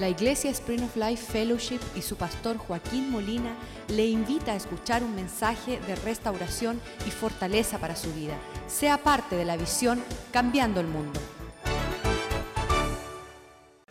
La 0.00 0.08
Iglesia 0.08 0.50
Spring 0.50 0.82
of 0.82 0.96
Life 0.96 1.30
Fellowship 1.30 1.80
y 1.94 2.00
su 2.00 2.16
pastor 2.16 2.56
Joaquín 2.56 3.10
Molina 3.10 3.54
le 3.88 4.06
invita 4.06 4.52
a 4.52 4.56
escuchar 4.56 5.04
un 5.04 5.14
mensaje 5.14 5.78
de 5.78 5.94
restauración 5.94 6.80
y 7.06 7.10
fortaleza 7.10 7.78
para 7.78 7.94
su 7.94 8.10
vida. 8.14 8.34
Sea 8.66 8.96
parte 8.96 9.36
de 9.36 9.44
la 9.44 9.58
visión 9.58 10.02
Cambiando 10.32 10.80
el 10.80 10.86
Mundo. 10.86 11.20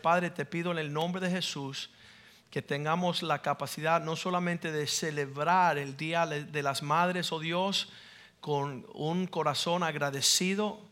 Padre, 0.02 0.32
te 0.32 0.46
pido 0.46 0.72
en 0.72 0.80
el 0.80 0.92
nombre 0.92 1.22
de 1.22 1.30
Jesús 1.30 1.92
que 2.50 2.64
tengamos 2.64 3.22
la 3.22 3.44
capacidad 3.44 4.02
no 4.02 4.16
solamente 4.16 4.72
de 4.72 4.88
celebrar 4.88 5.78
el 5.78 5.96
Día 5.96 6.26
de 6.26 6.64
las 6.64 6.82
Madres, 6.82 7.32
oh 7.32 7.40
Dios, 7.40 7.88
con 8.42 8.88
un 8.96 9.28
corazón 9.28 9.84
agradecido, 9.84 10.89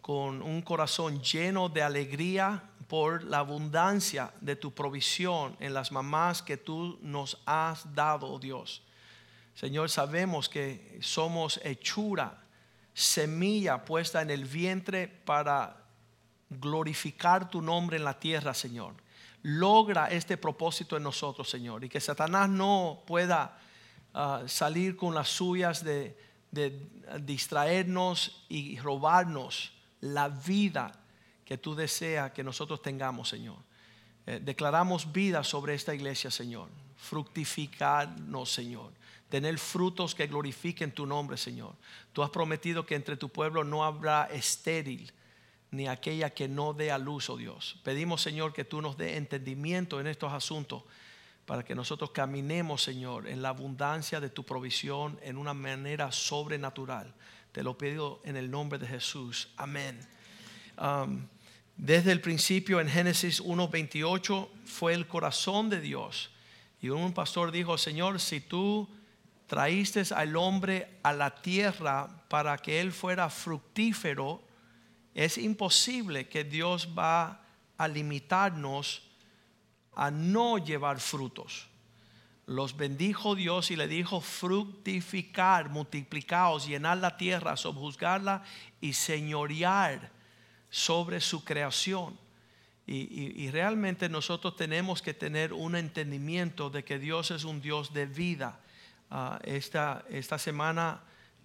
con 0.00 0.42
un 0.42 0.62
corazón 0.62 1.22
lleno 1.22 1.68
de 1.68 1.82
alegría 1.82 2.62
por 2.88 3.22
la 3.22 3.38
abundancia 3.38 4.32
de 4.40 4.56
tu 4.56 4.74
provisión 4.74 5.56
en 5.60 5.74
las 5.74 5.92
mamás 5.92 6.42
que 6.42 6.56
tú 6.56 6.98
nos 7.02 7.40
has 7.46 7.94
dado, 7.94 8.26
oh 8.26 8.38
Dios. 8.38 8.82
Señor, 9.54 9.90
sabemos 9.90 10.48
que 10.48 10.98
somos 11.00 11.60
hechura, 11.62 12.42
semilla 12.92 13.84
puesta 13.84 14.22
en 14.22 14.30
el 14.30 14.44
vientre 14.44 15.06
para 15.06 15.76
glorificar 16.48 17.48
tu 17.48 17.62
nombre 17.62 17.96
en 17.96 18.04
la 18.04 18.18
tierra, 18.18 18.54
Señor. 18.54 18.94
Logra 19.42 20.10
este 20.10 20.36
propósito 20.36 20.96
en 20.96 21.04
nosotros, 21.04 21.48
Señor, 21.48 21.84
y 21.84 21.88
que 21.88 22.00
Satanás 22.00 22.48
no 22.48 23.04
pueda 23.06 23.56
ah, 24.14 24.42
salir 24.46 24.96
con 24.96 25.14
las 25.14 25.28
suyas 25.28 25.84
de, 25.84 26.18
de 26.50 26.88
distraernos 27.20 28.44
y 28.48 28.78
robarnos 28.80 29.79
la 30.00 30.28
vida 30.28 30.92
que 31.44 31.58
tú 31.58 31.74
deseas 31.74 32.32
que 32.32 32.44
nosotros 32.44 32.80
tengamos, 32.82 33.28
Señor. 33.28 33.58
Eh, 34.26 34.40
declaramos 34.42 35.12
vida 35.12 35.42
sobre 35.42 35.74
esta 35.74 35.94
iglesia, 35.94 36.30
Señor. 36.30 36.68
Fructificarnos, 36.96 38.52
Señor. 38.52 38.92
Tener 39.28 39.58
frutos 39.58 40.14
que 40.14 40.26
glorifiquen 40.26 40.92
tu 40.92 41.06
nombre, 41.06 41.36
Señor. 41.36 41.74
Tú 42.12 42.22
has 42.22 42.30
prometido 42.30 42.84
que 42.84 42.94
entre 42.94 43.16
tu 43.16 43.28
pueblo 43.28 43.64
no 43.64 43.84
habrá 43.84 44.24
estéril 44.24 45.12
ni 45.70 45.86
aquella 45.86 46.30
que 46.30 46.48
no 46.48 46.72
dé 46.72 46.90
a 46.90 46.98
luz, 46.98 47.30
oh 47.30 47.36
Dios. 47.36 47.78
Pedimos, 47.84 48.22
Señor, 48.22 48.52
que 48.52 48.64
tú 48.64 48.82
nos 48.82 48.96
dé 48.96 49.16
entendimiento 49.16 50.00
en 50.00 50.08
estos 50.08 50.32
asuntos 50.32 50.82
para 51.46 51.64
que 51.64 51.74
nosotros 51.74 52.10
caminemos, 52.10 52.82
Señor, 52.82 53.26
en 53.28 53.42
la 53.42 53.50
abundancia 53.50 54.20
de 54.20 54.30
tu 54.30 54.44
provisión 54.44 55.18
en 55.22 55.36
una 55.36 55.54
manera 55.54 56.12
sobrenatural. 56.12 57.12
Te 57.52 57.62
lo 57.62 57.76
pido 57.76 58.20
en 58.24 58.36
el 58.36 58.50
nombre 58.50 58.78
de 58.78 58.86
Jesús. 58.86 59.48
Amén. 59.56 59.98
Um, 60.78 61.26
desde 61.76 62.12
el 62.12 62.20
principio 62.20 62.80
en 62.80 62.88
Génesis 62.88 63.42
1.28 63.42 64.48
fue 64.64 64.94
el 64.94 65.06
corazón 65.08 65.68
de 65.70 65.80
Dios. 65.80 66.30
Y 66.80 66.90
un 66.90 67.12
pastor 67.12 67.50
dijo, 67.50 67.78
Señor, 67.78 68.20
si 68.20 68.40
tú 68.40 68.88
traíste 69.46 70.02
al 70.14 70.36
hombre 70.36 70.98
a 71.02 71.12
la 71.12 71.42
tierra 71.42 72.08
para 72.28 72.56
que 72.58 72.80
él 72.80 72.92
fuera 72.92 73.28
fructífero, 73.30 74.42
es 75.14 75.38
imposible 75.38 76.28
que 76.28 76.44
Dios 76.44 76.88
va 76.96 77.44
a 77.76 77.88
limitarnos 77.88 79.02
a 79.94 80.10
no 80.10 80.58
llevar 80.58 81.00
frutos 81.00 81.69
los 82.50 82.76
bendijo 82.76 83.36
Dios 83.36 83.70
y 83.70 83.76
le 83.76 83.86
dijo 83.86 84.20
fructificar, 84.20 85.70
multiplicaos, 85.70 86.66
llenar 86.66 86.98
la 86.98 87.16
tierra, 87.16 87.56
subjuzgarla 87.56 88.42
y 88.80 88.92
señorear 88.92 90.10
sobre 90.68 91.20
su 91.20 91.44
creación. 91.44 92.18
Y, 92.88 93.48
realmente 93.52 94.08
nosotros 94.08 94.56
tenemos 94.56 95.00
que 95.00 95.14
tener 95.14 95.52
un 95.52 95.76
entendimiento 95.76 96.70
de 96.70 96.82
que 96.82 96.98
Dios 96.98 97.30
es 97.30 97.44
un 97.44 97.60
Dios 97.60 97.92
de 97.92 98.06
vida. 98.06 98.58
Ah, 99.12 99.38
esta, 99.44 100.04
esta 100.08 100.36
semana 100.36 101.02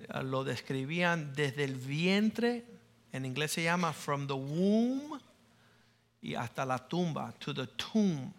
ah, 0.10 0.24
lo 0.24 0.44
describían 0.44 1.34
desde 1.36 1.66
el 1.66 1.76
vientre, 1.76 2.66
en 3.12 3.26
inglés 3.26 3.52
se 3.52 3.62
llama 3.62 3.94
from 3.94 4.26
the 4.26 4.34
womb 4.34 5.20
y 6.20 6.34
hasta 6.34 6.66
la 6.66 6.80
tumba, 6.80 7.32
to 7.38 7.54
the 7.54 7.68
tomb 7.68 8.34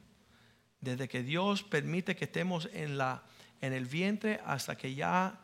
desde 0.87 1.09
que 1.09 1.25
Dios 1.25 1.65
permite 1.65 2.15
que 2.15 2.27
estemos 2.27 2.69
en, 2.73 2.97
la, 2.97 3.25
en 3.61 3.73
el 3.73 3.87
vientre 3.87 4.41
hasta 4.47 4.77
que 4.77 4.95
ya 4.95 5.41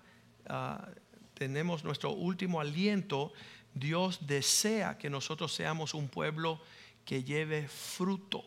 ah, 0.49 0.89
tenemos 1.35 1.83
nuestro 1.83 2.13
último 2.13 2.61
aliento, 2.61 3.33
Dios 3.75 4.25
desea 4.25 4.97
que 4.99 5.11
nosotros 5.11 5.53
seamos 5.53 5.95
un 5.95 6.09
pueblo 6.09 6.61
que 7.05 7.25
lleve 7.25 7.67
fruto. 7.67 8.45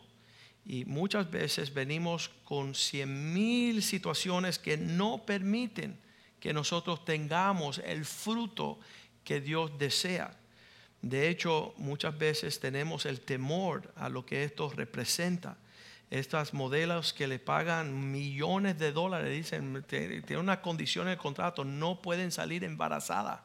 Y 0.63 0.85
muchas 0.85 1.29
veces 1.29 1.73
venimos 1.73 2.29
con 2.45 2.73
cien 2.73 3.33
mil 3.33 3.83
situaciones 3.83 4.57
que 4.57 4.77
no 4.77 5.25
permiten 5.25 5.99
que 6.39 6.53
nosotros 6.53 7.03
tengamos 7.03 7.79
el 7.79 8.05
fruto 8.05 8.79
que 9.25 9.41
Dios 9.41 9.77
desea. 9.77 10.33
De 11.01 11.27
hecho, 11.27 11.73
muchas 11.77 12.17
veces 12.17 12.61
tenemos 12.61 13.05
el 13.05 13.19
temor 13.19 13.93
a 13.97 14.07
lo 14.07 14.25
que 14.25 14.45
esto 14.45 14.69
representa 14.69 15.57
estas 16.19 16.53
modelos 16.53 17.13
que 17.13 17.27
le 17.27 17.39
pagan 17.39 18.11
millones 18.11 18.77
de 18.77 18.91
dólares, 18.91 19.31
dicen, 19.31 19.83
tienen 19.87 20.37
una 20.39 20.61
condición 20.61 21.07
en 21.07 21.13
el 21.13 21.17
contrato, 21.17 21.63
no 21.63 22.01
pueden 22.01 22.31
salir 22.31 22.63
embarazadas. 22.63 23.41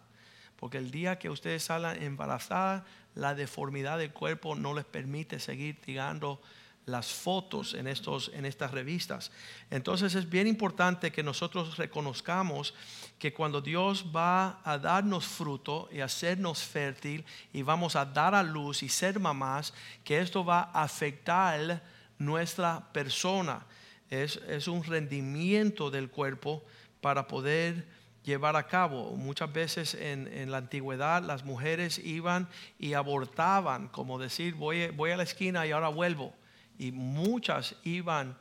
Porque 0.56 0.78
el 0.78 0.90
día 0.90 1.18
que 1.18 1.30
ustedes 1.30 1.64
salgan 1.64 2.02
embarazadas, 2.02 2.82
la 3.14 3.34
deformidad 3.34 3.98
del 3.98 4.12
cuerpo 4.12 4.54
no 4.54 4.74
les 4.74 4.84
permite 4.84 5.40
seguir 5.40 5.80
tirando 5.80 6.40
las 6.86 7.12
fotos 7.12 7.74
en, 7.74 7.86
estos, 7.86 8.30
en 8.34 8.44
estas 8.44 8.70
revistas. 8.72 9.30
Entonces 9.70 10.14
es 10.14 10.28
bien 10.28 10.46
importante 10.46 11.12
que 11.12 11.22
nosotros 11.22 11.76
reconozcamos 11.76 12.74
que 13.18 13.32
cuando 13.32 13.60
Dios 13.60 14.06
va 14.14 14.60
a 14.64 14.78
darnos 14.78 15.24
fruto 15.24 15.88
y 15.92 16.00
hacernos 16.00 16.62
fértil 16.62 17.24
y 17.52 17.62
vamos 17.62 17.96
a 17.96 18.04
dar 18.04 18.34
a 18.34 18.42
luz 18.42 18.82
y 18.82 18.88
ser 18.88 19.20
mamás, 19.20 19.72
que 20.04 20.20
esto 20.20 20.44
va 20.44 20.70
a 20.72 20.82
afectar 20.82 21.82
nuestra 22.20 22.92
persona. 22.92 23.66
Es, 24.10 24.68
un 24.68 24.84
rendimiento 24.84 25.90
del 25.90 26.10
cuerpo 26.10 26.64
para 27.00 27.26
poder 27.26 27.86
llevar 28.24 28.54
a 28.56 28.66
cabo. 28.66 29.16
Muchas 29.16 29.52
veces 29.52 29.94
en, 29.94 30.50
la 30.50 30.58
antigüedad 30.58 31.22
las 31.22 31.44
mujeres 31.44 31.98
iban 31.98 32.48
y 32.78 32.94
abortaban, 32.94 33.88
como 33.88 34.18
decir, 34.18 34.54
voy, 34.54 34.88
voy 34.88 35.10
a 35.10 35.16
la 35.16 35.22
esquina 35.22 35.66
y 35.66 35.72
ahora 35.72 35.88
vuelvo. 35.88 36.34
Y 36.78 36.92
muchas 36.92 37.76
iban 37.84 38.36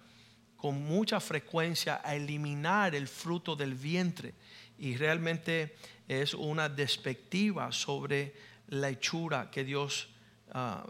con 0.57 0.84
mucha 0.84 1.19
frecuencia 1.19 2.01
a 2.03 2.16
eliminar 2.16 2.95
el 2.95 3.07
fruto 3.07 3.56
del 3.56 3.75
vientre. 3.75 4.34
Y 4.78 4.97
realmente 4.97 5.75
es 6.07 6.34
una 6.34 6.68
despectiva 6.68 7.72
sobre 7.72 8.34
la 8.68 8.89
hechura 8.89 9.50
que 9.51 9.63
Dios 9.63 10.09
ah, 10.51 10.85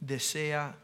desea 0.00 0.74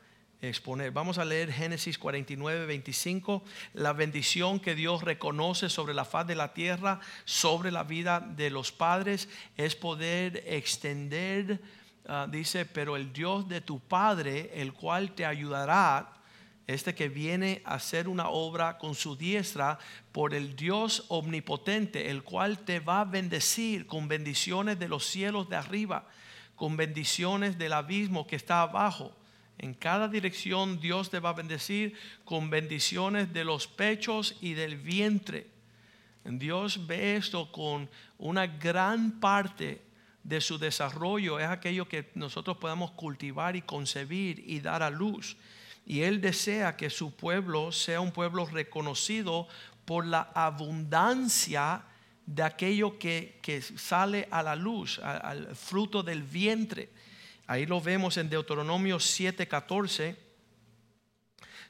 exponer. 0.42 0.91
Vamos 0.91 1.19
a 1.19 1.24
leer 1.24 1.52
Génesis 1.52 1.98
49, 1.98 2.66
25, 2.66 3.42
la 3.74 3.92
bendición 3.92 4.60
que 4.60 4.74
Dios 4.74 5.02
reconoce 5.02 5.69
sobre 5.69 5.94
la 5.94 6.04
faz 6.04 6.26
de 6.26 6.34
la 6.34 6.52
tierra, 6.52 7.00
sobre 7.24 7.70
la 7.70 7.84
vida 7.84 8.20
de 8.20 8.50
los 8.50 8.72
padres, 8.72 9.28
es 9.56 9.74
poder 9.74 10.44
extender, 10.47 11.60
ah, 12.06 12.26
dice, 12.30 12.66
pero 12.66 12.97
el 12.97 13.12
Dios 13.12 13.48
de 13.48 13.60
tu 13.60 13.80
Padre, 13.80 14.50
el 14.54 14.72
cual 14.72 15.14
te 15.14 15.24
ayudará, 15.24 16.12
este 16.66 16.97
que 16.97 17.08
viene 17.08 17.62
a 17.64 17.74
hacer 17.74 18.08
una 18.08 18.28
obra 18.28 18.76
con 18.76 18.97
su 18.97 19.16
diestra, 19.16 19.78
por 20.10 20.34
el 20.34 20.56
Dios 20.56 21.04
omnipotente, 21.08 22.10
el 22.10 22.24
cual 22.24 22.58
te 22.58 22.80
va 22.80 23.03
a 23.03 23.04
bendecir 23.04 23.86
con 23.86 24.08
bendiciones 24.08 24.78
de 24.78 24.88
los 24.88 25.06
cielos 25.06 25.48
de 25.48 25.56
arriba, 25.56 26.08
con 26.56 26.76
bendiciones 26.76 27.56
del 27.56 27.72
abismo 27.72 28.26
que 28.26 28.34
está 28.34 28.62
abajo 28.62 29.14
en 29.59 29.75
cada 29.75 30.09
dirección 30.09 30.81
Dios 30.81 31.11
te 31.11 31.21
va 31.21 31.31
a 31.31 31.34
bendecir 31.34 31.95
con 32.25 32.51
bendiciones 32.51 33.33
de 33.33 33.45
los 33.45 33.66
pechos 33.66 34.36
y 34.41 34.54
del 34.54 34.77
vientre. 34.77 35.47
Dios 36.25 36.86
ve 36.86 37.16
esto 37.16 37.51
con 37.53 37.89
una 38.19 38.47
gran 38.47 39.21
parte 39.21 39.83
de 40.22 40.41
su 40.41 40.59
desarrollo. 40.59 41.39
Es 41.39 41.48
aquello 41.48 41.89
que 41.89 42.10
nosotros 42.15 42.59
podamos 42.59 42.91
cultivar 42.92 43.57
y 43.57 43.63
concebir 43.63 44.42
y 44.47 44.60
dar 44.60 44.83
a 44.83 44.91
luz. 44.91 45.36
Y 45.86 46.01
Él 46.01 46.21
desea 46.21 46.77
que 46.77 46.91
su 46.91 47.15
pueblo 47.15 47.71
sea 47.71 48.01
un 48.01 48.10
pueblo 48.10 48.45
reconocido 48.45 49.47
por 49.84 50.04
la 50.04 50.33
abundancia 50.34 51.84
de 52.27 52.42
aquello 52.42 52.98
que, 52.98 53.41
sale 53.77 54.27
a 54.33 54.42
la 54.42 54.57
luz, 54.57 54.98
al 54.98 55.54
fruto 55.54 56.03
del 56.03 56.25
vientre. 56.25 56.91
Ahí 57.47 57.66
lo 57.66 57.81
vemos 57.81 58.16
en 58.16 58.28
Deuteronomio 58.28 58.98
7:14. 58.98 60.16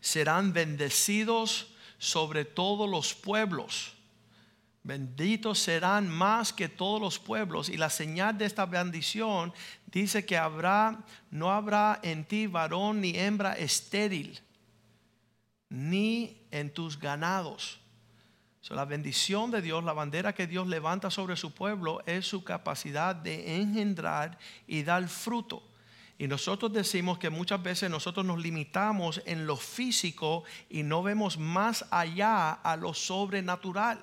Serán 0.00 0.52
bendecidos 0.52 1.75
sobre 1.99 2.44
todos 2.44 2.88
los 2.88 3.14
pueblos. 3.14 3.93
Benditos 4.82 5.58
serán 5.58 6.08
más 6.08 6.52
que 6.52 6.69
todos 6.69 7.00
los 7.00 7.19
pueblos. 7.19 7.69
Y 7.69 7.76
la 7.76 7.90
señal 7.90 8.38
de 8.38 8.44
esta 8.44 8.67
bendición 8.67 9.52
dice 9.87 10.25
que 10.25 10.37
habrá, 10.37 11.05
no 11.31 11.50
habrá 11.50 11.99
en 12.02 12.25
ti 12.25 12.46
varón 12.46 13.00
ni 13.00 13.19
hembra 13.19 13.55
estéril. 13.55 14.40
ni 15.69 16.46
en 16.52 16.72
tus 16.72 16.99
ganados. 16.99 17.81
La 18.70 18.84
bendición 18.84 19.50
de 19.50 19.62
Dios, 19.62 19.84
la 19.84 19.92
bandera 19.92 20.34
que 20.34 20.46
Dios 20.46 20.66
levanta 20.66 21.10
sobre 21.10 21.36
su 21.36 21.54
pueblo 21.54 22.02
es 22.04 22.26
su 22.26 22.42
capacidad 22.42 23.14
de 23.14 23.60
engendrar 23.60 24.38
y 24.66 24.82
dar 24.82 25.06
fruto. 25.08 25.62
Y 26.18 26.26
nosotros 26.26 26.72
decimos 26.72 27.18
que 27.18 27.30
muchas 27.30 27.62
veces 27.62 27.90
nosotros 27.90 28.24
nos 28.24 28.40
limitamos 28.40 29.22
en 29.26 29.46
lo 29.46 29.56
físico 29.56 30.44
y 30.68 30.82
no 30.82 31.02
vemos 31.02 31.38
más 31.38 31.84
allá 31.90 32.52
a 32.52 32.76
lo 32.76 32.94
sobrenatural. 32.94 34.00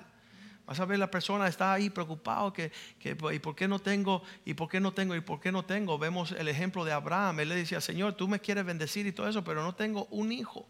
Vas 0.66 0.80
a 0.80 0.86
ver 0.86 0.98
la 0.98 1.10
persona 1.10 1.46
está 1.46 1.74
ahí 1.74 1.90
preocupado 1.90 2.52
que, 2.52 2.72
que, 2.98 3.16
y 3.32 3.38
por 3.40 3.54
qué 3.54 3.68
no 3.68 3.80
tengo 3.80 4.22
y 4.46 4.54
por 4.54 4.68
qué 4.70 4.80
no 4.80 4.94
tengo 4.94 5.14
y 5.14 5.20
por 5.20 5.40
qué 5.40 5.52
no 5.52 5.64
tengo. 5.64 5.98
Vemos 5.98 6.32
el 6.32 6.48
ejemplo 6.48 6.84
de 6.84 6.92
Abraham. 6.92 7.40
Él 7.40 7.50
le 7.50 7.56
decía, 7.56 7.82
Señor, 7.82 8.14
tú 8.14 8.28
me 8.28 8.40
quieres 8.40 8.64
bendecir 8.64 9.06
y 9.06 9.12
todo 9.12 9.28
eso, 9.28 9.44
pero 9.44 9.62
no 9.62 9.74
tengo 9.74 10.06
un 10.10 10.32
hijo. 10.32 10.66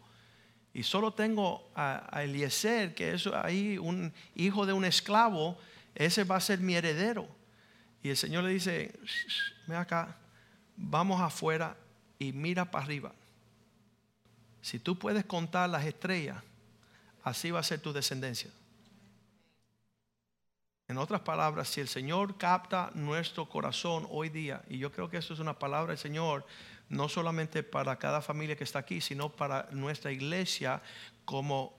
Y 0.75 0.83
solo 0.83 1.13
tengo 1.13 1.71
a, 1.73 2.21
Eliezer, 2.21 2.93
que 2.93 3.13
es 3.13 3.27
ahí 3.27 3.77
un 3.77 4.11
hijo 4.35 4.65
de 4.65 4.73
un 4.73 4.83
esclavo. 4.83 5.57
Ese 5.95 6.25
va 6.25 6.35
a 6.35 6.41
ser 6.41 6.59
mi 6.59 6.75
heredero. 6.75 7.29
Y 8.03 8.09
el 8.09 8.17
Señor 8.17 8.43
le 8.43 8.49
dice, 8.49 8.93
ven 9.67 9.77
acá, 9.77 10.17
vamos 10.75 11.21
afuera 11.21 11.77
y 12.19 12.33
mira 12.33 12.69
para 12.69 12.83
arriba. 12.83 13.13
Si 14.61 14.77
tú 14.77 14.99
puedes 14.99 15.23
contar 15.23 15.69
las 15.69 15.85
estrellas, 15.85 16.43
así 17.23 17.51
va 17.51 17.61
a 17.61 17.63
ser 17.63 17.79
tu 17.79 17.93
descendencia. 17.93 18.51
En 20.89 20.97
otras 20.97 21.21
palabras, 21.21 21.69
si 21.69 21.79
el 21.79 21.87
Señor 21.87 22.37
capta 22.37 22.91
nuestro 22.95 23.47
corazón 23.47 24.05
hoy 24.09 24.27
día, 24.27 24.61
y 24.67 24.77
yo 24.77 24.91
creo 24.91 25.09
que 25.09 25.19
eso 25.19 25.33
es 25.33 25.39
una 25.39 25.57
palabra 25.57 25.91
del 25.93 25.99
Señor, 25.99 26.45
no 26.89 27.09
solamente 27.09 27.63
para 27.63 27.97
cada 27.97 28.21
familia 28.21 28.55
que 28.55 28.63
está 28.63 28.79
aquí, 28.79 29.01
sino 29.01 29.29
para 29.29 29.67
nuestra 29.71 30.11
iglesia 30.11 30.81
como 31.25 31.73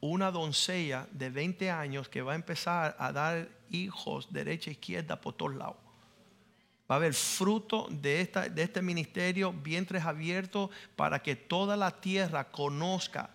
una 0.00 0.30
doncella 0.30 1.06
de 1.12 1.30
20 1.30 1.70
años 1.70 2.08
que 2.08 2.22
va 2.22 2.32
a 2.32 2.36
empezar 2.36 2.96
a 2.98 3.12
dar 3.12 3.48
hijos 3.70 4.32
derecha 4.32 4.70
e 4.70 4.74
izquierda 4.74 5.20
por 5.20 5.34
todos 5.34 5.54
lados. 5.54 5.76
Va 6.90 6.96
a 6.96 6.98
haber 6.98 7.14
fruto 7.14 7.88
de, 7.90 8.20
esta, 8.20 8.48
de 8.48 8.62
este 8.62 8.82
ministerio, 8.82 9.52
vientres 9.52 10.04
abiertos, 10.04 10.70
para 10.96 11.22
que 11.22 11.36
toda 11.36 11.76
la 11.76 12.00
tierra 12.00 12.50
conozca 12.50 13.30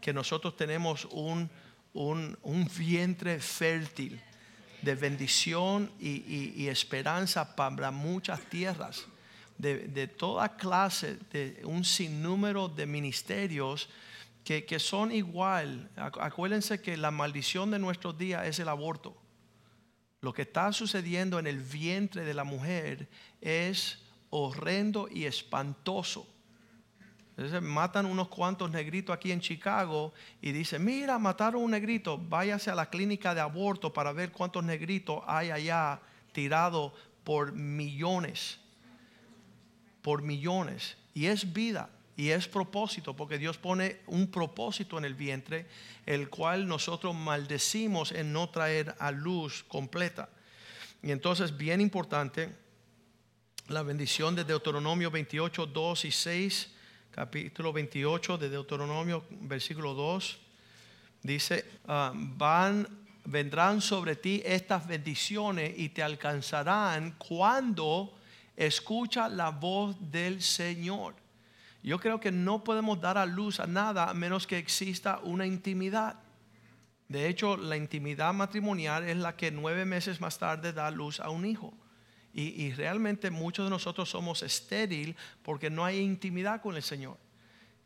que 0.00 0.12
nosotros 0.12 0.56
tenemos 0.56 1.06
un 1.06 1.50
un, 1.94 2.68
vientre 2.76 3.38
fértil 3.40 4.20
de 4.82 4.94
bendición 4.94 5.90
y, 6.00 6.66
esperanza 6.68 7.54
para 7.54 7.90
muchas 7.90 8.40
tierras, 8.42 9.06
de, 9.62 10.08
toda 10.08 10.56
clase, 10.56 11.18
de 11.30 11.62
un 11.64 11.84
sinnúmero 11.84 12.68
de 12.68 12.84
ministerios 12.84 13.88
que, 14.44 14.64
que 14.64 14.78
son 14.78 15.12
igual. 15.12 15.88
Acuérdense 15.96 16.80
que 16.80 16.96
la 16.96 17.12
maldición 17.12 17.70
de 17.70 17.78
nuestros 17.78 18.18
días 18.18 18.46
es 18.46 18.58
el 18.58 18.68
aborto. 18.68 19.16
Lo 20.20 20.32
que 20.32 20.42
está 20.42 20.72
sucediendo 20.72 21.38
en 21.38 21.46
el 21.46 21.60
vientre 21.60 22.24
de 22.24 22.34
la 22.34 22.44
mujer 22.44 23.08
es 23.40 24.00
horrendo 24.30 25.08
y 25.10 25.24
espantoso. 25.24 26.26
Entonces 27.36 27.62
matan 27.62 28.06
unos 28.06 28.28
cuantos 28.28 28.70
negritos 28.70 29.14
aquí 29.14 29.32
en 29.32 29.40
Chicago 29.40 30.12
y 30.40 30.52
dicen, 30.52 30.84
mira, 30.84 31.18
mataron 31.18 31.62
un 31.62 31.70
negrito, 31.70 32.18
váyase 32.18 32.70
a 32.70 32.74
la 32.74 32.90
clínica 32.90 33.34
de 33.34 33.40
aborto 33.40 33.92
para 33.92 34.12
ver 34.12 34.32
cuántos 34.32 34.62
negritos 34.64 35.22
hay 35.26 35.50
allá 35.50 36.00
tirados 36.32 36.92
por 37.24 37.52
millones, 37.52 38.58
por 40.02 40.22
millones. 40.22 40.96
Y 41.14 41.26
es 41.26 41.52
vida 41.52 41.88
y 42.16 42.28
es 42.28 42.46
propósito, 42.46 43.16
porque 43.16 43.38
Dios 43.38 43.56
pone 43.56 44.00
un 44.06 44.30
propósito 44.30 44.98
en 44.98 45.04
el 45.04 45.14
vientre, 45.14 45.66
el 46.04 46.28
cual 46.28 46.68
nosotros 46.68 47.14
maldecimos 47.14 48.12
en 48.12 48.32
no 48.32 48.50
traer 48.50 48.94
a 48.98 49.10
luz 49.10 49.64
completa. 49.66 50.28
Y 51.02 51.10
entonces, 51.10 51.56
bien 51.56 51.80
importante, 51.80 52.54
la 53.68 53.82
bendición 53.82 54.34
de 54.34 54.44
Deuteronomio 54.44 55.10
28, 55.10 55.66
2 55.66 56.04
y 56.04 56.10
6 56.10 56.70
capítulo 57.12 57.74
28 57.74 58.38
de 58.38 58.48
Deuteronomio, 58.48 59.24
versículo 59.42 59.92
2, 59.92 60.38
dice, 61.22 61.64
ah, 61.86 62.10
van, 62.14 62.88
vendrán 63.26 63.82
sobre 63.82 64.16
ti 64.16 64.42
estas 64.44 64.86
bendiciones 64.86 65.74
y 65.76 65.90
te 65.90 66.02
alcanzarán 66.02 67.16
cuando 67.18 68.18
escucha 68.56 69.28
la 69.28 69.50
voz 69.50 69.96
del 70.10 70.42
Señor. 70.42 71.14
Yo 71.82 71.98
creo 71.98 72.20
que 72.20 72.30
no 72.30 72.62
podemos 72.62 73.00
dar 73.00 73.18
a 73.18 73.26
luz 73.26 73.58
a 73.58 73.66
nada 73.66 74.08
a 74.08 74.14
menos 74.14 74.46
que 74.46 74.58
exista 74.58 75.18
una 75.24 75.46
intimidad. 75.46 76.20
De 77.08 77.28
hecho, 77.28 77.56
la 77.56 77.76
intimidad 77.76 78.32
matrimonial 78.32 79.04
es 79.04 79.16
la 79.16 79.36
que 79.36 79.50
nueve 79.50 79.84
meses 79.84 80.20
más 80.20 80.38
tarde 80.38 80.72
da 80.72 80.90
luz 80.90 81.20
a 81.20 81.30
un 81.30 81.44
hijo. 81.44 81.74
Y, 82.34 82.72
realmente 82.72 83.30
muchos 83.30 83.66
de 83.66 83.70
nosotros 83.70 84.08
somos 84.08 84.42
estéril 84.42 85.14
porque 85.42 85.68
no 85.68 85.84
hay 85.84 85.98
intimidad 85.98 86.62
con 86.62 86.76
el 86.76 86.82
Señor. 86.82 87.18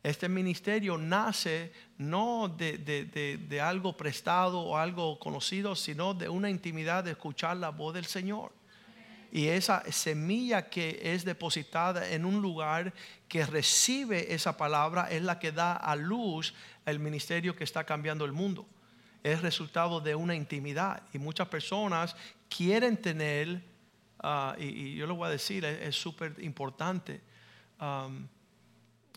Este 0.03 0.29
ministerio 0.29 0.97
nace 0.97 1.73
no 1.97 2.47
de, 2.47 3.59
algo 3.61 3.97
prestado 3.97 4.61
o 4.61 4.77
algo 4.77 5.19
conocido, 5.19 5.75
sino 5.75 6.13
de 6.13 6.29
una 6.29 6.49
intimidad 6.49 7.03
de 7.03 7.11
escuchar 7.11 7.57
la 7.57 7.71
voz 7.71 7.93
del 7.93 8.05
Señor. 8.05 8.53
Y 9.31 9.47
esa 9.47 9.83
semilla 9.91 10.69
que 10.69 10.99
es 11.01 11.25
depositada 11.25 12.09
en 12.09 12.25
un 12.25 12.41
lugar 12.41 12.93
que 13.27 13.45
recibe 13.45 14.33
esa 14.33 14.57
palabra 14.57 15.09
es 15.11 15.21
la 15.21 15.39
que 15.39 15.51
da 15.51 15.75
a 15.75 15.95
luz 15.95 16.53
el 16.85 16.99
ministerio 16.99 17.55
que 17.55 17.63
está 17.63 17.83
cambiando 17.83 18.25
el 18.25 18.31
mundo. 18.31 18.65
Es 19.23 19.41
resultado 19.41 19.99
de 19.99 20.15
una 20.15 20.35
intimidad. 20.35 21.03
Y 21.13 21.19
muchas 21.19 21.47
personas 21.47 22.15
quieren 22.49 22.95
tener 22.97 23.61
Ah, 24.19 24.55
y, 24.57 24.95
yo 24.95 25.05
lo 25.05 25.15
voy 25.15 25.27
a 25.27 25.31
decir, 25.31 25.63
es 25.65 25.95
súper 25.95 26.35
importante, 26.39 27.21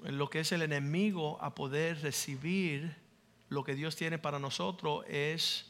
lo 0.05 0.31
que 0.31 0.41
es 0.41 0.53
el 0.53 0.63
enemigo 0.63 1.39
a 1.43 1.55
poder 1.55 2.01
recibir 2.03 2.97
lo 3.49 3.65
que 3.65 3.75
Dios 3.75 3.97
tiene 3.97 4.19
para 4.19 4.39
nosotros 4.39 5.05
es, 5.09 5.67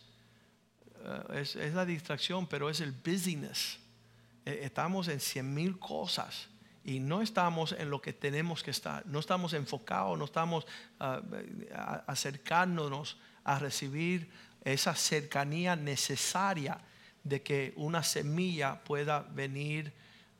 ah, 1.04 1.26
es, 1.34 1.54
la 1.56 1.84
distracción, 1.84 2.46
pero 2.46 2.68
es 2.68 2.80
el 2.80 2.92
business. 2.92 3.78
E, 4.44 4.64
estamos 4.64 5.08
en 5.08 5.20
cien 5.20 5.52
mil 5.54 5.78
cosas 5.78 6.48
y 6.84 7.00
no 7.00 7.22
estamos 7.22 7.72
en 7.72 7.90
lo 7.90 8.00
que 8.00 8.12
tenemos 8.12 8.62
que 8.62 8.70
estar, 8.70 9.04
no 9.06 9.18
estamos 9.20 9.52
enfocados, 9.52 10.18
no 10.18 10.24
estamos 10.24 10.66
uh, 11.00 11.20
acercándonos 12.06 13.18
a 13.44 13.58
recibir 13.58 14.30
esa 14.64 14.94
cercanía 14.94 15.76
necesaria 15.76 16.80
de 17.24 17.42
que 17.42 17.72
una 17.76 18.02
semilla 18.02 18.82
pueda 18.82 19.20
venir 19.20 19.92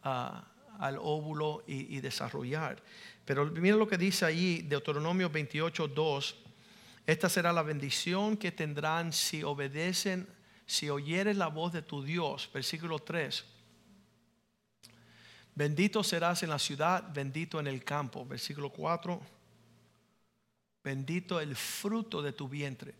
ah, 0.02 0.44
al 0.78 0.98
óvulo 0.98 1.62
y, 1.66 2.00
desarrollar. 2.00 2.82
Pero 3.24 3.46
mira 3.46 3.76
lo 3.76 3.86
que 3.86 3.98
dice 3.98 4.24
ahí 4.24 4.62
Deuteronomio 4.62 5.28
28, 5.28 5.88
2. 5.88 6.36
Esta 7.06 7.28
será 7.28 7.52
la 7.52 7.62
bendición 7.62 8.36
que 8.36 8.52
tendrán 8.52 9.12
si 9.12 9.42
obedecen, 9.42 10.26
si 10.66 10.88
oyeres 10.88 11.36
la 11.36 11.48
voz 11.48 11.72
de 11.72 11.82
tu 11.82 12.02
Dios. 12.02 12.48
Versículo 12.52 12.98
3. 12.98 13.44
Bendito 15.54 16.02
serás 16.02 16.42
en 16.42 16.50
la 16.50 16.58
ciudad, 16.58 17.12
bendito 17.12 17.60
en 17.60 17.66
el 17.66 17.84
campo. 17.84 18.24
Versículo 18.24 18.70
4. 18.70 19.20
Bendito 20.82 21.40
el 21.40 21.54
fruto 21.56 22.22
de 22.22 22.32
tu 22.32 22.48
vientre 22.48 22.94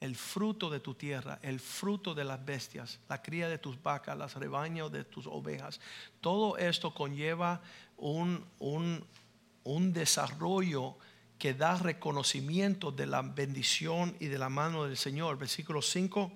el 0.00 0.14
fruto 0.14 0.70
de 0.70 0.80
tu 0.80 0.94
tierra, 0.94 1.38
el 1.42 1.58
fruto 1.58 2.14
de 2.14 2.24
las 2.24 2.44
bestias, 2.44 3.00
la 3.08 3.20
cría 3.20 3.48
de 3.48 3.58
tus 3.58 3.82
vacas, 3.82 4.16
las 4.16 4.34
rebaños 4.34 4.92
de 4.92 5.04
tus 5.04 5.26
ovejas. 5.26 5.80
Todo 6.20 6.56
esto 6.56 6.94
conlleva 6.94 7.60
un, 7.96 8.44
un, 8.60 9.92
desarrollo 9.92 10.96
que 11.38 11.54
da 11.54 11.76
reconocimiento 11.76 12.92
de 12.92 13.06
la 13.06 13.22
bendición 13.22 14.16
y 14.20 14.26
de 14.26 14.38
la 14.38 14.48
mano 14.48 14.84
del 14.84 14.96
Señor. 14.96 15.36
Versículo 15.36 15.82
5. 15.82 16.32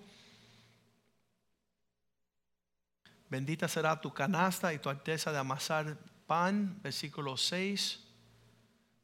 Bendita 3.32 3.66
será 3.66 3.98
tu 3.98 4.12
canasta 4.12 4.74
y 4.74 4.78
tu 4.78 4.90
alteza 4.90 5.32
de 5.32 5.38
amasar 5.38 5.96
pan. 6.26 6.78
Versículo 6.82 7.38
6. 7.38 7.98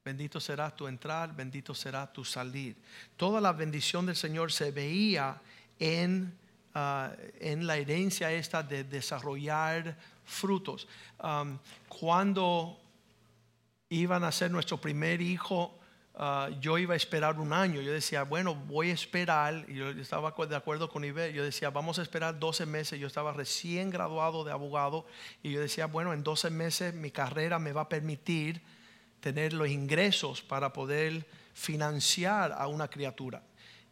Bendito 0.05 0.39
será 0.39 0.71
tu 0.71 0.87
entrar, 0.87 1.35
bendito 1.35 1.75
será 1.75 2.13
tu 2.13 2.27
salir. 2.27 2.77
Toda 3.17 3.41
la 3.41 3.55
bendición 3.55 4.05
del 4.05 4.17
Señor 4.17 4.53
se 4.53 4.71
veía 4.71 5.41
en, 5.79 6.37
ah, 6.75 7.11
en 7.41 7.67
la 7.67 7.79
herencia 7.79 8.31
esta 8.31 8.63
de 8.63 8.85
desarrollar 8.85 9.97
frutos. 10.27 10.87
cuando 11.89 12.79
iban 13.89 14.25
a 14.25 14.31
ser 14.31 14.51
nuestro 14.51 14.79
primer 14.79 15.23
hijo, 15.23 15.78
ah, 16.19 16.51
yo 16.61 16.77
iba 16.77 16.93
a 16.93 16.97
esperar 16.97 17.41
un 17.41 17.55
año. 17.55 17.81
Yo 17.81 17.93
decía, 17.93 18.25
bueno, 18.25 18.55
voy 18.55 18.91
a 18.91 18.95
esperar. 18.95 19.65
Y 19.69 19.75
yo 19.75 19.89
estaba 19.91 20.35
de 20.47 20.57
acuerdo 20.57 20.91
con 20.91 21.05
Iber. 21.05 21.33
Yo 21.33 21.43
decía, 21.43 21.71
vamos 21.71 21.99
a 21.99 22.03
esperar 22.03 22.39
12 22.39 22.67
meses. 22.67 23.01
Yo 23.01 23.07
estaba 23.07 23.33
recién 23.33 23.89
graduado 23.89 24.45
de 24.45 24.53
abogado. 24.53 25.07
Y 25.43 25.53
yo 25.53 25.61
decía, 25.61 25.87
bueno, 25.87 26.13
en 26.13 26.23
12 26.23 26.51
meses 26.51 26.93
mi 26.93 27.11
carrera 27.11 27.59
me 27.59 27.73
va 27.73 27.83
a 27.83 27.89
permitir 27.89 28.61
tener 29.21 29.53
los 29.53 29.69
ingresos 29.69 30.43
para 30.43 30.73
poder 30.73 31.27
financiar 31.55 32.53
a 32.53 32.67
una 32.69 32.89
criatura. 32.89 33.43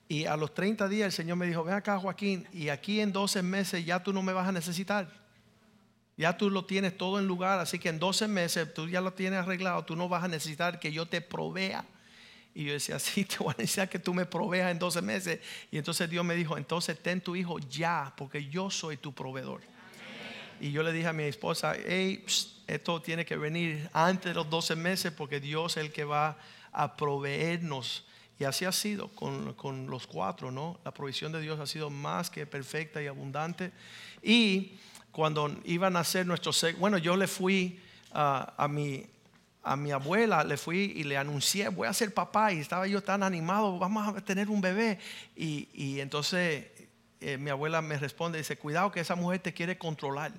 Y 0.09 0.27
a 0.27 0.37
los 0.37 0.55
30 0.55 0.89
días 0.89 1.07
el 1.07 1.13
Señor 1.13 1.37
me 1.37 1.47
dijo, 1.47 1.65
ven 1.65 1.75
acá 1.75 1.99
Joaquín, 1.99 2.47
y 2.53 2.69
aquí 2.69 3.01
en 3.01 3.13
12 3.13 3.43
meses 3.43 3.85
ya 3.85 4.03
tú 4.03 4.13
no 4.13 4.23
me 4.23 4.33
vas 4.33 4.49
a 4.49 4.53
necesitar. 4.53 5.09
Ya 6.17 6.37
tú 6.37 6.49
lo 6.49 6.65
tienes 6.65 6.97
todo 6.97 7.19
en 7.19 7.27
lugar, 7.27 7.59
así 7.59 7.79
que 7.79 7.89
en 7.89 7.99
12 7.99 8.29
meses 8.29 8.73
tú 8.73 8.89
ya 8.89 9.01
lo 9.01 9.13
tienes 9.13 9.41
arreglado, 9.41 9.85
tú 9.85 9.97
no 9.97 10.09
vas 10.09 10.25
a 10.25 10.29
necesitar 10.29 10.79
que 10.79 10.93
yo 10.93 11.07
te 11.07 11.21
provea. 11.21 11.85
Y 12.57 12.65
yo 12.65 12.73
decía, 12.73 12.99
sí, 12.99 13.27
te 13.27 13.37
voy 13.39 13.53
a 13.53 13.61
necesitar 13.61 13.89
que 13.91 13.99
tú 13.99 14.15
me 14.15 14.25
proveas 14.25 14.71
en 14.71 14.79
12 14.79 15.03
meses. 15.03 15.41
Y 15.71 15.77
entonces 15.77 16.09
Dios 16.09 16.25
me 16.25 16.35
dijo, 16.35 16.57
entonces 16.57 16.99
ten 17.01 17.21
tu 17.21 17.37
hijo 17.37 17.59
ya, 17.59 18.15
porque 18.17 18.47
yo 18.47 18.71
soy 18.71 18.97
tu 18.97 19.13
proveedor. 19.13 19.61
Y 20.59 20.73
yo 20.73 20.83
le 20.83 20.91
dije 20.91 21.09
a 21.09 21.13
mi 21.13 21.25
esposa, 21.25 21.75
hey, 21.87 22.25
esto 22.67 23.03
tiene 23.03 23.27
que 23.27 23.37
venir 23.37 23.91
antes 23.93 24.31
de 24.31 24.35
los 24.35 24.49
12 24.49 24.75
meses 24.75 25.13
porque 25.13 25.39
Dios 25.39 25.77
es 25.77 25.85
el 25.85 25.93
que 25.93 26.05
va 26.05 26.39
a 26.73 26.97
proveernos. 26.97 28.07
Y 28.39 28.45
así 28.45 28.65
ha 28.65 28.73
sido 28.73 29.09
con, 29.09 29.53
con 29.53 29.87
los 29.89 30.07
cuatro, 30.07 30.51
¿no? 30.51 30.81
La 30.83 30.93
provisión 30.93 31.33
de 31.33 31.43
Dios 31.43 31.61
ha 31.61 31.67
sido 31.67 31.91
más 31.91 32.31
que 32.31 32.47
perfecta 32.47 33.03
y 33.03 33.07
abundante. 33.07 33.71
Y 34.23 34.73
cuando 35.13 35.55
iban 35.65 35.97
a 35.97 36.01
hacer 36.01 36.27
nuestros, 36.27 36.65
bueno, 36.79 36.97
yo 36.97 37.17
le 37.17 37.27
fui 37.27 37.79
a, 38.13 38.67
mi, 38.71 39.05
a 39.67 39.75
mi 39.75 39.91
abuela, 39.91 40.45
le 40.45 40.57
fui 40.57 40.93
y 40.95 41.03
le 41.03 41.17
anuncié, 41.17 41.69
voy 41.71 41.89
a 41.89 41.93
ser 41.93 42.15
papá, 42.15 42.53
y 42.53 42.61
estaba 42.61 42.87
yo 42.87 43.03
tan 43.03 43.25
animado, 43.25 43.81
vamos 43.81 44.17
a 44.17 44.21
tener 44.21 44.49
un 44.49 44.61
bebé. 44.61 45.01
Y, 45.35 45.69
y 45.75 46.01
entonces 46.01 46.67
eh, 47.21 47.37
mi 47.37 47.51
abuela 47.51 47.83
me 47.83 47.99
responde, 47.99 48.39
dice, 48.39 48.57
cuidado 48.57 48.93
que 48.93 49.01
esa 49.01 49.17
mujer 49.17 49.41
te 49.41 49.53
quiere 49.53 49.77
controlar. 49.77 50.31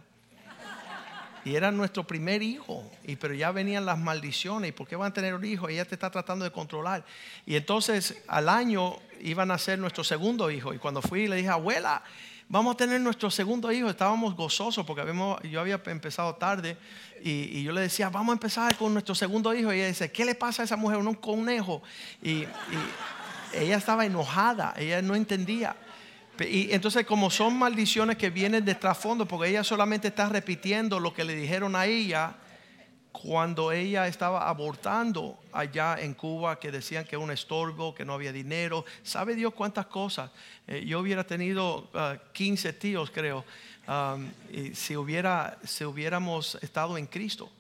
Y 1.44 1.56
era 1.56 1.72
nuestro 1.72 2.08
primer 2.08 2.42
hijo, 2.42 2.90
y, 3.04 3.18
pero 3.18 3.34
ya 3.34 3.52
venían 3.52 3.86
las 3.86 4.00
maldiciones, 4.00 4.70
¿y 4.70 4.72
por 4.72 4.88
qué 4.88 4.96
van 4.96 5.12
a 5.12 5.14
tener 5.14 5.34
un 5.34 5.44
hijo? 5.44 5.68
Ella 5.68 5.84
te 5.84 5.96
está 5.96 6.10
tratando 6.10 6.46
de 6.46 6.52
controlar. 6.52 7.04
Y 7.46 7.58
entonces 7.58 8.24
al 8.30 8.48
año 8.48 8.96
iban 9.20 9.52
a 9.52 9.58
ser 9.58 9.78
nuestro 9.78 10.06
segundo 10.06 10.50
hijo, 10.50 10.74
y 10.74 10.78
cuando 10.78 11.02
fui 11.02 11.28
le 11.28 11.36
dije, 11.36 11.50
abuela, 11.50 12.02
vamos 12.50 12.76
a 12.76 12.78
tener 12.78 13.02
nuestro 13.02 13.30
segundo 13.30 13.72
hijo. 13.74 13.90
Estábamos 13.90 14.36
gozosos 14.36 14.86
porque 14.86 15.02
habíamos, 15.02 15.42
yo 15.44 15.60
había 15.60 15.82
empezado 15.86 16.36
tarde 16.36 16.78
y, 17.24 17.64
yo 17.64 17.72
le 17.72 17.82
decía, 17.82 18.10
vamos 18.10 18.34
a 18.34 18.34
empezar 18.34 18.76
con 18.76 18.94
nuestro 18.94 19.16
segundo 19.16 19.54
hijo. 19.54 19.74
Y 19.74 19.78
ella 19.78 19.88
dice, 19.88 20.12
¿qué 20.12 20.26
le 20.26 20.36
pasa 20.36 20.64
a 20.64 20.66
esa 20.66 20.76
mujer? 20.76 20.98
Un 20.98 21.14
conejo. 21.16 21.82
Y, 22.22 22.46
ella 23.54 23.78
estaba 23.78 24.06
enojada, 24.06 24.74
ella 24.78 25.02
no 25.02 25.16
entendía. 25.16 25.76
Y 26.40 26.72
entonces 26.74 27.06
como 27.06 27.30
son 27.32 27.58
maldiciones 27.58 28.18
que 28.18 28.30
vienen 28.30 28.66
de 28.66 28.76
trasfondo, 28.76 29.26
porque 29.26 29.50
ella 29.50 29.64
solamente 29.64 30.10
está 30.10 30.30
repitiendo 30.30 31.00
lo 31.00 31.14
que 31.14 31.24
le 31.24 31.34
dijeron 31.34 31.76
a 31.76 31.86
ella, 31.86 32.36
cuando 33.12 33.72
ella 33.72 34.08
estaba 34.08 34.48
abortando 34.48 35.40
allá 35.52 35.98
en 36.00 36.14
Cuba, 36.14 36.60
que 36.60 36.72
decían 36.72 37.04
que 37.04 37.16
era 37.16 37.24
un 37.24 37.32
estorbo, 37.32 37.96
que 37.96 38.06
no 38.06 38.14
había 38.14 38.32
dinero, 38.32 38.86
sabe 39.02 39.34
Dios 39.34 39.54
cuántas 39.56 39.88
cosas. 39.88 40.30
Eh, 40.68 40.86
yo 40.86 41.00
hubiera 41.00 41.26
tenido 41.26 41.90
15 42.34 42.70
ah, 42.70 42.74
tíos, 42.74 43.10
creo, 43.10 43.44
y 44.52 44.76
si, 44.76 44.96
hubiera, 44.96 45.58
si 45.64 45.86
hubiéramos 45.86 46.56
estado 46.62 46.98
en 46.98 47.08
Cristo. 47.08 47.52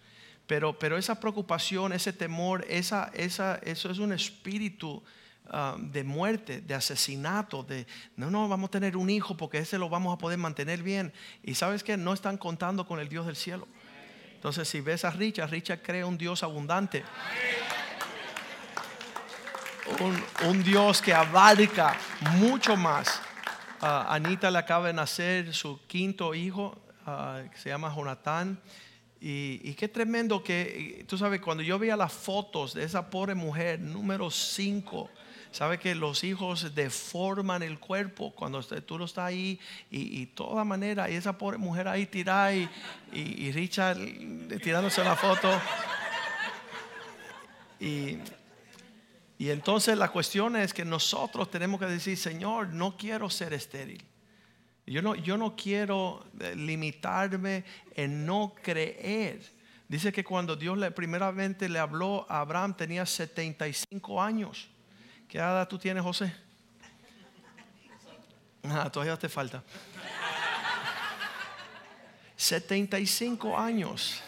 Pero, 0.45 0.77
pero 0.79 0.97
esa 0.97 1.19
preocupación, 1.19 1.91
ese 1.93 2.13
temor, 2.13 2.65
esa, 2.69 3.11
esa, 3.13 3.55
eso 3.63 3.89
es 3.89 3.99
un 3.99 4.13
espíritu 4.13 5.03
de 5.77 6.03
muerte, 6.03 6.61
de 6.61 6.73
asesinato, 6.73 7.63
de 7.63 7.87
no, 8.17 8.29
no, 8.29 8.49
vamos 8.49 8.67
a 8.67 8.71
tener 8.71 8.97
un 8.97 9.09
hijo 9.09 9.37
porque 9.37 9.59
ese 9.59 9.77
lo 9.77 9.89
vamos 9.89 10.13
a 10.13 10.17
poder 10.17 10.37
mantener 10.37 10.83
bien. 10.83 11.13
Y 11.43 11.55
sabes 11.55 11.83
que 11.83 11.97
no 11.97 12.13
están 12.13 12.37
contando 12.37 12.85
con 12.85 12.99
el 12.99 13.09
Dios 13.09 13.25
del 13.25 13.35
cielo. 13.35 13.67
Entonces, 14.35 14.67
si 14.67 14.81
ves 14.81 15.03
a 15.03 15.11
Richard, 15.11 15.49
Richard 15.49 15.81
cree 15.81 16.03
un 16.03 16.17
Dios 16.17 16.43
abundante. 16.43 17.03
Un, 20.45 20.63
Dios 20.63 21.01
que 21.01 21.13
abarca 21.13 21.97
mucho 22.35 22.75
más. 22.75 23.21
Anita 23.79 24.49
le 24.51 24.57
acaba 24.57 24.87
de 24.87 24.93
nacer 24.93 25.53
su 25.53 25.79
quinto 25.87 26.33
hijo, 26.33 26.77
que 27.51 27.57
se 27.57 27.69
llama 27.69 27.93
Jonathan. 27.95 28.59
Y, 29.19 29.73
qué 29.73 29.87
tremendo 29.87 30.43
que, 30.43 31.05
tú 31.07 31.17
sabes, 31.17 31.41
cuando 31.41 31.63
yo 31.63 31.79
veía 31.79 31.95
las 31.95 32.13
fotos 32.13 32.73
de 32.73 32.83
esa 32.83 33.09
pobre 33.09 33.35
mujer, 33.35 33.79
número 33.79 34.29
5, 34.29 35.09
Sabe 35.51 35.79
que 35.79 35.95
los 35.95 36.23
hijos 36.23 36.75
deforman 36.75 37.63
el 37.63 37.79
cuerpo 37.79 38.31
cuando 38.35 38.61
tú 38.63 38.97
lo 38.97 39.05
estás 39.05 39.25
ahí 39.25 39.59
y, 39.89 40.21
y 40.21 40.25
toda 40.27 40.63
manera, 40.63 41.09
y 41.09 41.15
esa 41.15 41.37
pobre 41.37 41.57
mujer 41.57 41.87
ahí 41.87 42.05
tirada 42.05 42.53
y, 42.53 42.69
y, 43.13 43.51
Richard 43.51 43.97
tirándose 44.61 45.03
la 45.03 45.15
foto. 45.15 45.49
Y, 47.79 48.17
y 49.37 49.49
entonces 49.51 49.97
la 49.97 50.09
cuestión 50.11 50.55
es 50.55 50.73
que 50.73 50.83
nosotros 50.83 51.51
tenemos 51.51 51.79
que 51.79 51.85
decir, 51.85 52.17
Señor, 52.17 52.69
no 52.69 52.97
quiero 52.97 53.29
ser 53.29 53.53
estéril. 53.53 54.03
Yo 54.87 55.01
no, 55.01 55.15
yo 55.15 55.37
no 55.37 55.55
quiero 55.55 56.25
eh, 56.39 56.55
limitarme 56.55 57.65
en 57.93 58.25
no 58.25 58.55
creer. 58.63 59.41
Dice 59.87 60.11
que 60.11 60.23
cuando 60.23 60.55
Dios 60.55 60.77
le, 60.77 60.91
primeramente 60.91 61.69
le 61.69 61.77
habló 61.77 62.25
a 62.29 62.39
Abraham 62.39 62.75
tenía 62.75 63.05
75 63.05 64.21
años. 64.21 64.69
¿Qué 65.27 65.37
edad 65.37 65.67
tú 65.67 65.77
tienes, 65.77 66.03
José? 66.03 66.33
Ah, 68.63 68.89
todavía 68.89 69.17
te 69.17 69.29
falta. 69.29 69.63
75 72.35 73.57
años. 73.57 74.21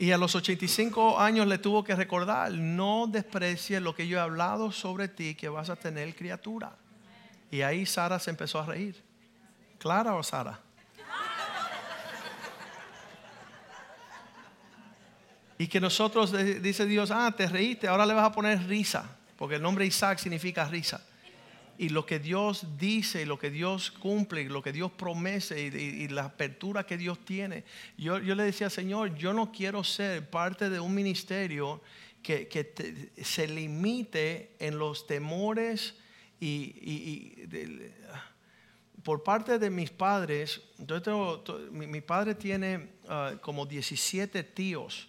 Y 0.00 0.12
a 0.12 0.16
los 0.16 0.34
85 0.34 1.20
años 1.20 1.46
le 1.46 1.58
tuvo 1.58 1.84
que 1.84 1.94
recordar, 1.94 2.50
no 2.52 3.06
desprecies 3.06 3.82
lo 3.82 3.94
que 3.94 4.08
yo 4.08 4.16
he 4.16 4.20
hablado 4.22 4.72
sobre 4.72 5.08
ti, 5.08 5.34
que 5.34 5.50
vas 5.50 5.68
a 5.68 5.76
tener 5.76 6.16
criatura. 6.16 6.72
Y 7.50 7.60
ahí 7.60 7.84
Sara 7.84 8.18
se 8.18 8.30
empezó 8.30 8.60
a 8.60 8.64
reír. 8.64 8.96
¿Clara 9.78 10.14
o 10.14 10.22
Sara? 10.22 10.58
Y 15.58 15.66
que 15.66 15.80
nosotros, 15.80 16.32
dice 16.62 16.86
Dios, 16.86 17.10
ah, 17.10 17.30
te 17.36 17.46
reíste, 17.46 17.86
ahora 17.86 18.06
le 18.06 18.14
vas 18.14 18.24
a 18.24 18.32
poner 18.32 18.66
risa, 18.66 19.04
porque 19.36 19.56
el 19.56 19.62
nombre 19.62 19.84
Isaac 19.84 20.18
significa 20.18 20.64
risa. 20.64 21.06
Y 21.80 21.88
lo 21.88 22.04
que 22.04 22.18
Dios 22.18 22.66
dice, 22.76 23.24
lo 23.24 23.38
que 23.38 23.50
Dios 23.50 23.90
cumple, 23.90 24.44
lo 24.50 24.62
que 24.62 24.70
Dios 24.70 24.92
promete 24.92 25.58
y, 25.62 26.08
la 26.08 26.26
apertura 26.26 26.84
que 26.84 26.98
Dios 26.98 27.24
tiene. 27.24 27.64
Yo, 27.96 28.18
yo, 28.18 28.34
le 28.34 28.42
decía, 28.42 28.68
Señor, 28.68 29.14
yo 29.14 29.32
no 29.32 29.50
quiero 29.50 29.82
ser 29.82 30.28
parte 30.28 30.68
de 30.68 30.78
un 30.78 30.94
ministerio 30.94 31.80
que, 32.22 32.48
que 32.48 33.12
se 33.24 33.48
limite 33.48 34.56
en 34.58 34.78
los 34.78 35.06
temores 35.06 35.94
y, 36.38 37.46
por 39.02 39.22
parte 39.22 39.58
de 39.58 39.70
mis 39.70 39.90
padres, 39.90 40.60
mi, 41.70 42.02
padre 42.02 42.34
tiene 42.34 42.90
ah, 43.08 43.36
como 43.40 43.64
17 43.64 44.42
tíos 44.44 45.08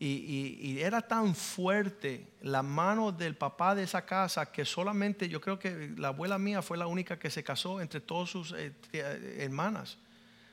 y, 0.00 0.78
era 0.80 1.02
tan 1.02 1.34
fuerte 1.34 2.24
la 2.42 2.62
mano 2.62 3.10
del 3.10 3.34
papá 3.34 3.74
de 3.74 3.82
esa 3.82 4.06
casa 4.06 4.52
que 4.52 4.64
solamente 4.64 5.28
yo 5.28 5.40
creo 5.40 5.58
que 5.58 5.92
la 5.96 6.08
abuela 6.08 6.38
mía 6.38 6.62
fue 6.62 6.78
la 6.78 6.86
única 6.86 7.18
que 7.18 7.30
se 7.30 7.42
casó 7.42 7.80
entre 7.80 8.00
todas 8.00 8.30
sus 8.30 8.52
eh, 8.52 8.72
eh, 8.92 9.38
hermanas. 9.40 9.98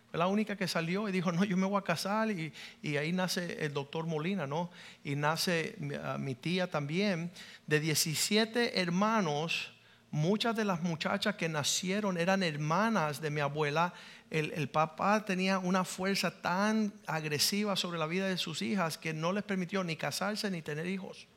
Fue 0.09 0.17
la 0.17 0.27
única 0.27 0.55
que 0.55 0.67
salió 0.67 1.07
y 1.07 1.11
dijo, 1.11 1.31
no, 1.31 1.43
yo 1.43 1.57
me 1.57 1.67
voy 1.67 1.77
a 1.77 1.83
casar. 1.83 2.31
Y, 2.31 2.53
ahí 2.97 3.11
nace 3.11 3.63
el 3.63 3.73
doctor 3.73 4.07
Molina, 4.07 4.47
¿no? 4.47 4.71
Y 5.03 5.15
nace 5.15 5.75
mi 6.17 6.33
tía 6.33 6.71
también. 6.71 7.31
De 7.67 7.79
17 7.79 8.81
hermanos, 8.81 9.74
muchas 10.15 10.55
de 10.55 10.63
las 10.63 10.81
muchachas 10.81 11.35
que 11.35 11.49
nacieron 11.49 12.17
eran 12.17 12.41
hermanas 12.41 13.19
de 13.19 13.29
mi 13.29 13.41
abuela 13.41 13.93
el, 14.29 14.69
papá 14.69 15.25
tenía 15.25 15.59
una 15.59 15.83
fuerza 15.83 16.41
tan 16.41 16.93
agresiva 17.05 17.75
sobre 17.75 17.99
la 17.99 18.07
vida 18.07 18.27
de 18.27 18.37
sus 18.37 18.61
hijas 18.61 18.97
que 18.97 19.13
no 19.13 19.33
les 19.33 19.43
permitió 19.43 19.83
ni 19.83 19.97
casarse 19.97 20.49
ni 20.49 20.61
tener 20.61 20.87
hijos. 20.87 21.27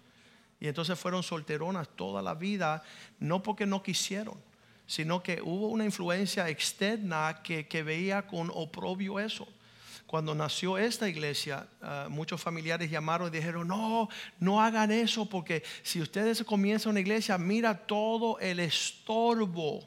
Y 0.61 0.69
entonces 0.69 0.97
fueron 0.97 1.25
solteronas 1.25 1.89
toda 1.97 2.23
la 2.23 2.35
vida, 2.35 2.85
no 3.19 3.43
porque 3.43 3.67
no 3.67 3.83
quisieron, 3.83 4.41
sino 4.87 5.25
que 5.25 5.43
hubo 5.43 5.69
una 5.69 5.85
influencia 5.85 6.49
externa 6.49 7.41
que, 7.43 7.83
veía 7.83 8.29
con 8.29 8.49
oprobio 8.55 9.19
eso. 9.19 9.47
Cuando 10.09 10.35
nació 10.35 10.79
esta 10.79 11.07
iglesia, 11.07 11.69
ah, 11.83 12.07
muchos 12.09 12.41
familiares 12.41 12.91
llamaron 12.91 13.29
y 13.29 13.37
dijeron, 13.37 13.69
no, 13.69 14.09
no 14.41 14.59
hagan 14.59 14.91
eso 14.91 15.29
porque 15.29 15.63
si 15.83 16.01
ustedes 16.01 16.43
comienzan 16.45 16.93
una 16.93 17.01
iglesia, 17.01 17.37
mira 17.37 17.87
todo 17.87 18.39
el 18.41 18.59
estorbo. 18.59 19.87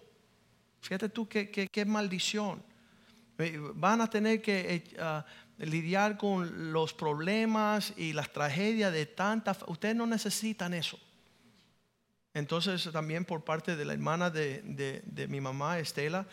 Fíjate 0.79 1.09
tú 1.09 1.27
qué, 1.27 1.49
qué 1.49 1.85
maldición. 1.85 2.63
Van 3.73 3.99
a 3.99 4.07
tener 4.11 4.43
que 4.43 4.75
eh, 4.75 4.83
ah, 4.99 5.25
lidiar 5.57 6.19
con 6.19 6.71
los 6.71 6.93
problemas 6.93 7.91
y 7.97 8.13
las 8.13 8.31
tragedias 8.31 8.93
de 8.93 9.07
tantas... 9.07 9.57
Ustedes 9.65 9.95
no 9.95 10.05
necesitan 10.05 10.75
eso. 10.75 10.99
Entonces 12.33 12.89
también 12.93 13.25
por 13.25 13.43
parte 13.43 13.75
de 13.75 13.83
la 13.83 13.93
hermana 13.93 14.29
de, 14.29 15.27
mi 15.27 15.41
mamá, 15.41 15.79
Estela, 15.79 16.25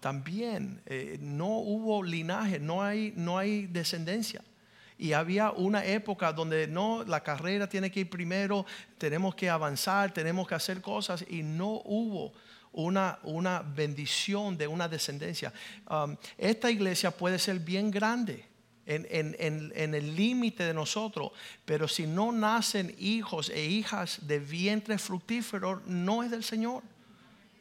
también 0.00 0.82
eh, 0.86 1.18
no 1.20 1.58
hubo 1.58 2.02
linaje, 2.02 2.58
no 2.58 2.82
hay, 2.82 3.12
no 3.16 3.38
hay 3.38 3.66
descendencia. 3.66 4.42
Y 4.98 5.14
había 5.14 5.50
una 5.52 5.84
época 5.84 6.32
donde 6.32 6.66
no, 6.66 7.04
la 7.04 7.22
carrera 7.22 7.68
tiene 7.68 7.90
que 7.90 8.00
ir 8.00 8.10
primero, 8.10 8.66
tenemos 8.98 9.34
que 9.34 9.48
avanzar, 9.48 10.12
tenemos 10.12 10.46
que 10.46 10.54
hacer 10.54 10.82
cosas 10.82 11.24
y 11.26 11.42
no 11.42 11.80
hubo 11.84 12.34
una, 12.72 13.18
una 13.22 13.62
bendición 13.62 14.58
de 14.58 14.66
una 14.66 14.88
descendencia. 14.88 15.52
Um, 15.88 16.16
esta 16.36 16.70
iglesia 16.70 17.10
puede 17.10 17.38
ser 17.38 17.60
bien 17.60 17.90
grande. 17.90 18.49
En, 18.86 19.06
en, 19.10 19.72
en, 19.76 19.94
el 19.94 20.16
límite 20.16 20.64
de 20.64 20.74
nosotros, 20.74 21.30
pero 21.64 21.86
si 21.86 22.08
no 22.08 22.32
nacen 22.32 22.92
hijos 22.98 23.48
e 23.50 23.64
hijas 23.64 24.26
de 24.26 24.40
vientre 24.40 24.98
fructífero, 24.98 25.80
no 25.86 26.24
es 26.24 26.30
del 26.32 26.42
Señor. 26.42 26.82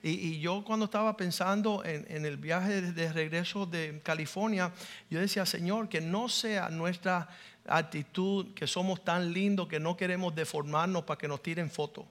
Y, 0.02 0.40
yo 0.40 0.64
cuando 0.64 0.86
estaba 0.86 1.18
pensando 1.18 1.84
en, 1.84 2.26
el 2.26 2.38
viaje 2.38 2.82
de, 2.82 3.12
regreso 3.12 3.66
de 3.66 4.00
California, 4.02 4.72
yo 5.10 5.20
decía, 5.20 5.46
Señor, 5.46 5.90
que 5.90 6.00
no 6.00 6.30
sea 6.30 6.70
nuestra 6.70 7.28
actitud 7.68 8.54
que 8.54 8.66
somos 8.66 9.04
tan 9.04 9.34
lindos 9.34 9.68
que 9.68 9.80
no 9.80 9.98
queremos 9.98 10.34
deformarnos 10.34 11.04
para 11.04 11.18
que 11.18 11.28
nos 11.28 11.44
tiren 11.44 11.70
fotos, 11.70 12.06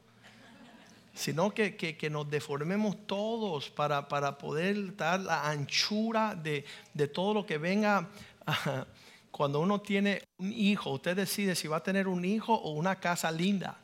sino 1.14 1.52
que, 1.52 1.76
que, 1.76 2.10
nos 2.10 2.30
deformemos 2.30 2.96
todos 3.06 3.70
para, 3.70 4.06
para, 4.06 4.36
poder 4.36 4.94
dar 4.94 5.20
la 5.20 5.48
anchura 5.48 6.34
de, 6.34 6.64
de 6.92 7.08
todo 7.08 7.34
lo 7.34 7.46
que 7.46 7.56
venga. 7.56 8.08
Cuando 9.30 9.60
uno 9.60 9.80
tiene 9.80 10.22
un 10.38 10.52
hijo, 10.52 10.90
usted 10.90 11.16
decide 11.16 11.54
si 11.54 11.68
va 11.68 11.78
a 11.78 11.82
tener 11.82 12.08
un 12.08 12.24
hijo 12.24 12.54
o 12.54 12.70
una 12.72 12.96
casa 12.96 13.30
linda. 13.30 13.76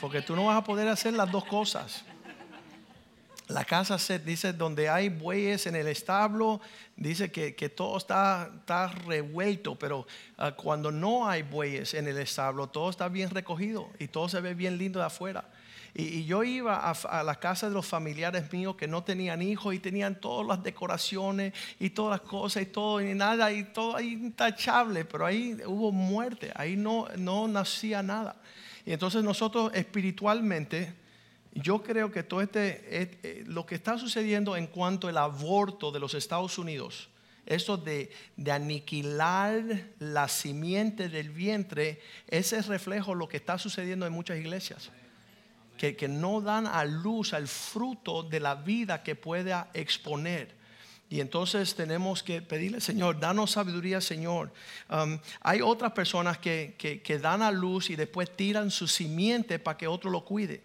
Porque 0.00 0.22
tú 0.22 0.34
no 0.34 0.46
vas 0.46 0.58
a 0.58 0.64
poder 0.64 0.88
hacer 0.88 1.12
las 1.12 1.30
dos 1.30 1.44
cosas. 1.44 2.04
La 3.48 3.64
casa 3.64 3.98
se 3.98 4.18
dice 4.18 4.54
donde 4.54 4.88
hay 4.88 5.10
bueyes 5.10 5.66
en 5.66 5.76
el 5.76 5.86
establo, 5.86 6.62
dice 6.96 7.30
que, 7.30 7.68
todo 7.68 7.98
está, 7.98 8.50
revuelto, 9.06 9.78
pero 9.78 10.06
ah, 10.38 10.52
cuando 10.52 10.90
no 10.90 11.28
hay 11.28 11.42
bueyes 11.42 11.92
en 11.92 12.08
el 12.08 12.16
establo, 12.18 12.68
todo 12.68 12.88
está 12.88 13.08
bien 13.08 13.28
recogido 13.28 13.90
y 13.98 14.08
todo 14.08 14.30
se 14.30 14.40
ve 14.40 14.54
bien 14.54 14.78
lindo 14.78 14.98
de 14.98 15.06
afuera. 15.06 15.44
Y, 15.94 16.24
yo 16.24 16.42
iba 16.42 16.90
a, 16.90 17.22
la 17.22 17.36
casa 17.36 17.68
de 17.68 17.74
los 17.74 17.86
familiares 17.86 18.52
míos 18.52 18.74
que 18.74 18.88
no 18.88 19.04
tenían 19.04 19.40
hijos 19.42 19.74
y 19.74 19.78
tenían 19.78 20.20
todas 20.20 20.46
las 20.46 20.62
decoraciones 20.62 21.54
y 21.78 21.90
todas 21.90 22.20
las 22.20 22.28
cosas 22.28 22.64
y 22.64 22.66
todo 22.66 23.00
y 23.00 23.14
nada 23.14 23.52
y 23.52 23.64
todo 23.64 23.96
ahí 23.96 24.12
intachable, 24.12 25.04
pero 25.04 25.24
ahí 25.24 25.56
hubo 25.66 25.92
muerte, 25.92 26.52
ahí 26.56 26.76
no, 26.76 27.06
no 27.16 27.46
nacía 27.46 28.02
nada. 28.02 28.36
Y 28.84 28.92
entonces 28.92 29.22
nosotros 29.22 29.70
espiritualmente 29.72 30.92
yo 31.54 31.82
creo 31.84 32.10
que 32.10 32.24
todo 32.24 32.40
este, 32.40 32.82
eh, 32.90 33.18
eh, 33.22 33.44
lo 33.46 33.64
que 33.64 33.76
está 33.76 33.96
sucediendo 33.96 34.56
en 34.56 34.66
cuanto 34.66 35.06
al 35.06 35.16
aborto 35.16 35.92
de 35.92 36.00
los 36.00 36.14
Estados 36.14 36.58
Unidos, 36.58 37.08
eso 37.46 37.76
de, 37.76 38.10
de, 38.36 38.50
aniquilar 38.50 39.62
la 40.00 40.26
simiente 40.26 41.08
del 41.08 41.30
vientre, 41.30 42.00
ese 42.26 42.56
es 42.56 42.66
reflejo 42.66 43.12
de 43.12 43.18
lo 43.18 43.28
que 43.28 43.36
está 43.36 43.58
sucediendo 43.58 44.06
en 44.06 44.12
muchas 44.12 44.38
iglesias. 44.38 44.90
Que, 45.76 45.96
que, 45.96 46.08
no 46.08 46.40
dan 46.40 46.66
a 46.66 46.84
luz 46.84 47.34
al 47.34 47.48
fruto 47.48 48.22
de 48.22 48.40
la 48.40 48.54
vida 48.54 49.02
que 49.02 49.16
pueda 49.16 49.70
exponer. 49.74 50.54
Y 51.10 51.20
entonces 51.20 51.74
tenemos 51.74 52.22
que 52.22 52.42
pedirle, 52.42 52.80
Señor, 52.80 53.20
danos 53.20 53.52
sabiduría, 53.52 54.00
Señor. 54.00 54.52
Um, 54.88 55.18
hay 55.40 55.60
otras 55.60 55.92
personas 55.92 56.38
que, 56.38 56.74
que, 56.78 57.02
que 57.02 57.18
dan 57.18 57.42
a 57.42 57.50
luz 57.50 57.90
y 57.90 57.96
después 57.96 58.34
tiran 58.34 58.70
su 58.70 58.88
simiente 58.88 59.58
para 59.58 59.76
que 59.76 59.86
otro 59.86 60.10
lo 60.10 60.24
cuide. 60.24 60.62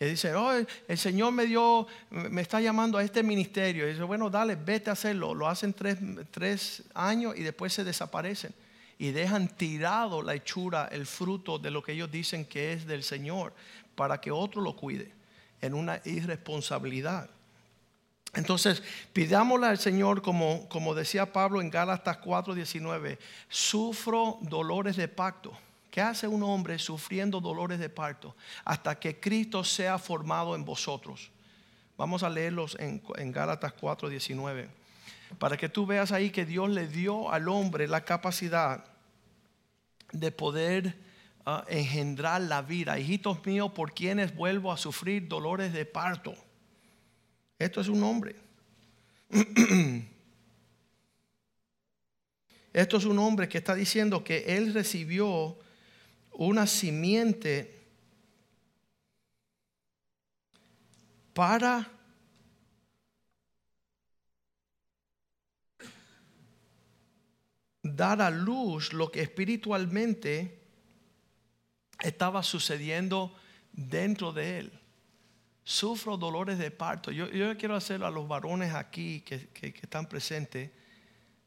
Y 0.00 0.04
dice, 0.04 0.34
oh, 0.34 0.52
el 0.52 0.98
Señor 0.98 1.32
me 1.32 1.46
dio, 1.46 1.86
me 2.10 2.40
está 2.40 2.60
llamando 2.60 2.98
a 2.98 3.02
este 3.02 3.22
ministerio. 3.22 3.86
Y 3.86 3.92
dice, 3.92 4.04
bueno, 4.04 4.30
dale, 4.30 4.54
vete 4.54 4.90
a 4.90 4.92
hacerlo. 4.92 5.34
Lo 5.34 5.48
hacen 5.48 5.72
tres, 5.72 5.98
tres 6.30 6.84
años 6.94 7.34
y 7.36 7.42
después 7.42 7.72
se 7.72 7.82
desaparecen. 7.82 8.54
Y 8.96 9.10
dejan 9.10 9.48
tirado 9.48 10.22
la 10.22 10.34
hechura, 10.34 10.88
el 10.92 11.06
fruto 11.06 11.58
de 11.58 11.70
lo 11.70 11.82
que 11.82 11.92
ellos 11.92 12.10
dicen 12.10 12.44
que 12.44 12.72
es 12.72 12.86
del 12.86 13.02
Señor, 13.02 13.54
para 13.98 14.18
que 14.22 14.30
otro 14.30 14.62
lo 14.62 14.74
cuide, 14.74 15.12
en 15.60 15.74
una 15.74 16.00
irresponsabilidad. 16.06 17.28
Entonces, 18.32 18.82
pidámosle 19.12 19.66
al 19.66 19.78
Señor, 19.78 20.22
como, 20.22 20.68
como 20.70 20.94
decía 20.94 21.34
Pablo 21.34 21.60
en 21.60 21.68
Gálatas 21.68 22.18
4:19, 22.22 23.18
sufro 23.50 24.38
dolores 24.40 24.96
de 24.96 25.08
pacto 25.08 25.52
¿Qué 25.90 26.02
hace 26.02 26.28
un 26.28 26.44
hombre 26.44 26.78
sufriendo 26.78 27.40
dolores 27.40 27.78
de 27.78 27.88
parto 27.88 28.36
hasta 28.64 29.00
que 29.00 29.18
Cristo 29.18 29.64
sea 29.64 29.98
formado 29.98 30.54
en 30.54 30.64
vosotros? 30.64 31.30
Vamos 31.96 32.22
a 32.22 32.30
leerlos 32.30 32.76
en, 32.78 33.02
en 33.16 33.32
Gálatas 33.32 33.74
4:19. 33.74 34.68
Para 35.38 35.56
que 35.56 35.68
tú 35.68 35.86
veas 35.86 36.12
ahí 36.12 36.30
que 36.30 36.46
Dios 36.46 36.70
le 36.70 36.86
dio 36.86 37.32
al 37.32 37.48
hombre 37.48 37.88
la 37.88 38.04
capacidad 38.04 38.84
de 40.12 40.30
poder 40.30 40.96
engendrar 41.68 42.40
la 42.42 42.62
vida. 42.62 42.98
Hijitos 42.98 43.44
míos, 43.46 43.72
por 43.72 43.94
quienes 43.94 44.34
vuelvo 44.34 44.72
a 44.72 44.76
sufrir 44.76 45.28
dolores 45.28 45.72
de 45.72 45.84
parto. 45.84 46.34
Esto 47.58 47.80
es 47.80 47.88
un 47.88 48.02
hombre. 48.02 48.36
Esto 52.72 52.96
es 52.96 53.04
un 53.04 53.18
hombre 53.18 53.48
que 53.48 53.58
está 53.58 53.74
diciendo 53.74 54.22
que 54.22 54.56
él 54.56 54.72
recibió 54.74 55.58
una 56.32 56.66
simiente 56.66 57.74
para 61.32 61.90
dar 67.82 68.22
a 68.22 68.30
luz 68.30 68.92
lo 68.92 69.10
que 69.10 69.22
espiritualmente 69.22 70.57
estaba 72.00 72.42
sucediendo 72.42 73.34
dentro 73.72 74.32
de 74.32 74.60
él. 74.60 74.80
Sufro 75.64 76.16
dolores 76.16 76.58
de 76.58 76.70
parto. 76.70 77.10
Yo, 77.10 77.28
quiero 77.58 77.76
hacer 77.76 78.02
a 78.02 78.10
los 78.10 78.26
varones 78.26 78.74
aquí 78.74 79.20
que, 79.20 79.48
que 79.48 79.74
están 79.82 80.06
presentes, 80.06 80.70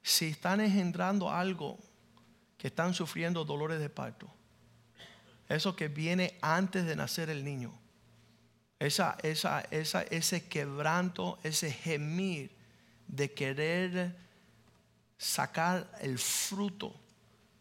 si 0.04 0.28
están 0.28 0.62
engendrando 0.62 1.30
algo 1.30 1.80
que 2.58 2.68
están 2.68 2.94
sufriendo 2.94 3.44
dolores 3.46 3.80
de 3.80 3.90
parto 3.90 4.32
eso 5.56 5.76
que 5.76 5.88
viene 5.88 6.38
antes 6.42 6.86
de 6.86 6.96
nacer 6.96 7.30
el 7.30 7.44
niño. 7.44 7.78
Esa, 8.80 9.18
esa, 9.22 9.62
esa, 9.72 10.04
ese 10.04 10.48
quebranto, 10.48 11.40
ese 11.44 11.72
gemir 11.72 12.56
de 13.08 13.32
querer 13.34 14.18
sacar 15.18 15.92
el 16.02 16.18
fruto 16.18 17.00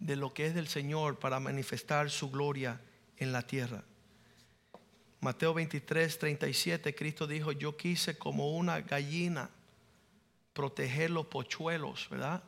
de 0.01 0.17
lo 0.17 0.35
que 0.35 0.47
es 0.47 0.55
del 0.55 0.69
Señor 0.69 1.19
para 1.19 1.39
manifestar 1.39 2.11
su 2.11 2.31
gloria 2.31 2.81
en 3.17 3.33
la 3.33 3.43
tierra. 3.43 3.85
Mateo 5.21 5.55
23, 5.55 6.19
37, 6.19 6.95
Cristo 6.95 7.27
dijo, 7.27 7.53
yo 7.53 7.77
quise 7.77 8.19
como 8.19 8.57
una 8.57 8.81
gallina 8.81 9.51
proteger 10.55 11.11
los 11.11 11.27
pochuelos, 11.27 12.09
¿verdad? 12.11 12.43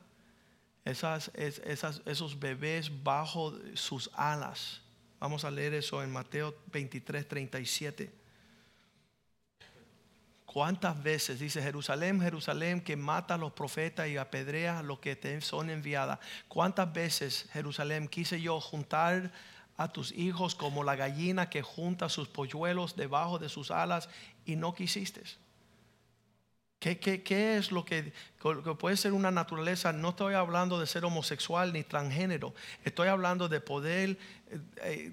Esas, 0.85 1.31
esas, 1.35 2.03
esos 2.07 2.41
bebés 2.41 2.91
bajo 3.05 3.55
sus 3.75 4.11
alas 4.15 4.83
Vamos 5.23 5.45
a 5.45 5.53
leer 5.53 5.73
eso 5.75 6.03
en 6.03 6.11
Mateo 6.11 6.53
23, 6.73 7.29
37. 7.29 8.11
¿Cuántas 10.53 11.03
veces 11.03 11.39
dice 11.41 11.63
Jerusalén, 11.63 12.21
Jerusalén, 12.21 12.83
que 12.83 12.95
mata 12.95 13.35
a 13.35 13.39
los 13.39 13.53
profetas 13.53 14.07
y 14.09 14.19
apedrea 14.19 14.81
a 14.81 14.83
los 14.83 14.99
que 14.99 15.17
te 15.17 15.41
son 15.41 15.71
enviadas? 15.71 16.19
¿Cuántas 16.47 16.93
veces, 16.93 17.49
Jerusalén, 17.55 18.07
quise 18.07 18.39
yo 18.39 18.61
juntar 18.61 19.33
a 19.79 19.91
tus 19.91 20.13
hijos 20.13 20.55
como 20.55 20.85
la 20.85 20.95
gallina 20.95 21.49
que 21.49 21.63
junta 21.63 22.11
sus 22.11 22.29
polluelos 22.29 22.97
debajo 22.97 23.39
de 23.39 23.49
sus 23.49 23.71
alas 23.71 24.11
y 24.45 24.57
no 24.57 24.75
quisiste? 24.75 25.23
¿Qué, 26.79 27.57
es 27.57 27.73
lo 27.73 27.87
que, 27.87 28.13
puede 28.79 28.99
ser 28.99 29.15
una 29.15 29.31
naturaleza? 29.31 29.91
No 29.95 30.11
estoy 30.11 30.35
hablando 30.35 30.79
de 30.79 30.87
ser 30.87 31.07
homosexual 31.07 31.73
ni 31.73 31.83
transgénero. 31.83 32.53
Estoy 32.85 33.09
hablando 33.09 33.49
de 33.49 33.61
poder, 33.61 34.19
eh, 34.51 34.59
eh, 34.83 35.13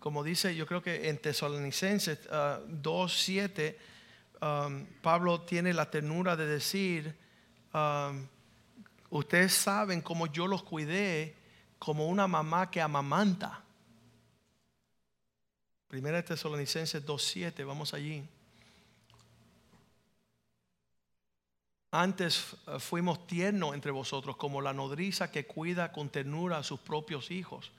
como 0.00 0.24
dice, 0.24 0.56
yo 0.56 0.66
creo 0.66 0.82
que 0.82 1.08
en 1.08 1.18
Tesalonicenses 1.18 2.28
2.7, 2.28 3.76
ah, 3.78 3.82
um, 4.40 4.86
Pablo 5.02 5.40
tiene 5.42 5.72
la 5.72 5.90
ternura 5.90 6.36
de 6.36 6.46
decir, 6.46 7.16
um, 7.72 8.26
ustedes 9.10 9.54
saben 9.54 10.00
cómo 10.00 10.26
yo 10.26 10.46
los 10.46 10.62
cuidé 10.62 11.34
como 11.78 12.08
una 12.08 12.26
mamá 12.26 12.70
que 12.70 12.80
amamanta. 12.80 13.62
Primera 15.88 16.24
Tesalonicenses 16.24 17.04
2.7, 17.04 17.64
vamos 17.64 17.94
allí. 17.94 18.24
Antes 21.92 22.56
eh, 22.66 22.78
fuimos 22.78 23.26
tiernos 23.26 23.74
entre 23.74 23.90
vosotros, 23.90 24.36
como 24.36 24.60
la 24.60 24.72
nodriza 24.72 25.30
que 25.30 25.46
cuida 25.46 25.92
con 25.92 26.10
ternura 26.10 26.58
a 26.58 26.62
sus 26.62 26.80
propios 26.80 27.30
hijos. 27.30 27.72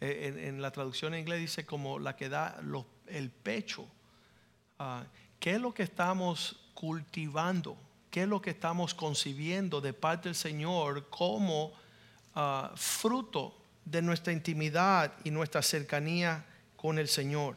Eh, 0.00 0.46
en, 0.46 0.62
la 0.62 0.70
traducción 0.70 1.12
en 1.14 1.20
inglés 1.20 1.40
dice 1.40 1.66
como 1.66 1.98
la 1.98 2.16
que 2.16 2.28
da 2.28 2.60
el 3.06 3.30
pecho. 3.30 3.86
Ah, 4.78 5.04
¿Qué 5.40 5.54
es 5.56 5.60
lo 5.60 5.74
que 5.74 5.82
estamos 5.82 6.56
cultivando? 6.74 7.76
¿Qué 8.10 8.22
es 8.22 8.28
lo 8.28 8.40
que 8.40 8.50
estamos 8.50 8.94
concibiendo 8.94 9.80
de 9.80 9.92
parte 9.92 10.28
del 10.28 10.36
Señor 10.36 11.08
como 11.10 11.72
ah, 12.34 12.70
fruto 12.76 13.56
de 13.84 14.02
nuestra 14.02 14.32
intimidad 14.32 15.12
y 15.24 15.30
nuestra 15.30 15.62
cercanía 15.62 16.44
con 16.76 16.98
el 16.98 17.08
Señor. 17.08 17.56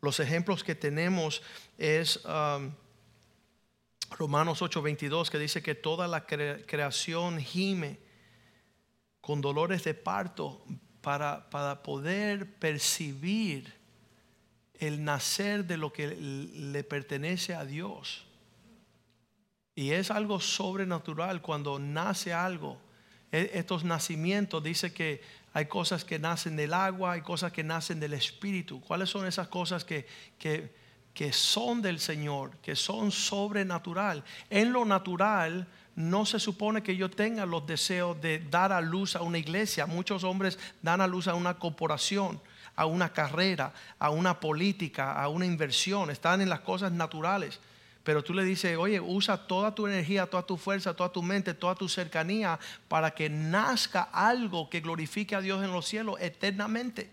Los 0.00 0.20
ejemplos 0.20 0.62
que 0.62 0.74
tenemos 0.74 1.42
es 1.78 2.20
um, 2.24 2.72
Romanos 4.10 4.60
8:22 4.60 5.30
que 5.30 5.38
dice 5.38 5.62
que 5.62 5.74
toda 5.74 6.06
la 6.06 6.26
creación 6.26 7.38
gime 7.40 7.98
con 9.20 9.40
dolores 9.40 9.84
de 9.84 9.94
parto 9.94 10.62
para, 11.00 11.48
para 11.50 11.82
poder 11.82 12.54
percibir 12.58 13.74
el 14.80 15.04
nacer 15.04 15.64
de 15.64 15.76
lo 15.76 15.92
que 15.92 16.08
le 16.08 16.84
pertenece 16.84 17.54
a 17.54 17.64
Dios. 17.64 18.24
Y 19.74 19.90
es 19.90 20.10
algo 20.10 20.40
sobrenatural 20.40 21.42
cuando 21.42 21.78
nace 21.78 22.32
algo. 22.32 22.78
E, 23.30 23.50
estos 23.54 23.84
nacimientos 23.84 24.62
dice 24.62 24.92
que 24.92 25.20
hay 25.52 25.66
cosas 25.66 26.04
que 26.04 26.18
nacen 26.18 26.56
del 26.56 26.72
agua, 26.74 27.12
hay 27.12 27.22
cosas 27.22 27.52
que 27.52 27.62
nacen 27.62 28.00
del 28.00 28.14
espíritu. 28.14 28.80
¿Cuáles 28.80 29.10
son 29.10 29.26
esas 29.26 29.48
cosas 29.48 29.84
que, 29.84 30.06
que, 30.38 30.74
que 31.12 31.32
son 31.32 31.82
del 31.82 32.00
Señor, 32.00 32.56
que 32.58 32.76
son 32.76 33.10
sobrenatural? 33.10 34.24
En 34.50 34.72
lo 34.72 34.84
natural 34.84 35.66
no 35.94 36.26
se 36.26 36.38
supone 36.38 36.82
que 36.82 36.94
yo 36.94 37.10
tenga 37.10 37.46
los 37.46 37.66
deseos 37.66 38.20
de 38.20 38.38
dar 38.38 38.70
a 38.70 38.82
luz 38.82 39.16
a 39.16 39.22
una 39.22 39.38
iglesia. 39.38 39.86
Muchos 39.86 40.24
hombres 40.24 40.58
dan 40.82 41.00
a 41.00 41.06
luz 41.06 41.26
a 41.26 41.34
una 41.34 41.58
corporación, 41.58 42.40
a 42.76 42.86
una 42.86 43.12
carrera, 43.12 43.72
a 43.98 44.10
una 44.10 44.38
política, 44.38 45.12
a 45.14 45.28
una 45.28 45.46
inversión. 45.46 46.10
Están 46.10 46.40
en 46.40 46.48
las 46.48 46.60
cosas 46.60 46.92
naturales. 46.92 47.58
Pero 48.04 48.22
tú 48.22 48.32
le 48.34 48.44
dices, 48.44 48.76
oye, 48.76 49.00
usa 49.00 49.48
toda 49.48 49.74
tu 49.74 49.86
energía, 49.88 50.26
toda 50.26 50.44
tu 50.44 50.56
fuerza, 50.56 50.94
toda 50.94 51.10
tu 51.10 51.24
mente, 51.24 51.54
toda 51.54 51.74
tu 51.74 51.88
cercanía 51.88 52.56
para 52.86 53.10
que 53.10 53.28
nazca 53.28 54.02
algo 54.12 54.70
que 54.70 54.80
glorifique 54.80 55.34
a 55.34 55.40
Dios 55.40 55.64
en 55.64 55.72
los 55.72 55.88
cielos 55.88 56.16
eternamente. 56.20 57.10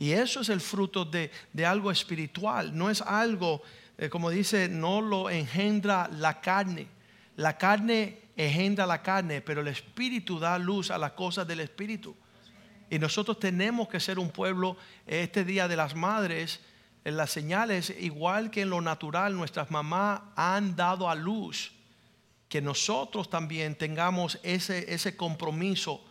Y 0.00 0.12
eso 0.12 0.40
es 0.40 0.48
el 0.48 0.60
fruto 0.60 1.04
de, 1.04 1.30
algo 1.64 1.92
espiritual. 1.92 2.76
No 2.76 2.90
es 2.90 3.00
algo, 3.00 3.62
eh, 3.96 4.08
como 4.08 4.30
dice, 4.30 4.68
no 4.68 5.00
lo 5.00 5.30
engendra 5.30 6.08
la 6.12 6.40
carne. 6.40 6.88
La 7.36 7.56
carne 7.56 8.18
engendra 8.36 8.86
la 8.86 9.02
carne, 9.02 9.40
pero 9.40 9.60
el 9.60 9.68
espíritu 9.68 10.40
da 10.40 10.58
luz 10.58 10.90
a 10.90 10.98
las 10.98 11.12
cosas 11.12 11.46
del 11.46 11.60
espíritu. 11.60 12.16
Y 12.90 12.98
nosotros 12.98 13.38
tenemos 13.38 13.88
que 13.88 14.00
ser 14.00 14.18
un 14.18 14.30
pueblo, 14.30 14.76
este 15.06 15.44
Día 15.44 15.68
de 15.68 15.76
las 15.76 15.94
Madres, 15.94 16.60
en 17.04 17.16
las 17.16 17.30
señales, 17.30 17.94
igual 18.00 18.50
que 18.50 18.62
en 18.62 18.70
lo 18.70 18.80
natural, 18.80 19.36
nuestras 19.36 19.70
mamás 19.70 20.20
han 20.36 20.76
dado 20.76 21.08
a 21.08 21.14
luz, 21.14 21.72
que 22.48 22.60
nosotros 22.60 23.30
también 23.30 23.76
tengamos 23.76 24.38
ese, 24.42 24.92
ese 24.92 25.16
compromiso 25.16 26.04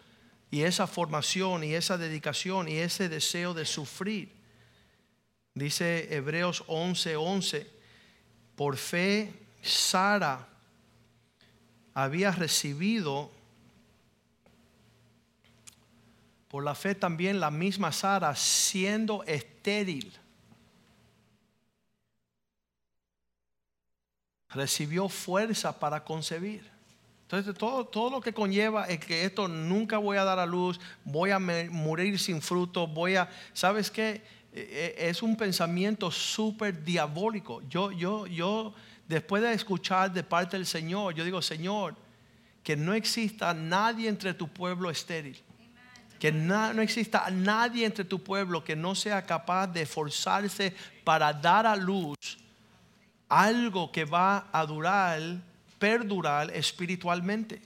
y 0.50 0.62
esa 0.62 0.88
formación 0.88 1.64
y 1.64 1.74
esa 1.74 1.98
dedicación 1.98 2.68
y 2.68 2.78
ese 2.78 3.10
deseo 3.10 3.54
de 3.54 3.66
sufrir. 3.66 4.36
Dice 5.54 6.16
Hebreos 6.16 6.64
11:11, 6.68 7.16
11, 7.20 7.72
por 8.56 8.78
fe 8.78 9.34
Sara 9.62 10.48
había 11.94 12.32
recibido, 12.32 13.32
por 16.58 16.64
la 16.64 16.74
fe 16.74 16.96
también 16.96 17.40
la 17.40 17.52
misma 17.52 17.92
Sara, 17.92 18.36
siendo 18.36 19.24
estéril 19.26 20.12
recibió 24.50 25.08
fuerza 25.08 25.80
para 25.80 26.04
concebir. 26.04 26.68
Entonces, 27.22 27.54
todo, 27.54 27.86
todo 27.86 28.10
lo 28.10 28.22
que 28.22 28.34
conlleva 28.34 28.86
es 28.86 29.00
que 29.00 29.24
esto 29.24 29.48
nunca 29.48 30.00
voy 30.00 30.18
a 30.18 30.24
dar 30.24 30.40
a 30.40 30.48
luz, 30.48 30.80
voy 31.04 31.30
a 31.30 31.38
morir 31.38 32.18
sin 32.18 32.42
fruto, 32.42 32.88
voy 32.88 33.18
a, 33.18 33.30
¿sabes 33.54 33.92
qué? 33.92 34.24
E, 34.52 34.96
e, 34.98 35.10
es 35.10 35.22
un 35.22 35.38
pensamiento 35.38 36.10
súper 36.10 36.84
diabólico. 36.84 37.62
Yo, 37.70 37.92
yo, 37.92 38.26
yo, 38.26 38.74
después 39.08 39.44
de 39.44 39.54
escuchar 39.54 40.12
de 40.12 40.24
parte 40.24 40.58
del 40.58 40.66
Señor, 40.66 41.14
yo 41.14 41.24
digo, 41.24 41.40
Señor, 41.40 41.96
que 42.64 42.76
no 42.76 42.96
exista 42.96 43.54
nadie 43.54 44.10
entre 44.10 44.34
tu 44.34 44.48
pueblo 44.48 44.90
estéril. 44.90 45.40
Que 46.20 46.32
no 46.32 46.82
exista 46.82 47.30
nadie 47.32 47.86
entre 47.86 48.04
tu 48.04 48.24
pueblo 48.24 48.64
que 48.64 48.76
no 48.76 48.96
sea 48.96 49.26
capaz 49.26 49.68
de 49.68 49.84
esforzarse 49.84 50.76
para 51.04 51.32
dar 51.32 51.68
a 51.68 51.76
luz 51.76 52.38
algo 53.30 53.92
que 53.92 54.06
va 54.06 54.48
a 54.52 54.66
durar, 54.66 55.20
perdurar 55.80 56.52
espiritualmente. 56.52 57.62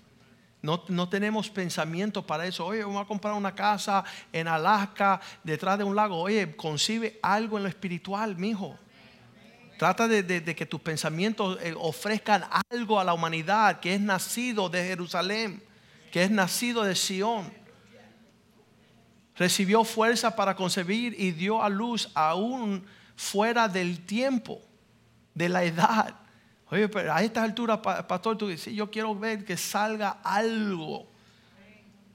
No, 0.61 0.83
no, 0.89 1.09
tenemos 1.09 1.49
pensamiento 1.49 2.25
para 2.25 2.45
eso. 2.45 2.65
Oye, 2.65 2.83
vamos 2.83 3.03
a 3.03 3.07
comprar 3.07 3.33
una 3.33 3.55
casa 3.55 4.03
en 4.31 4.47
Alaska, 4.47 5.19
detrás 5.43 5.77
de 5.77 5.83
un 5.83 5.95
lago. 5.95 6.17
Oye, 6.17 6.55
concibe 6.55 7.19
algo 7.23 7.57
en 7.57 7.63
lo 7.63 7.69
espiritual, 7.69 8.35
mijo. 8.37 8.77
Trata 9.79 10.07
de, 10.07 10.43
que 10.55 10.65
tus 10.67 10.79
pensamientos 10.79 11.57
eh, 11.63 11.73
ofrezcan 11.75 12.43
algo 12.69 12.99
a 12.99 13.03
la 13.03 13.15
humanidad 13.15 13.79
que 13.79 13.95
es 13.95 13.99
nacido 13.99 14.69
de 14.69 14.85
Jerusalén, 14.85 15.63
que 16.11 16.23
es 16.23 16.29
nacido 16.29 16.83
de 16.83 16.93
Sión. 16.93 17.51
Recibió 19.41 19.83
fuerza 19.83 20.35
para 20.35 20.55
concebir 20.55 21.15
y 21.17 21.31
dio 21.31 21.63
a 21.63 21.67
luz 21.67 22.11
aún 22.13 22.85
fuera 23.15 23.67
del 23.67 24.05
tiempo 24.05 24.61
de 25.33 25.49
la 25.49 25.63
edad. 25.63 26.13
Oye, 26.69 26.87
pero 26.87 27.11
a 27.11 27.23
esta 27.23 27.41
altura, 27.41 27.81
pastor, 27.81 28.37
tú 28.37 28.49
dices, 28.49 28.71
yo 28.71 28.91
quiero 28.91 29.15
ver 29.15 29.43
que 29.43 29.57
salga 29.57 30.19
algo 30.23 31.07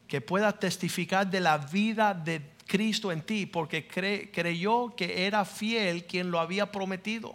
que 0.07 0.21
pueda 0.21 0.53
testificar 0.53 1.29
de 1.29 1.41
la 1.41 1.59
vida 1.59 2.15
de 2.15 2.49
Cristo 2.65 3.11
en 3.11 3.23
ti, 3.23 3.45
porque 3.45 3.89
creyó 3.89 4.95
que 4.95 5.27
era 5.27 5.45
fiel 5.45 6.05
quien 6.05 6.31
lo 6.31 6.39
había 6.39 6.71
prometido. 6.71 7.35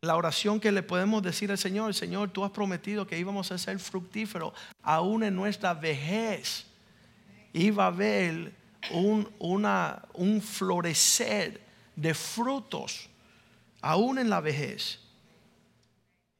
La 0.00 0.16
oración 0.16 0.58
que 0.58 0.72
le 0.72 0.82
podemos 0.82 1.22
decir 1.22 1.52
al 1.52 1.58
Señor, 1.58 1.94
Señor, 1.94 2.30
tú 2.30 2.44
has 2.44 2.50
prometido 2.50 3.06
que 3.06 3.16
íbamos 3.16 3.52
a 3.52 3.58
ser 3.58 3.78
fructíferos, 3.78 4.52
aún 4.82 5.22
en 5.22 5.36
nuestra 5.36 5.74
vejez. 5.74 6.71
Iba 7.52 7.84
a 7.84 7.88
haber 7.88 8.52
un, 8.90 9.28
un 9.38 10.42
florecer 10.42 11.60
de 11.94 12.14
frutos 12.14 13.08
aún 13.80 14.18
en 14.18 14.30
la 14.30 14.40
vejez. 14.40 15.00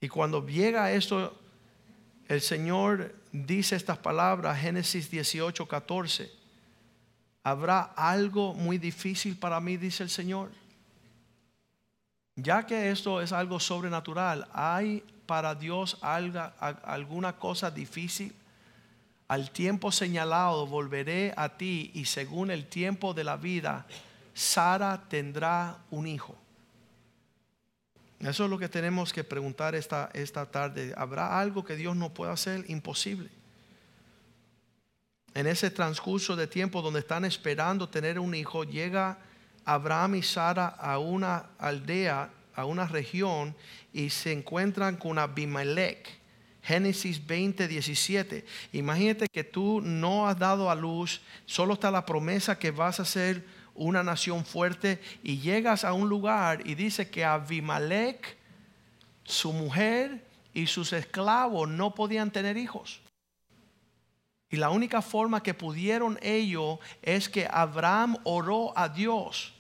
Y 0.01 0.09
cuando 0.09 0.47
llega 0.47 0.93
esto, 0.93 1.39
el 2.29 2.41
Señor 2.41 3.15
dice 3.31 3.77
estas 3.77 3.99
palabras, 3.99 4.59
Génesis 4.59 5.11
18, 5.11 5.67
14. 5.67 6.31
¿Habrá 7.45 7.83
algo 7.97 8.55
muy 8.55 8.79
difícil 8.79 9.37
para 9.37 9.61
mí? 9.61 9.77
Dice 9.77 10.03
el 10.03 10.11
Señor. 10.11 10.51
Ya 12.37 12.65
que 12.65 12.91
esto 12.91 13.21
es 13.21 13.33
algo 13.33 13.61
sobrenatural, 13.61 14.49
¿hay 14.53 15.05
para 15.27 15.55
Dios 15.55 15.99
alguna 16.01 17.37
cosa 17.37 17.71
difícil? 17.71 18.35
Al 19.33 19.51
tiempo 19.51 19.91
señalado 19.91 20.67
volveré 20.67 21.33
a 21.39 21.57
ti 21.57 21.91
y 21.95 22.05
según 22.05 22.51
el 22.51 22.67
tiempo 22.67 23.15
de 23.15 23.25
la 23.25 23.39
vida, 23.39 23.87
Sara 24.35 25.09
tendrá 25.09 25.79
un 25.91 26.07
hijo. 26.07 26.37
Eso 28.21 28.45
es 28.45 28.51
lo 28.51 28.59
que 28.59 28.69
tenemos 28.69 29.11
que 29.11 29.25
preguntar 29.25 29.75
esta, 29.75 30.11
esta 30.13 30.45
tarde. 30.45 30.93
¿Habrá 30.99 31.41
algo 31.41 31.65
que 31.65 31.77
Dios 31.77 31.97
no 31.97 32.13
pueda 32.13 32.33
hacer? 32.33 32.67
Imposible. 32.69 33.31
En 35.33 35.47
ese 35.47 35.71
transcurso 35.71 36.37
de 36.37 36.47
tiempo 36.47 36.83
donde 36.83 37.01
están 37.01 37.25
esperando 37.25 37.89
tener 37.89 38.19
un 38.19 38.35
hijo, 38.35 38.65
llega 38.65 39.17
Abraham 39.65 40.17
y 40.17 40.23
Sara 40.23 40.67
a 40.67 40.99
una 40.99 41.47
aldea, 41.59 42.29
a 42.55 42.67
una 42.67 42.87
región, 42.87 43.57
y 43.95 44.11
se 44.11 44.31
encuentran 44.31 44.97
con 44.97 45.19
Abimelech. 45.19 46.22
Génesis 46.63 47.25
20, 47.27 47.67
17. 47.67 48.45
Imagínate 48.73 49.27
que 49.29 49.43
tú 49.43 49.81
no 49.81 50.29
has 50.29 50.39
dado 50.39 50.71
a 50.71 50.75
luz, 50.75 51.21
solo 51.45 51.75
está 51.75 51.91
la 51.91 52.07
promesa 52.07 52.59
que 52.59 52.71
vas 52.71 53.01
a 53.01 53.05
ser 53.05 53.45
una 53.75 54.03
nación 54.03 54.45
fuerte, 54.45 55.01
y 55.23 55.39
llegas 55.39 55.85
a 55.85 55.93
un 55.93 56.09
lugar 56.09 56.63
y 56.65 56.75
dice 56.75 57.11
que 57.11 57.25
Abimelech, 57.25 58.37
su 59.25 59.53
mujer 59.53 60.25
y 60.55 60.67
sus 60.67 60.93
esclavos 60.93 61.69
no 61.69 61.95
podían 61.95 62.31
tener 62.31 62.57
hijos. 62.57 63.01
Y 64.51 64.57
la 64.57 64.71
única 64.71 65.01
forma 65.01 65.43
que 65.43 65.55
pudieron 65.55 66.19
ellos 66.23 66.79
es 67.01 67.29
que 67.29 67.49
Abraham 67.51 68.19
oró 68.23 68.77
a 68.77 68.89
Dios 68.89 69.55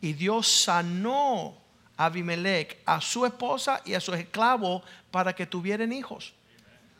y 0.00 0.14
Dios 0.14 0.48
sanó 0.48 1.54
a 1.96 2.06
Abimelech, 2.06 2.78
a 2.86 3.00
su 3.00 3.26
esposa 3.26 3.82
y 3.84 3.94
a 3.94 4.00
sus 4.00 4.16
esclavos 4.16 4.82
para 5.10 5.34
que 5.34 5.46
tuvieran 5.46 5.92
hijos. 5.92 6.32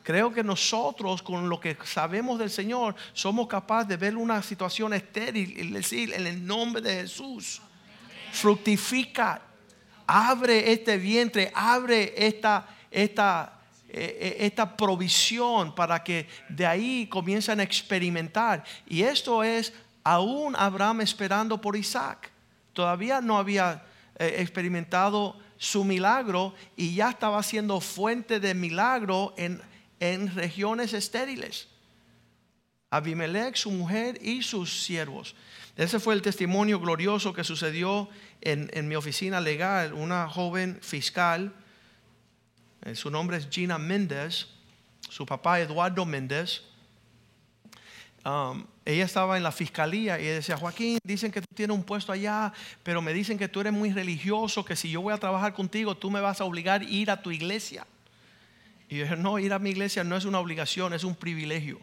Creo 0.08 0.32
que 0.32 0.42
nosotros, 0.42 1.22
con 1.22 1.50
lo 1.50 1.60
que 1.60 1.76
sabemos 1.84 2.38
del 2.38 2.48
Señor, 2.48 2.94
somos 3.12 3.46
capaces 3.46 3.88
de 3.88 3.98
ver 3.98 4.16
una 4.16 4.42
situación 4.42 4.94
estéril 4.94 5.54
y 5.58 5.70
decir, 5.70 6.14
en 6.14 6.26
el 6.26 6.46
nombre 6.46 6.80
de 6.80 7.02
Jesús, 7.02 7.60
fructifica, 8.32 9.42
abre 10.06 10.72
este 10.72 10.96
vientre, 10.96 11.52
abre 11.54 12.14
esta, 12.16 12.66
esta, 12.90 13.60
eh, 13.86 14.38
esta 14.40 14.74
provisión 14.74 15.74
para 15.74 16.02
que 16.02 16.26
de 16.48 16.64
ahí 16.64 17.06
comiencen 17.08 17.60
a 17.60 17.62
experimentar. 17.62 18.64
Y 18.86 19.02
esto 19.02 19.44
es 19.44 19.74
aún 20.02 20.56
Abraham 20.56 21.02
esperando 21.02 21.60
por 21.60 21.76
Isaac. 21.76 22.30
Todavía 22.72 23.20
no 23.20 23.36
había 23.36 23.84
experimentado 24.18 25.38
su 25.58 25.84
milagro 25.84 26.54
y 26.76 26.94
ya 26.94 27.10
estaba 27.10 27.42
siendo 27.42 27.78
fuente 27.82 28.40
de 28.40 28.54
milagro 28.54 29.34
en, 29.36 29.60
en 30.00 30.34
regiones 30.34 30.92
estériles. 30.92 31.68
Abimelech, 32.90 33.56
su 33.56 33.70
mujer 33.70 34.18
y 34.22 34.42
sus 34.42 34.84
siervos. 34.84 35.34
Ese 35.76 36.00
fue 36.00 36.14
el 36.14 36.22
testimonio 36.22 36.80
glorioso 36.80 37.32
que 37.32 37.44
sucedió 37.44 38.08
en, 38.40 38.88
mi 38.88 38.96
oficina 38.96 39.40
legal. 39.40 39.92
Una 39.92 40.28
joven 40.28 40.78
fiscal, 40.80 41.52
eh, 42.84 42.94
su 42.94 43.10
nombre 43.10 43.36
es 43.36 43.48
Gina 43.50 43.78
Méndez, 43.78 44.48
su 45.08 45.26
papá 45.26 45.60
Eduardo 45.60 46.04
Méndez. 46.04 46.62
Um, 48.24 48.66
ella 48.84 49.04
estaba 49.04 49.36
en 49.36 49.42
la 49.42 49.52
fiscalía 49.52 50.18
y 50.18 50.24
decía, 50.24 50.56
Joaquín, 50.56 50.98
dicen 51.04 51.30
que 51.30 51.40
tú 51.40 51.54
tienes 51.54 51.76
un 51.76 51.84
puesto 51.84 52.10
allá, 52.10 52.52
pero 52.82 53.00
me 53.00 53.12
dicen 53.12 53.38
que 53.38 53.48
tú 53.48 53.60
eres 53.60 53.72
muy 53.72 53.92
religioso, 53.92 54.64
que 54.64 54.74
si 54.74 54.90
yo 54.90 55.02
voy 55.02 55.14
a 55.14 55.18
trabajar 55.18 55.52
contigo, 55.54 55.96
tú 55.96 56.10
me 56.10 56.20
vas 56.20 56.40
a 56.40 56.44
obligar 56.44 56.80
a 56.80 56.84
ir 56.84 57.10
a 57.10 57.22
tu 57.22 57.30
iglesia. 57.30 57.86
Y 58.88 58.98
dije, 58.98 59.16
no, 59.16 59.38
ir 59.38 59.52
a 59.52 59.58
mi 59.58 59.70
iglesia 59.70 60.02
no 60.04 60.16
es 60.16 60.24
una 60.24 60.40
obligación, 60.40 60.92
es 60.94 61.04
un 61.04 61.14
privilegio. 61.14 61.78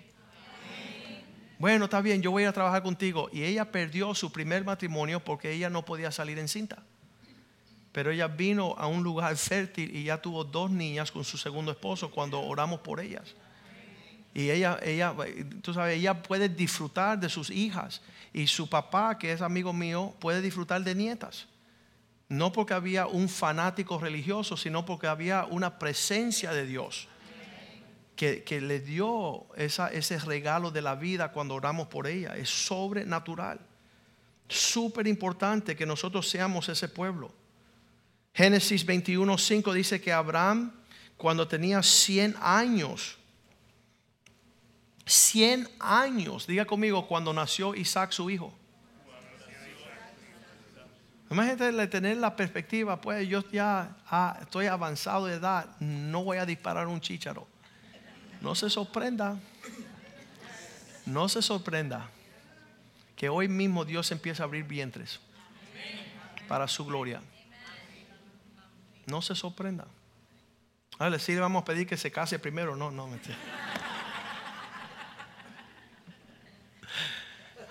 Bueno, 1.57 1.85
está 1.85 2.01
bien, 2.01 2.21
yo 2.21 2.31
voy 2.31 2.43
a 2.43 2.51
trabajar 2.51 2.83
contigo. 2.83 3.29
Y 3.31 3.43
ella 3.43 3.71
perdió 3.71 4.13
su 4.13 4.31
primer 4.31 4.65
matrimonio 4.65 5.23
porque 5.23 5.51
ella 5.51 5.69
no 5.69 5.85
podía 5.85 6.11
salir 6.11 6.39
en 6.39 6.47
cinta. 6.47 6.83
Pero 7.91 8.11
ella 8.11 8.27
vino 8.27 8.75
a 8.77 8.87
un 8.87 9.03
lugar 9.03 9.37
fértil 9.37 9.95
y 9.95 10.03
ya 10.03 10.21
tuvo 10.21 10.43
dos 10.43 10.69
niñas 10.69 11.11
con 11.11 11.23
su 11.23 11.37
segundo 11.37 11.71
esposo 11.71 12.11
cuando 12.11 12.41
oramos 12.41 12.81
por 12.81 12.99
ellas. 12.99 13.35
Y 14.33 14.49
ella, 14.49 14.77
ella, 14.83 15.15
tú 15.61 15.73
sabes, 15.73 15.97
ella 15.97 16.21
puede 16.21 16.49
disfrutar 16.49 17.17
de 17.17 17.29
sus 17.29 17.49
hijas. 17.49 18.01
Y 18.33 18.47
su 18.47 18.67
papá, 18.67 19.17
que 19.17 19.31
es 19.31 19.41
amigo 19.41 19.71
mío, 19.71 20.13
puede 20.19 20.41
disfrutar 20.41 20.83
de 20.83 20.93
nietas. 20.93 21.47
No 22.27 22.51
porque 22.51 22.73
había 22.73 23.07
un 23.07 23.29
fanático 23.29 23.99
religioso, 23.99 24.57
sino 24.57 24.85
porque 24.85 25.07
había 25.07 25.45
una 25.45 25.77
presencia 25.77 26.51
de 26.51 26.65
Dios 26.65 27.07
que, 28.15 28.61
le 28.61 28.79
dio 28.79 29.45
ese 29.55 30.19
regalo 30.19 30.71
de 30.71 30.81
la 30.81 30.95
vida 30.95 31.31
cuando 31.31 31.55
oramos 31.55 31.87
por 31.87 32.07
ella. 32.07 32.35
Es 32.35 32.49
sobrenatural. 32.49 33.59
Súper 34.47 35.07
importante 35.07 35.75
que 35.75 35.85
nosotros 35.85 36.29
seamos 36.29 36.69
ese 36.69 36.87
pueblo. 36.87 37.31
Génesis 38.33 38.85
21, 38.85 39.37
5 39.37 39.73
dice 39.73 40.01
que 40.01 40.11
Abraham, 40.11 40.71
cuando 41.17 41.47
tenía 41.47 41.81
100 41.81 42.35
años, 42.41 43.17
100 45.05 45.69
años, 45.79 46.47
diga 46.47 46.65
conmigo, 46.65 47.07
cuando 47.07 47.33
nació 47.33 47.75
Isaac 47.75 48.11
su 48.11 48.29
hijo. 48.29 48.53
Imagínate 51.35 51.87
tener 51.87 52.15
la 52.15 52.33
perspectiva, 52.33 53.01
pues 53.01 53.27
yo 53.27 53.43
ya 53.51 53.97
ah, 54.09 54.37
estoy 54.39 54.67
avanzado 54.67 55.25
de 55.25 55.33
edad, 55.35 55.65
no 55.81 56.23
voy 56.23 56.37
a 56.37 56.45
disparar 56.45 56.87
un 56.87 57.01
chícharo. 57.01 57.45
No 58.39 58.55
se 58.55 58.69
sorprenda, 58.69 59.37
no 61.05 61.27
se 61.27 61.41
sorprenda 61.41 62.09
que 63.17 63.27
hoy 63.27 63.49
mismo 63.49 63.83
Dios 63.83 64.13
empieza 64.13 64.43
a 64.43 64.45
abrir 64.45 64.63
vientres 64.63 65.19
para 66.47 66.69
su 66.69 66.85
gloria. 66.85 67.21
No 69.05 69.21
se 69.21 69.35
sorprenda. 69.35 69.87
A 70.99 71.19
sí 71.19 71.33
le 71.33 71.41
vamos 71.41 71.63
a 71.63 71.65
pedir 71.65 71.85
que 71.85 71.97
se 71.97 72.13
case 72.13 72.39
primero. 72.39 72.77
No, 72.77 72.91
no, 72.91 73.09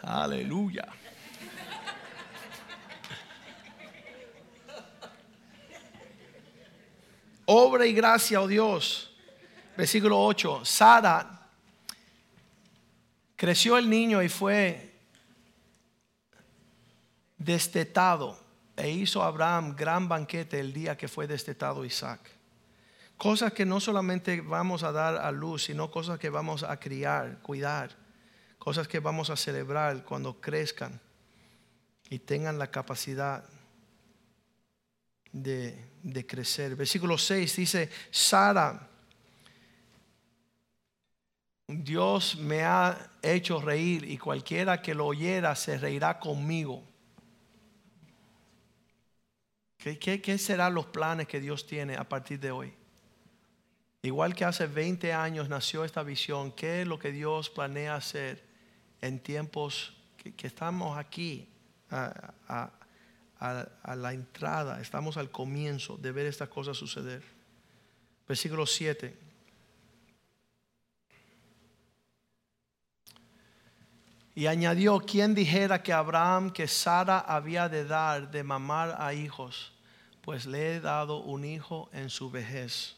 Aleluya. 0.03 0.87
Obra 7.47 7.87
y 7.87 7.93
gracia, 7.93 8.41
oh 8.41 8.49
Dios. 8.49 9.11
Versículo 9.77 10.23
8, 10.25 10.65
Sara 10.65 11.49
creció 13.37 13.77
el 13.77 13.91
niño 13.91 14.23
y 14.23 14.29
fue 14.29 14.95
destetado 17.37 18.39
e 18.77 18.91
hizo 18.91 19.23
Abraham 19.23 19.75
gran 19.77 20.09
banquete 20.09 20.59
el 20.61 20.73
día 20.73 20.97
que 20.97 21.09
fue 21.09 21.27
destetado 21.27 21.85
Isaac. 21.85 22.21
Cosas 23.17 23.53
que 23.53 23.65
no 23.65 23.81
solamente 23.81 24.41
vamos 24.41 24.83
a 24.83 24.93
dar 24.93 25.17
a 25.17 25.31
luz, 25.31 25.65
sino 25.65 25.91
cosas 25.91 26.19
que 26.19 26.31
vamos 26.31 26.63
a 26.63 26.79
criar, 26.79 27.41
cuidar, 27.43 27.91
cosas 28.59 28.89
que 28.89 29.01
vamos 29.01 29.31
a 29.31 29.37
celebrar 29.37 30.05
cuando 30.05 30.41
crezcan 30.41 31.01
y 32.11 32.19
tengan 32.19 32.59
la 32.59 32.71
capacidad 32.71 33.45
de, 35.33 35.94
de 36.05 36.25
crecer. 36.25 36.77
Versículo 36.77 37.19
6 37.19 37.57
dice, 37.57 37.91
Sara 38.11 38.91
Dios 41.67 42.37
me 42.37 42.63
ha 42.63 43.11
hecho 43.23 43.61
reír 43.61 44.05
y 44.05 44.19
cualquiera 44.19 44.83
que 44.83 44.95
lo 44.95 45.07
oyera 45.07 45.57
se 45.57 45.79
reirá 45.79 46.19
conmigo. 46.21 46.85
¿Qué, 49.79 49.99
qué, 49.99 50.39
serán 50.39 50.75
los 50.75 50.87
planes 50.87 51.27
que 51.27 51.41
Dios 51.41 51.67
tiene 51.67 51.97
a 51.97 52.09
partir 52.09 52.39
de 52.41 52.51
hoy? 52.51 52.75
Igual 54.03 54.35
que 54.35 54.45
hace 54.45 54.67
20 54.67 55.13
años 55.13 55.49
nació 55.49 55.85
esta 55.85 56.03
visión, 56.03 56.53
¿qué 56.53 56.83
es 56.83 56.87
lo 56.87 56.99
que 56.99 57.13
Dios 57.13 57.49
planea 57.51 57.97
hacer 57.97 58.45
en 59.01 59.19
tiempos 59.21 59.95
que, 60.37 60.47
estamos 60.47 60.97
aquí 60.99 61.49
la 63.41 64.13
entrada, 64.13 64.81
estamos 64.81 65.17
al 65.17 65.31
comienzo 65.31 65.97
de 65.97 66.13
ver 66.13 66.27
estas 66.27 66.49
cosas 66.49 66.77
suceder? 66.77 67.23
Versículo 68.27 68.67
7. 68.67 69.25
Y 74.37 74.47
añadió, 74.47 74.99
¿quién 75.01 75.35
dijera 75.35 75.83
que 75.83 75.93
Abraham, 75.93 76.51
que 76.51 76.67
Sara 76.67 77.21
había 77.21 77.69
de 77.69 77.85
dar 77.85 78.31
de 78.31 78.43
mamar 78.43 78.97
a 78.99 79.15
hijos? 79.15 79.73
Pues 80.23 80.47
le 80.47 80.75
he 80.75 80.81
dado 80.81 81.19
un 81.19 81.45
hijo 81.45 81.89
en 81.93 82.11
su 82.11 82.31
vejez. 82.31 82.97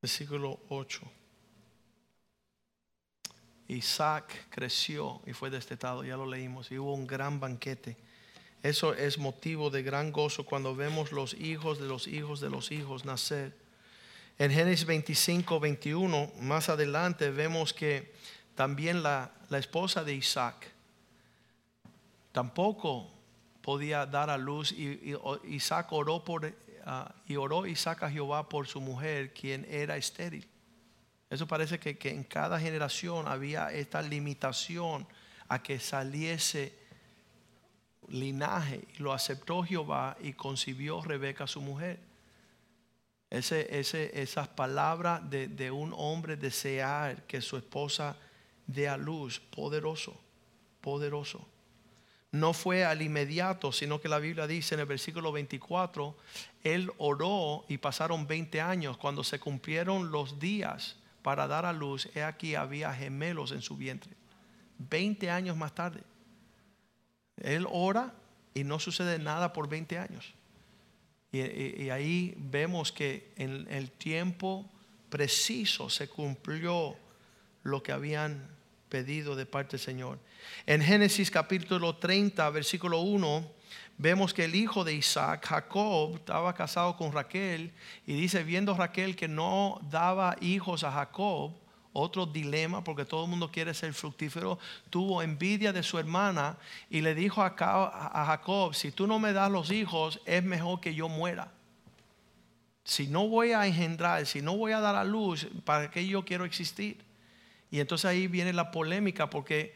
Versículo 0.00 0.58
8. 0.70 1.19
Isaac 3.74 4.46
creció 4.50 5.20
y 5.26 5.32
fue 5.32 5.50
destetado, 5.50 6.04
ya 6.04 6.16
lo 6.16 6.26
leímos, 6.26 6.70
y 6.70 6.78
hubo 6.78 6.94
un 6.94 7.06
gran 7.06 7.40
banquete. 7.40 7.96
Eso 8.62 8.94
es 8.94 9.18
motivo 9.18 9.70
de 9.70 9.82
gran 9.82 10.12
gozo 10.12 10.44
cuando 10.44 10.76
vemos 10.76 11.12
los 11.12 11.34
hijos 11.34 11.78
de 11.78 11.86
los 11.86 12.06
hijos 12.06 12.40
de 12.40 12.50
los 12.50 12.72
hijos 12.72 13.04
nacer 13.04 13.54
en 14.40 14.50
Génesis 14.50 14.86
25, 14.86 15.60
21, 15.60 16.32
más 16.40 16.70
adelante 16.70 17.28
vemos 17.28 17.74
que 17.74 18.14
también 18.54 19.02
la, 19.02 19.32
esposa 19.50 20.02
de 20.02 20.14
Isaac 20.14 20.66
tampoco 22.32 23.10
podía 23.60 24.06
dar 24.06 24.30
a 24.30 24.38
luz 24.38 24.72
y, 24.72 25.14
Isaac 25.44 25.92
oró 25.92 26.24
por 26.24 26.50
ah, 26.86 27.14
y 27.26 27.36
oró 27.36 27.66
Isaac 27.66 28.04
a 28.04 28.10
Jehová 28.10 28.48
por 28.48 28.66
su 28.66 28.80
mujer 28.80 29.34
quien 29.34 29.66
era 29.68 29.98
estéril. 29.98 30.48
Eso 31.30 31.46
parece 31.46 31.78
que, 31.78 31.96
que 31.96 32.10
en 32.10 32.24
cada 32.24 32.58
generación 32.58 33.28
había 33.28 33.72
esta 33.72 34.02
limitación 34.02 35.06
a 35.48 35.62
que 35.62 35.78
saliese 35.78 36.74
linaje. 38.08 38.82
Lo 38.98 39.12
aceptó 39.12 39.62
Jehová 39.62 40.16
y 40.20 40.32
concibió 40.32 41.00
Rebeca 41.02 41.46
su 41.46 41.60
mujer. 41.60 42.00
Ese, 43.30 43.78
ese, 43.78 44.20
esas 44.20 44.48
palabras 44.48 45.30
de, 45.30 45.46
de, 45.46 45.70
un 45.70 45.94
hombre 45.96 46.36
desear 46.36 47.22
que 47.28 47.40
su 47.40 47.56
esposa 47.56 48.16
dé 48.66 48.88
a 48.88 48.96
luz, 48.96 49.38
poderoso, 49.38 50.20
poderoso. 50.80 51.46
No 52.32 52.52
fue 52.52 52.84
al 52.84 53.02
inmediato, 53.02 53.70
sino 53.70 54.00
que 54.00 54.08
la 54.08 54.18
Biblia 54.18 54.48
dice 54.48 54.74
en 54.74 54.80
el 54.80 54.86
versículo 54.86 55.30
24, 55.30 56.16
él 56.64 56.90
oró 56.98 57.64
y 57.68 57.78
pasaron 57.78 58.26
20 58.26 58.60
años. 58.60 58.96
Cuando 58.96 59.22
se 59.22 59.38
cumplieron 59.38 60.10
los 60.10 60.40
días 60.40 60.96
para 61.22 61.46
dar 61.46 61.66
a 61.66 61.72
luz, 61.72 62.08
he 62.14 62.22
aquí 62.22 62.54
había 62.54 62.92
gemelos 62.92 63.52
en 63.52 63.62
su 63.62 63.76
vientre. 63.76 64.12
20 64.78 65.30
años 65.30 65.56
más 65.56 65.74
tarde. 65.74 66.02
Él 67.36 67.66
ora 67.70 68.14
y 68.54 68.64
no 68.64 68.78
sucede 68.78 69.18
nada 69.18 69.52
por 69.52 69.68
20 69.68 69.98
años. 69.98 70.34
Y, 71.32 71.90
ahí 71.90 72.34
vemos 72.36 72.90
que 72.90 73.32
en 73.36 73.66
el 73.70 73.90
tiempo 73.92 74.68
preciso 75.08 75.88
se 75.88 76.08
cumplió 76.08 76.96
lo 77.62 77.82
que 77.82 77.92
habían 77.92 78.48
pedido 78.90 79.36
de 79.36 79.46
parte 79.46 79.78
del 79.78 79.80
Señor. 79.80 80.18
En 80.66 80.82
Génesis 80.82 81.30
capítulo 81.30 81.96
30, 81.96 82.50
versículo 82.50 83.00
1, 83.00 83.50
vemos 83.96 84.34
que 84.34 84.44
el 84.44 84.54
hijo 84.54 84.84
de 84.84 84.92
Isaac, 84.94 85.46
Jacob, 85.46 86.16
estaba 86.16 86.52
casado 86.52 86.96
con 86.96 87.12
Raquel 87.12 87.72
y 88.06 88.14
dice, 88.14 88.42
viendo 88.42 88.76
Raquel 88.76 89.16
que 89.16 89.28
no 89.28 89.80
daba 89.90 90.36
hijos 90.40 90.84
a 90.84 90.90
Jacob, 90.90 91.52
otro 91.92 92.26
dilema, 92.26 92.84
porque 92.84 93.04
todo 93.04 93.24
el 93.24 93.30
mundo 93.30 93.50
quiere 93.50 93.74
ser 93.74 93.94
fructífero, 93.94 94.58
tuvo 94.90 95.22
envidia 95.22 95.72
de 95.72 95.82
su 95.82 95.98
hermana 95.98 96.56
y 96.88 97.00
le 97.00 97.14
dijo 97.14 97.42
a 97.42 97.54
Jacob, 98.26 98.74
si 98.74 98.92
tú 98.92 99.06
no 99.06 99.18
me 99.18 99.32
das 99.32 99.50
los 99.50 99.70
hijos, 99.70 100.20
es 100.24 100.42
mejor 100.42 100.80
que 100.80 100.94
yo 100.94 101.08
muera. 101.08 101.52
Si 102.84 103.06
no 103.06 103.28
voy 103.28 103.52
a 103.52 103.66
engendrar, 103.66 104.26
si 104.26 104.42
no 104.42 104.56
voy 104.56 104.72
a 104.72 104.80
dar 104.80 104.96
a 104.96 105.04
luz, 105.04 105.46
¿para 105.64 105.90
qué 105.90 106.06
yo 106.06 106.24
quiero 106.24 106.44
existir? 106.44 107.09
Y 107.70 107.80
entonces 107.80 108.06
ahí 108.06 108.26
viene 108.26 108.52
la 108.52 108.70
polémica, 108.70 109.30
porque 109.30 109.74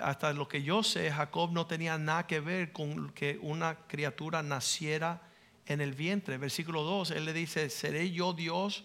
hasta 0.00 0.32
lo 0.32 0.48
que 0.48 0.62
yo 0.62 0.82
sé, 0.82 1.10
Jacob 1.10 1.52
no 1.52 1.66
tenía 1.66 1.98
nada 1.98 2.26
que 2.26 2.40
ver 2.40 2.72
con 2.72 3.10
que 3.10 3.38
una 3.42 3.76
criatura 3.86 4.42
naciera 4.42 5.22
en 5.66 5.80
el 5.80 5.92
vientre. 5.92 6.38
Versículo 6.38 6.82
2, 6.82 7.12
él 7.12 7.24
le 7.26 7.32
dice, 7.32 7.70
¿seré 7.70 8.10
yo 8.10 8.32
Dios? 8.32 8.84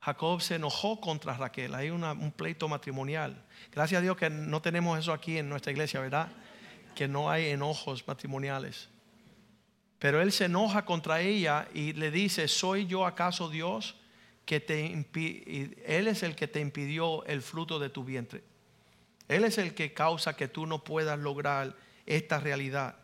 Jacob 0.00 0.40
se 0.40 0.54
enojó 0.54 0.98
contra 1.00 1.34
Raquel. 1.36 1.74
Hay 1.74 1.90
un 1.90 2.32
pleito 2.34 2.68
matrimonial. 2.68 3.44
Gracias 3.70 3.98
a 3.98 4.02
Dios 4.02 4.16
que 4.16 4.30
no 4.30 4.62
tenemos 4.62 4.98
eso 4.98 5.12
aquí 5.12 5.36
en 5.36 5.48
nuestra 5.48 5.72
iglesia, 5.72 6.00
¿verdad? 6.00 6.28
Que 6.94 7.06
no 7.06 7.30
hay 7.30 7.48
enojos 7.48 8.06
matrimoniales. 8.08 8.88
Pero 9.98 10.22
él 10.22 10.32
se 10.32 10.46
enoja 10.46 10.86
contra 10.86 11.20
ella 11.20 11.68
y 11.74 11.92
le 11.92 12.10
dice, 12.10 12.48
¿soy 12.48 12.86
yo 12.86 13.04
acaso 13.04 13.50
Dios 13.50 13.96
que 14.50 14.58
te 14.58 14.84
Él 15.86 16.08
es 16.08 16.24
el 16.24 16.34
que 16.34 16.48
te 16.48 16.58
impidió 16.58 17.24
el 17.26 17.40
fruto 17.40 17.78
de 17.78 17.88
tu 17.88 18.02
vientre? 18.02 18.42
Él 19.28 19.44
es 19.44 19.58
el 19.58 19.74
que 19.74 19.94
causa 19.94 20.34
que 20.34 20.48
tú 20.48 20.66
no 20.66 20.82
puedas 20.82 21.16
lograr 21.20 21.76
esta 22.04 22.40
realidad. 22.40 22.96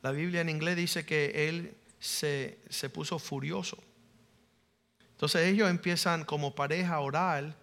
La 0.00 0.10
Biblia 0.10 0.40
en 0.40 0.48
inglés 0.48 0.76
dice 0.76 1.04
que 1.04 1.48
él 1.50 1.74
se, 1.98 2.60
se 2.70 2.88
puso 2.88 3.18
furioso. 3.18 3.76
Entonces 5.10 5.48
ellos 5.48 5.68
empiezan 5.68 6.24
como 6.24 6.54
pareja 6.54 6.94
a 6.94 7.00
orar 7.00 7.58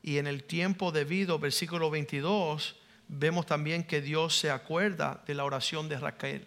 y 0.00 0.18
en 0.18 0.28
el 0.28 0.44
tiempo 0.44 0.92
debido, 0.92 1.40
versículo 1.40 1.90
22, 1.90 2.76
vemos 3.08 3.46
también 3.46 3.82
que 3.82 4.00
Dios 4.00 4.36
se 4.36 4.48
acuerda 4.48 5.24
de 5.26 5.34
la 5.34 5.44
oración 5.44 5.88
de 5.88 5.98
Raquel. 5.98 6.46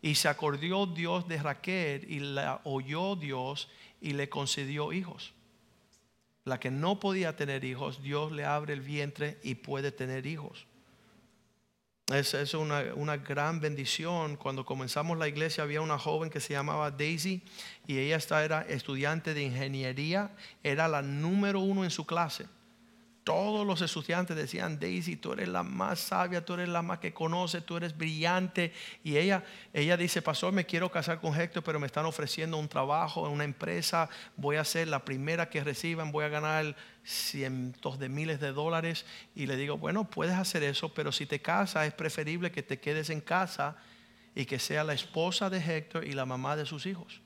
Y 0.00 0.16
se 0.16 0.26
acordó 0.26 0.86
Dios 0.86 1.28
de 1.28 1.40
Raquel 1.40 2.04
y 2.10 2.18
la 2.18 2.60
oyó 2.64 3.14
Dios 3.14 3.68
y 4.00 4.14
le 4.14 4.28
concedió 4.28 4.92
hijos. 4.92 5.32
La 6.44 6.58
que 6.58 6.70
no 6.70 6.98
podía 6.98 7.36
tener 7.36 7.64
hijos, 7.64 8.02
Dios 8.02 8.32
le 8.32 8.44
abre 8.44 8.72
el 8.72 8.80
vientre 8.80 9.38
y 9.42 9.56
puede 9.56 9.92
tener 9.92 10.26
hijos. 10.26 10.66
Es, 12.08 12.34
es 12.34 12.54
una, 12.54 12.82
una, 12.94 13.16
gran 13.16 13.60
bendición. 13.60 14.36
Cuando 14.36 14.66
comenzamos 14.66 15.16
la 15.18 15.28
iglesia 15.28 15.62
había 15.62 15.80
una 15.80 15.98
joven 15.98 16.30
que 16.30 16.40
se 16.40 16.52
llamaba 16.52 16.90
Daisy 16.90 17.42
y 17.86 17.98
ella 17.98 18.18
era 18.42 18.62
estudiante 18.62 19.34
de 19.34 19.42
ingeniería, 19.44 20.34
era 20.62 20.88
la 20.88 21.00
número 21.00 21.60
uno 21.60 21.84
en 21.84 21.90
su 21.90 22.04
clase 22.04 22.46
todos 23.24 23.64
los 23.64 23.80
estudiantes 23.82 24.36
decían, 24.36 24.80
Daisy, 24.80 25.16
tú 25.16 25.32
eres 25.32 25.48
la 25.48 25.62
más 25.62 26.00
sabia, 26.00 26.44
tú 26.44 26.54
eres 26.54 26.68
la 26.68 26.82
más 26.82 26.98
que 26.98 27.14
conoce, 27.14 27.60
tú 27.60 27.76
eres 27.76 27.96
brillante. 27.96 28.72
Y 29.04 29.16
ella, 29.16 29.44
ella 29.72 29.96
dice, 29.96 30.22
pastor, 30.22 30.52
me 30.52 30.66
quiero 30.66 30.90
casar 30.90 31.20
con 31.20 31.38
Héctor, 31.40 31.62
pero 31.62 31.78
me 31.78 31.86
están 31.86 32.04
ofreciendo 32.04 32.56
un 32.56 32.68
trabajo 32.68 33.26
en 33.26 33.32
una 33.32 33.44
empresa, 33.44 34.08
voy 34.36 34.56
a 34.56 34.64
ser 34.64 34.88
la 34.88 35.04
primera 35.04 35.48
que 35.48 35.62
reciban, 35.62 36.10
voy 36.10 36.24
a 36.24 36.28
ganar 36.28 36.74
cientos 37.04 37.98
de 37.98 38.08
miles 38.08 38.40
de 38.40 38.52
dólares. 38.52 39.06
Y 39.36 39.46
le 39.46 39.56
digo, 39.56 39.78
bueno, 39.78 40.10
puedes 40.10 40.34
hacer 40.34 40.64
eso, 40.64 40.92
pero 40.92 41.12
si 41.12 41.26
te 41.26 41.40
casas 41.40 41.86
es 41.86 41.94
preferible 41.94 42.50
que 42.50 42.62
te 42.64 42.80
quedes 42.80 43.08
en 43.10 43.20
casa 43.20 43.76
y 44.34 44.46
que 44.46 44.58
sea 44.58 44.82
la 44.82 44.94
esposa 44.94 45.48
de 45.48 45.58
Héctor 45.58 46.04
y 46.06 46.12
la 46.12 46.26
mamá 46.26 46.56
de 46.56 46.66
sus 46.66 46.86
hijos. 46.86 47.20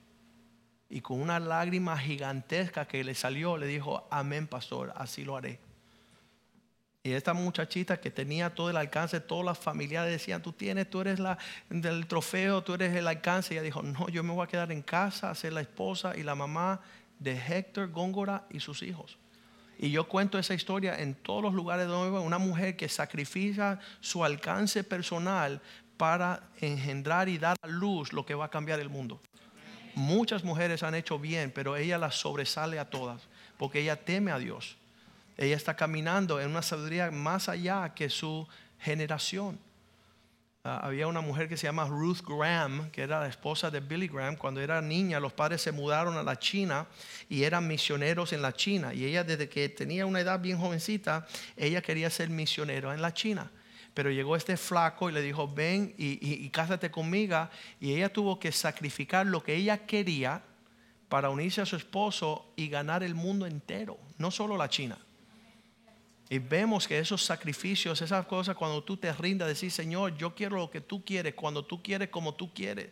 Y 0.90 1.00
con 1.00 1.20
una 1.20 1.40
lágrima 1.40 1.98
gigantesca 1.98 2.86
que 2.86 3.02
le 3.02 3.14
salió, 3.14 3.56
le 3.56 3.66
dijo, 3.66 4.06
amén, 4.10 4.46
pastor, 4.46 4.92
así 4.94 5.24
lo 5.24 5.36
haré. 5.36 5.65
Y 7.06 7.12
esta 7.12 7.34
muchachita 7.34 8.00
que 8.00 8.10
tenía 8.10 8.52
todo 8.52 8.68
el 8.68 8.76
alcance, 8.76 9.20
todas 9.20 9.44
las 9.44 9.56
familiares 9.56 10.10
decían, 10.10 10.42
tú 10.42 10.52
tienes, 10.52 10.90
tú 10.90 11.02
eres 11.02 11.20
la 11.20 11.38
del 11.70 12.04
trofeo, 12.08 12.64
tú 12.64 12.74
eres 12.74 12.96
el 12.96 13.06
alcance. 13.06 13.54
Y 13.54 13.58
ella 13.58 13.62
dijo, 13.62 13.80
no, 13.80 14.08
yo 14.08 14.24
me 14.24 14.32
voy 14.32 14.42
a 14.42 14.48
quedar 14.48 14.72
en 14.72 14.82
casa 14.82 15.30
a 15.30 15.34
ser 15.36 15.52
la 15.52 15.60
esposa 15.60 16.16
y 16.16 16.24
la 16.24 16.34
mamá 16.34 16.80
de 17.20 17.36
Héctor 17.36 17.92
Góngora 17.92 18.44
y 18.50 18.58
sus 18.58 18.82
hijos. 18.82 19.18
Y 19.78 19.92
yo 19.92 20.08
cuento 20.08 20.36
esa 20.36 20.54
historia 20.54 20.98
en 20.98 21.14
todos 21.14 21.44
los 21.44 21.54
lugares 21.54 21.86
donde 21.86 22.18
una 22.18 22.38
mujer 22.38 22.76
que 22.76 22.88
sacrifica 22.88 23.78
su 24.00 24.24
alcance 24.24 24.82
personal 24.82 25.60
para 25.96 26.42
engendrar 26.60 27.28
y 27.28 27.38
dar 27.38 27.56
a 27.62 27.68
luz 27.68 28.12
lo 28.12 28.26
que 28.26 28.34
va 28.34 28.46
a 28.46 28.50
cambiar 28.50 28.80
el 28.80 28.88
mundo. 28.88 29.20
Muchas 29.94 30.42
mujeres 30.42 30.82
han 30.82 30.96
hecho 30.96 31.20
bien, 31.20 31.52
pero 31.54 31.76
ella 31.76 31.98
las 31.98 32.16
sobresale 32.16 32.80
a 32.80 32.90
todas, 32.90 33.22
porque 33.58 33.78
ella 33.78 33.94
teme 33.94 34.32
a 34.32 34.40
Dios. 34.40 34.76
Ella 35.36 35.56
está 35.56 35.76
caminando 35.76 36.40
en 36.40 36.50
una 36.50 36.62
sabiduría 36.62 37.10
más 37.10 37.48
allá 37.48 37.92
que 37.94 38.08
su 38.08 38.46
generación. 38.78 39.58
Ah, 40.64 40.80
había 40.82 41.06
una 41.06 41.20
mujer 41.20 41.48
que 41.48 41.56
se 41.56 41.68
llama 41.68 41.84
Ruth 41.86 42.22
Graham, 42.26 42.90
que 42.90 43.02
era 43.02 43.20
la 43.20 43.28
esposa 43.28 43.70
de 43.70 43.80
Billy 43.80 44.08
Graham. 44.08 44.36
Cuando 44.36 44.60
era 44.60 44.80
niña, 44.80 45.20
los 45.20 45.32
padres 45.32 45.62
se 45.62 45.70
mudaron 45.70 46.16
a 46.16 46.22
la 46.22 46.38
China 46.38 46.88
y 47.28 47.44
eran 47.44 47.68
misioneros 47.68 48.32
en 48.32 48.42
la 48.42 48.52
China. 48.52 48.92
Y 48.92 49.04
ella, 49.04 49.22
desde 49.22 49.48
que 49.48 49.68
tenía 49.68 50.06
una 50.06 50.20
edad 50.20 50.40
bien 50.40 50.58
jovencita, 50.58 51.26
ella 51.56 51.82
quería 51.82 52.10
ser 52.10 52.30
misionero 52.30 52.92
en 52.92 53.00
la 53.00 53.14
China. 53.14 53.50
Pero 53.94 54.10
llegó 54.10 54.34
este 54.34 54.56
flaco 54.56 55.08
y 55.08 55.12
le 55.12 55.22
dijo, 55.22 55.46
ven 55.46 55.94
y, 55.96 56.18
y 56.20 56.50
cásate 56.50 56.90
conmigo. 56.90 57.48
Y 57.78 57.92
ella 57.92 58.12
tuvo 58.12 58.40
que 58.40 58.50
sacrificar 58.50 59.26
lo 59.26 59.44
que 59.44 59.54
ella 59.54 59.86
quería 59.86 60.42
para 61.08 61.30
unirse 61.30 61.60
a 61.60 61.66
su 61.66 61.76
esposo 61.76 62.52
y 62.56 62.68
ganar 62.68 63.04
el 63.04 63.14
mundo 63.14 63.46
entero, 63.46 63.98
no 64.18 64.32
solo 64.32 64.56
la 64.56 64.68
China. 64.68 64.98
Y 66.28 66.38
vemos 66.38 66.88
que 66.88 66.98
esos 66.98 67.24
sacrificios, 67.24 68.02
esas 68.02 68.26
cosas, 68.26 68.56
cuando 68.56 68.82
tú 68.82 68.96
te 68.96 69.12
rindas, 69.12 69.46
decir, 69.46 69.70
Señor, 69.70 70.16
yo 70.16 70.34
quiero 70.34 70.56
lo 70.56 70.70
que 70.70 70.80
tú 70.80 71.04
quieres, 71.04 71.34
cuando 71.34 71.64
tú 71.64 71.82
quieres, 71.82 72.08
como 72.08 72.34
tú 72.34 72.52
quieres, 72.52 72.88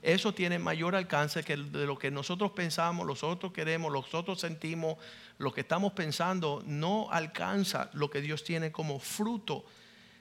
eso 0.00 0.32
tiene 0.32 0.58
mayor 0.58 0.94
alcance 0.94 1.42
que 1.42 1.56
de 1.56 1.84
lo 1.84 1.98
que 1.98 2.10
nosotros 2.10 2.52
pensamos, 2.52 3.06
nosotros 3.06 3.52
queremos, 3.52 3.92
nosotros 3.92 4.40
sentimos, 4.40 4.96
lo 5.36 5.52
que 5.52 5.60
estamos 5.60 5.92
pensando, 5.92 6.62
no 6.64 7.08
alcanza 7.10 7.90
lo 7.92 8.08
que 8.08 8.22
Dios 8.22 8.42
tiene 8.42 8.72
como 8.72 9.00
fruto 9.00 9.64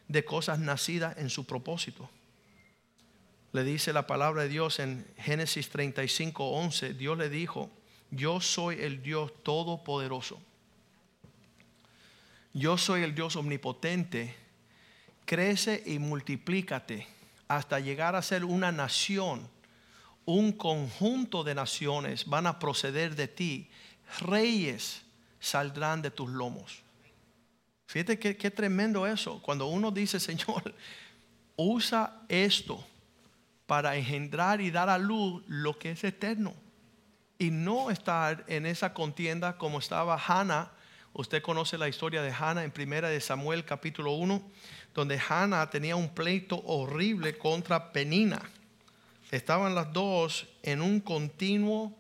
de 0.08 0.26
cosas 0.26 0.60
nacidas 0.60 1.18
en 1.18 1.30
su 1.30 1.46
propósito. 1.46 2.10
Le 3.54 3.64
dice 3.64 3.94
la 3.94 4.08
palabra 4.08 4.44
de 4.44 4.50
Dios 4.50 4.80
en 4.80 5.08
Génesis 5.18 5.70
35, 5.70 6.50
11, 6.50 6.94
Dios 6.96 7.18
le 7.18 7.30
dijo, 7.30 7.70
yo 8.12 8.42
soy 8.42 8.82
el 8.82 9.02
Dios 9.02 9.32
todopoderoso 9.44 10.40
yo 12.54 12.78
soy 12.78 13.04
el 13.04 13.14
Dios 13.16 13.36
omnipotente, 13.36 14.36
crece 15.26 15.84
y 15.86 16.00
multiplícate 16.00 17.08
hasta 17.48 17.80
llegar 17.80 18.16
a 18.16 18.22
ser 18.22 18.44
una 18.44 18.72
nación, 18.72 19.48
un 20.26 20.52
conjunto 20.52 21.44
de 21.44 21.56
naciones 21.56 22.26
van 22.26 22.48
a 22.48 22.60
proceder 22.60 23.16
de 23.16 23.28
ti, 23.28 23.70
reyes 24.22 25.04
saldrán 25.40 26.02
de 26.02 26.12
tus 26.12 26.30
lomos. 26.30 26.82
Fíjate 27.86 28.20
qué, 28.20 28.52
tremendo 28.52 29.08
eso, 29.08 29.42
cuando 29.42 29.68
uno 29.68 29.92
dice, 29.92 30.20
Señor, 30.20 30.76
usa 31.56 32.22
esto 32.28 32.86
para 33.66 33.96
engendrar 33.96 34.60
y 34.60 34.72
dar 34.72 34.90
a 34.90 34.98
luz 34.98 35.42
lo 35.48 35.78
que 35.80 35.92
es 35.92 36.04
eterno. 36.04 36.54
Y 37.40 37.52
no 37.52 37.92
estar 37.92 38.44
en 38.48 38.66
esa 38.66 38.94
contienda 38.94 39.58
como 39.58 39.80
estaba 39.80 40.18
Hannah 40.18 40.72
Usted 41.18 41.42
conoce 41.42 41.80
la 41.80 41.88
historia 41.88 42.22
de 42.22 42.32
Hannah 42.32 42.64
en 42.64 42.70
primera 42.70 43.10
de 43.10 43.20
Samuel 43.20 43.66
capítulo 43.66 44.12
1, 44.12 44.40
donde 44.94 45.20
Hannah 45.20 45.68
tenía 45.68 45.96
un 45.96 46.14
pleito 46.14 46.62
horrible 46.64 47.40
contra 47.40 47.92
Penina. 47.92 48.40
Estaban 49.32 49.74
las 49.74 49.92
dos 49.92 50.48
en 50.62 50.80
un 50.80 51.00
continuo 51.00 51.98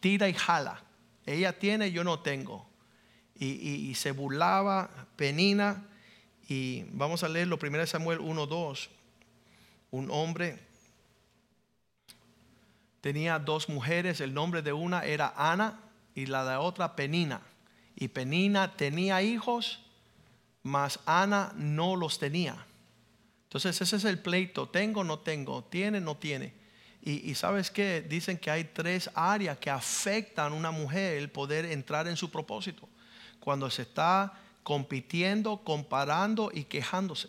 tira 0.00 0.28
y 0.28 0.34
jala. 0.34 0.82
Ella 1.24 1.56
tiene, 1.56 1.92
yo 1.92 2.02
no 2.02 2.18
tengo. 2.18 2.68
Y, 3.38 3.94
se 3.94 4.10
burlaba 4.10 4.90
Penina. 5.14 5.86
Y 6.48 6.82
vamos 6.90 7.22
a 7.22 7.28
leer 7.28 7.46
lo 7.46 7.60
primero 7.60 7.82
de 7.82 7.86
Samuel 7.86 8.18
1, 8.18 8.46
2. 8.48 8.90
Un 9.92 10.10
hombre 10.10 10.58
tenía 13.00 13.38
dos 13.38 13.68
mujeres, 13.68 14.20
el 14.20 14.34
nombre 14.34 14.62
de 14.62 14.72
una 14.72 15.04
era 15.04 15.32
Ana 15.36 15.78
y 16.16 16.26
la 16.26 16.44
de 16.44 16.56
otra 16.56 16.96
Penina. 16.96 17.40
Y 18.00 18.06
Penina 18.06 18.76
tenía 18.76 19.20
hijos, 19.22 19.80
mas 20.62 21.00
Ana 21.04 21.52
no 21.56 21.96
los 21.96 22.20
tenía. 22.20 22.64
Entonces 23.44 23.80
ese 23.80 23.96
es 23.96 24.04
el 24.04 24.20
pleito, 24.20 24.68
tengo, 24.68 25.02
no 25.02 25.18
tengo, 25.18 25.64
tiene, 25.64 26.00
no 26.00 26.16
tiene. 26.16 26.54
Y, 27.02 27.34
sabes 27.34 27.70
que 27.70 28.02
dicen 28.02 28.38
que 28.38 28.50
hay 28.50 28.64
tres 28.64 29.10
áreas 29.14 29.58
que 29.58 29.70
afectan 29.70 30.52
a 30.52 30.54
una 30.54 30.70
mujer 30.70 31.16
el 31.16 31.30
poder 31.30 31.64
entrar 31.64 32.06
en 32.06 32.16
su 32.16 32.30
propósito. 32.30 32.88
Cuando 33.40 33.68
se 33.68 33.82
está 33.82 34.32
compitiendo, 34.62 35.64
comparando 35.64 36.50
y 36.52 36.64
quejándose. 36.64 37.28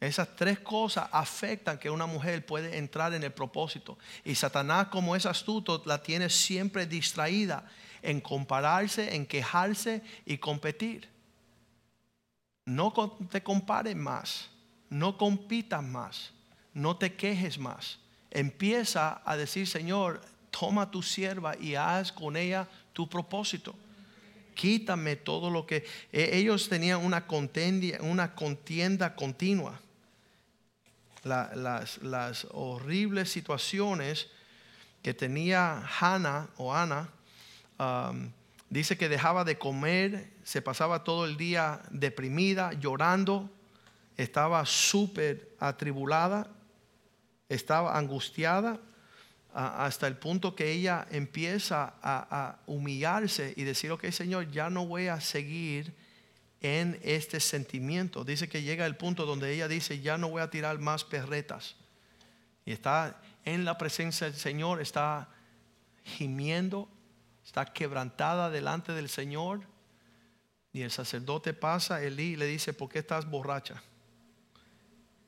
Esas 0.00 0.34
tres 0.34 0.58
cosas 0.58 1.08
afectan 1.12 1.78
que 1.78 1.90
una 1.90 2.06
mujer 2.06 2.46
puede 2.46 2.78
entrar 2.78 3.12
en 3.14 3.22
el 3.22 3.32
propósito. 3.32 3.98
Y 4.24 4.34
Satanás, 4.34 4.88
como 4.88 5.14
es 5.14 5.26
astuto, 5.26 5.82
la 5.84 6.02
tiene 6.02 6.30
siempre 6.30 6.86
distraída 6.86 7.64
en 8.08 8.22
compararse, 8.22 9.14
en 9.14 9.26
quejarse 9.26 10.02
y 10.24 10.38
competir. 10.38 11.08
No 12.64 12.92
te 13.30 13.42
compares 13.42 13.94
más, 13.94 14.48
no 14.88 15.18
compitas 15.18 15.82
más, 15.82 16.32
no 16.72 16.96
te 16.96 17.14
quejes 17.14 17.58
más. 17.58 17.98
Empieza 18.30 19.20
a 19.24 19.36
decir, 19.36 19.66
Señor, 19.66 20.22
toma 20.50 20.90
tu 20.90 21.02
sierva 21.02 21.54
y 21.58 21.74
haz 21.74 22.10
con 22.10 22.36
ella 22.36 22.66
tu 22.94 23.08
propósito. 23.08 23.74
Quítame 24.54 25.16
todo 25.16 25.50
lo 25.50 25.66
que... 25.66 25.86
E, 26.10 26.38
ellos 26.38 26.68
tenían 26.68 27.04
una 27.04 27.26
contienda, 27.26 27.98
una 28.00 28.34
contienda 28.34 29.14
continua. 29.14 29.80
las, 31.24 31.98
las, 32.02 32.46
horribles 32.52 33.30
situaciones 33.30 34.28
que 35.02 35.12
tenía 35.12 35.86
Hannah 36.00 36.48
o 36.56 36.74
Ana, 36.74 37.08
dice 38.70 38.96
que 38.96 39.08
dejaba 39.08 39.44
de 39.44 39.58
comer, 39.58 40.30
se 40.42 40.62
pasaba 40.62 41.04
todo 41.04 41.24
el 41.24 41.36
día 41.36 41.82
deprimida, 41.90 42.72
llorando, 42.74 43.50
estaba 44.16 44.64
súper 44.66 45.48
atribulada, 45.60 46.50
estaba 47.48 47.96
angustiada 47.96 48.80
hasta 49.54 50.06
el 50.06 50.16
punto 50.16 50.54
que 50.54 50.70
ella 50.70 51.06
empieza 51.10 51.94
a, 52.02 52.58
humillarse 52.66 53.54
y 53.56 53.64
decir, 53.64 53.90
ok 53.90 54.10
Señor, 54.10 54.50
ya 54.50 54.70
no 54.70 54.86
voy 54.86 55.08
a 55.08 55.20
seguir 55.20 55.94
en 56.60 56.98
este 57.02 57.40
sentimiento. 57.40 58.24
Dice 58.24 58.48
que 58.48 58.62
llega 58.62 58.86
el 58.86 58.96
punto 58.96 59.26
donde 59.26 59.52
ella 59.52 59.68
dice, 59.68 60.00
ya 60.00 60.18
no 60.18 60.28
voy 60.28 60.42
a 60.42 60.50
tirar 60.50 60.78
más 60.78 61.04
perretas. 61.04 61.76
Y 62.66 62.72
está 62.72 63.20
en 63.44 63.64
la 63.64 63.78
presencia 63.78 64.26
del 64.26 64.36
Señor, 64.36 64.80
está 64.80 65.28
gimiendo, 66.04 66.88
está 67.48 67.64
quebrantada 67.64 68.50
delante 68.50 68.92
del 68.92 69.08
Señor. 69.08 69.62
Y 70.72 70.82
el 70.82 70.90
sacerdote 70.90 71.54
pasa, 71.54 72.02
Elí 72.02 72.36
le 72.36 72.46
dice, 72.46 72.72
¿por 72.72 72.88
qué 72.88 73.00
estás 73.00 73.28
borracha? 73.28 73.82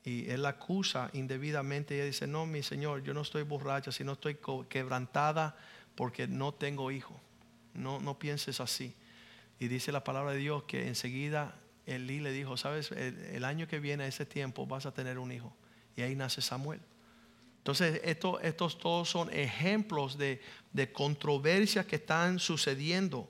y 0.05 0.31
él 0.31 0.43
la 0.43 0.51
acusa 0.51 1.11
indebidamente. 1.13 1.95
Y 1.95 1.99
ella 1.99 2.07
dice, 2.07 2.27
no, 2.27 2.47
mi 2.47 2.63
Señor, 2.63 3.03
yo 3.03 3.15
no 3.15 3.23
estoy 3.23 3.43
borracha, 3.43 3.93
sino 3.93 4.13
estoy 4.13 4.39
quebrantada 4.69 5.57
porque 5.95 6.27
no 6.27 6.53
tengo 6.53 6.91
hijo. 6.91 7.21
No, 7.75 8.01
no 8.01 8.19
pienses 8.19 8.61
así. 8.61 8.95
Y 9.59 9.69
dice 9.69 9.93
la 9.93 10.03
palabra 10.03 10.33
de 10.33 10.39
Dios 10.39 10.65
que 10.65 10.89
enseguida 10.89 11.55
Elí 11.87 12.21
le 12.21 12.33
dijo, 12.33 12.57
sabes, 12.57 12.93
el, 12.93 13.45
año 13.45 13.67
que 13.67 13.81
viene, 13.81 14.05
a 14.05 14.07
ese 14.07 14.25
tiempo, 14.25 14.67
vas 14.67 14.87
a 14.87 14.95
tener 14.95 15.19
un 15.19 15.33
hijo. 15.33 15.55
Y 15.97 16.03
ahí 16.03 16.15
nace 16.15 16.41
Samuel. 16.41 16.81
Entonces, 17.61 18.01
estos 18.05 18.79
todos 18.79 19.09
son 19.09 19.33
ejemplos 19.33 20.17
de, 20.17 20.41
de 20.73 20.91
controversias 20.93 21.87
que 21.87 21.97
están 21.97 22.39
sucediendo 22.39 23.29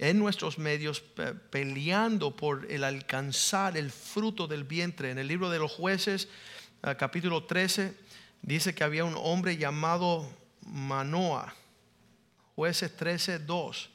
en 0.00 0.18
nuestros 0.18 0.58
medios 0.58 1.02
peleando 1.50 2.34
por 2.34 2.66
el 2.70 2.84
alcanzar 2.84 3.76
el 3.76 3.90
fruto 3.90 4.46
del 4.46 4.64
vientre. 4.64 5.10
En 5.10 5.18
el 5.18 5.28
libro 5.28 5.50
de 5.50 5.58
los 5.58 5.72
jueces, 5.72 6.28
ah, 6.80 6.94
capítulo 6.94 7.44
13, 7.44 7.94
dice 8.40 8.74
que 8.74 8.82
había 8.82 9.04
un 9.04 9.14
hombre 9.18 9.58
llamado 9.58 10.26
Manoa. 10.62 11.54
Jueces 12.56 12.96
13, 12.96 13.40
2. 13.40 13.90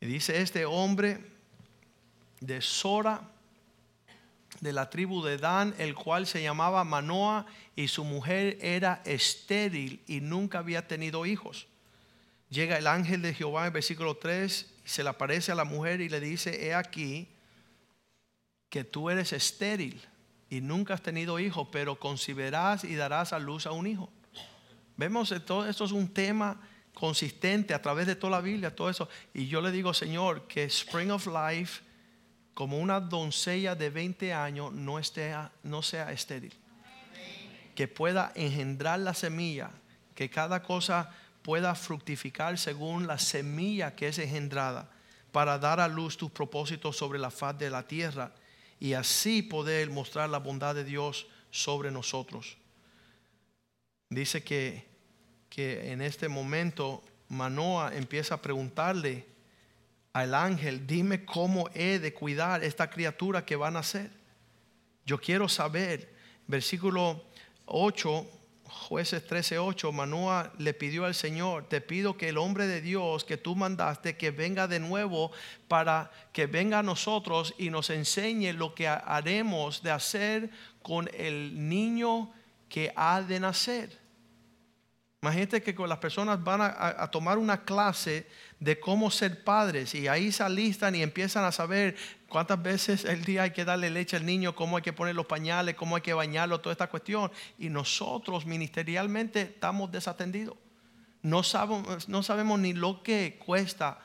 Y 0.00 0.06
dice 0.06 0.42
este 0.42 0.64
hombre 0.64 1.24
de 2.40 2.60
Sora, 2.60 3.30
de 4.60 4.72
la 4.72 4.90
tribu 4.90 5.22
de 5.22 5.38
Dan, 5.38 5.74
el 5.78 5.94
cual 5.94 6.26
se 6.26 6.42
llamaba 6.42 6.84
Manoa, 6.84 7.46
y 7.74 7.88
su 7.88 8.04
mujer 8.04 8.58
era 8.60 9.02
estéril 9.04 10.02
y 10.06 10.20
nunca 10.20 10.58
había 10.58 10.86
tenido 10.88 11.26
hijos. 11.26 11.66
Llega 12.48 12.78
el 12.78 12.86
ángel 12.86 13.22
de 13.22 13.34
Jehová 13.34 13.66
en 13.66 13.72
versículo 13.72 14.16
3 14.16 14.74
se 14.86 15.02
le 15.02 15.10
aparece 15.10 15.50
a 15.50 15.56
la 15.56 15.64
mujer 15.64 16.00
y 16.00 16.08
le 16.08 16.20
dice, 16.20 16.64
he 16.64 16.72
aquí 16.72 17.28
que 18.70 18.84
tú 18.84 19.10
eres 19.10 19.32
estéril 19.32 20.00
y 20.48 20.60
nunca 20.60 20.94
has 20.94 21.02
tenido 21.02 21.40
hijo, 21.40 21.70
pero 21.72 21.98
concibirás 21.98 22.84
y 22.84 22.94
darás 22.94 23.32
a 23.32 23.40
luz 23.40 23.66
a 23.66 23.72
un 23.72 23.88
hijo. 23.88 24.08
Vemos 24.96 25.34
todo 25.44 25.68
esto 25.68 25.84
es 25.84 25.92
un 25.92 26.08
tema 26.08 26.60
consistente 26.94 27.74
a 27.74 27.82
través 27.82 28.06
de 28.06 28.14
toda 28.14 28.30
la 28.30 28.40
Biblia, 28.40 28.74
todo 28.74 28.88
eso. 28.88 29.08
Y 29.34 29.48
yo 29.48 29.60
le 29.60 29.72
digo, 29.72 29.92
Señor, 29.92 30.46
que 30.46 30.64
Spring 30.64 31.10
of 31.10 31.26
Life, 31.26 31.82
como 32.56 32.78
una 32.78 33.00
doncella 33.00 33.74
de 33.74 33.90
20 33.90 34.32
años, 34.32 34.72
no, 34.72 34.98
esté, 34.98 35.36
no 35.62 35.82
sea 35.82 36.10
estéril. 36.10 36.54
Que 37.74 37.86
pueda 37.86 38.32
engendrar 38.34 38.98
la 39.00 39.12
semilla, 39.12 39.70
que 40.14 40.30
cada 40.30 40.62
cosa 40.62 41.10
pueda 41.42 41.74
fructificar 41.74 42.56
según 42.56 43.06
la 43.06 43.18
semilla 43.18 43.94
que 43.94 44.08
es 44.08 44.18
engendrada 44.18 44.88
para 45.32 45.58
dar 45.58 45.80
a 45.80 45.86
luz 45.86 46.16
tus 46.16 46.30
propósitos 46.30 46.96
sobre 46.96 47.18
la 47.18 47.30
faz 47.30 47.58
de 47.58 47.68
la 47.68 47.86
tierra 47.86 48.32
y 48.80 48.94
así 48.94 49.42
poder 49.42 49.90
mostrar 49.90 50.30
la 50.30 50.38
bondad 50.38 50.74
de 50.74 50.84
Dios 50.84 51.26
sobre 51.50 51.90
nosotros. 51.90 52.56
Dice 54.08 54.42
que, 54.42 54.88
que 55.50 55.92
en 55.92 56.00
este 56.00 56.30
momento 56.30 57.04
Manoa 57.28 57.94
empieza 57.94 58.36
a 58.36 58.40
preguntarle 58.40 59.26
al 60.16 60.34
ángel, 60.34 60.86
dime 60.86 61.26
cómo 61.26 61.68
he 61.74 61.98
de 61.98 62.14
cuidar 62.14 62.64
esta 62.64 62.88
criatura 62.88 63.44
que 63.44 63.54
va 63.54 63.68
a 63.68 63.70
nacer. 63.70 64.10
Yo 65.04 65.20
quiero 65.20 65.46
saber, 65.46 66.10
versículo 66.46 67.22
8 67.66 68.26
Jueces 68.64 69.28
13:8, 69.28 69.92
Manoa 69.92 70.52
le 70.58 70.72
pidió 70.72 71.04
al 71.04 71.14
Señor, 71.14 71.68
te 71.68 71.82
pido 71.82 72.16
que 72.16 72.30
el 72.30 72.38
hombre 72.38 72.66
de 72.66 72.80
Dios 72.80 73.24
que 73.24 73.36
tú 73.36 73.54
mandaste, 73.54 74.16
que 74.16 74.30
venga 74.30 74.66
de 74.66 74.80
nuevo 74.80 75.32
para 75.68 76.10
que 76.32 76.46
venga 76.46 76.78
a 76.78 76.82
nosotros 76.82 77.54
y 77.58 77.68
nos 77.68 77.90
enseñe 77.90 78.54
lo 78.54 78.74
que 78.74 78.88
haremos 78.88 79.82
de 79.82 79.90
hacer 79.90 80.50
con 80.82 81.10
el 81.12 81.68
niño 81.68 82.32
que 82.70 82.90
ha 82.96 83.20
de 83.20 83.38
nacer. 83.38 84.05
Imagínate 85.26 85.60
que 85.60 85.74
las 85.88 85.98
personas 85.98 86.44
van 86.44 86.60
a, 86.62 87.10
tomar 87.10 87.36
una 87.36 87.64
clase 87.64 88.28
de 88.60 88.78
cómo 88.78 89.10
ser 89.10 89.42
padres 89.42 89.92
y 89.96 90.06
ahí 90.06 90.30
se 90.30 90.44
alistan 90.44 90.94
y 90.94 91.02
empiezan 91.02 91.42
a 91.42 91.50
saber 91.50 91.96
cuántas 92.28 92.62
veces 92.62 93.04
el 93.04 93.24
día 93.24 93.42
hay 93.42 93.50
que 93.50 93.64
darle 93.64 93.90
leche 93.90 94.16
al 94.16 94.24
niño, 94.24 94.54
cómo 94.54 94.76
hay 94.76 94.84
que 94.84 94.92
poner 94.92 95.16
los 95.16 95.26
pañales, 95.26 95.74
cómo 95.74 95.96
hay 95.96 96.02
que 96.02 96.14
bañarlo, 96.14 96.60
toda 96.60 96.74
esta 96.74 96.86
cuestión. 96.86 97.32
Y 97.58 97.70
nosotros 97.70 98.46
ministerialmente 98.46 99.40
estamos 99.40 99.90
desatendidos. 99.90 100.54
No 101.22 101.42
sabemos, 101.42 102.08
no 102.08 102.22
sabemos 102.22 102.60
ni 102.60 102.72
lo 102.72 103.02
que 103.02 103.36
cuesta 103.44 103.98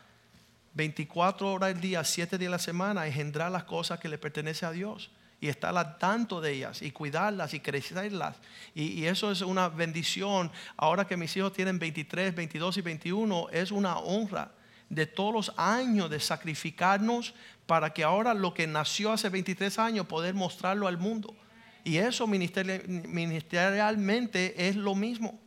24 0.74 1.54
horas 1.54 1.76
al 1.76 1.82
día, 1.82 2.04
7 2.04 2.40
días 2.40 2.50
a 2.50 2.54
la 2.54 2.60
semana 2.60 3.06
engendrar 3.06 3.52
las 3.52 3.66
cosas 3.66 4.00
que 4.00 4.10
le 4.10 4.18
pertenecen 4.18 4.70
a 4.70 4.72
Dios 4.72 5.12
y 5.42 5.50
estar 5.50 5.76
al 5.76 5.98
tanto 5.98 6.39
de 6.39 6.54
ellas 6.54 6.82
y 6.84 6.92
cuidarlas 6.92 7.56
y 7.56 7.60
crecerlas. 7.60 8.38
Y, 8.76 9.06
eso 9.06 9.32
es 9.32 9.42
una 9.42 9.70
bendición. 9.70 10.52
Ahora 10.78 11.08
que 11.08 11.18
mis 11.18 11.36
hijos 11.36 11.52
tienen 11.52 11.80
23, 11.80 12.36
22 12.36 12.78
y 12.78 12.82
21, 12.82 13.48
es 13.52 13.72
una 13.72 13.98
honra 13.98 14.52
de 14.88 15.08
todos 15.08 15.34
los 15.34 15.52
años 15.58 16.12
de 16.12 16.20
sacrificarnos 16.20 17.34
para 17.66 17.92
que 17.92 18.04
ahora 18.04 18.36
lo 18.36 18.54
que 18.54 18.68
nació 18.68 19.12
hace 19.12 19.30
23 19.30 19.80
años 19.80 20.06
poder 20.06 20.36
mostrarlo 20.36 20.88
al 20.88 21.00
mundo. 21.00 21.36
Y 21.84 21.98
eso 21.98 22.28
ministerialmente 22.28 24.68
es 24.68 24.76
lo 24.76 24.94
mismo. 24.94 25.39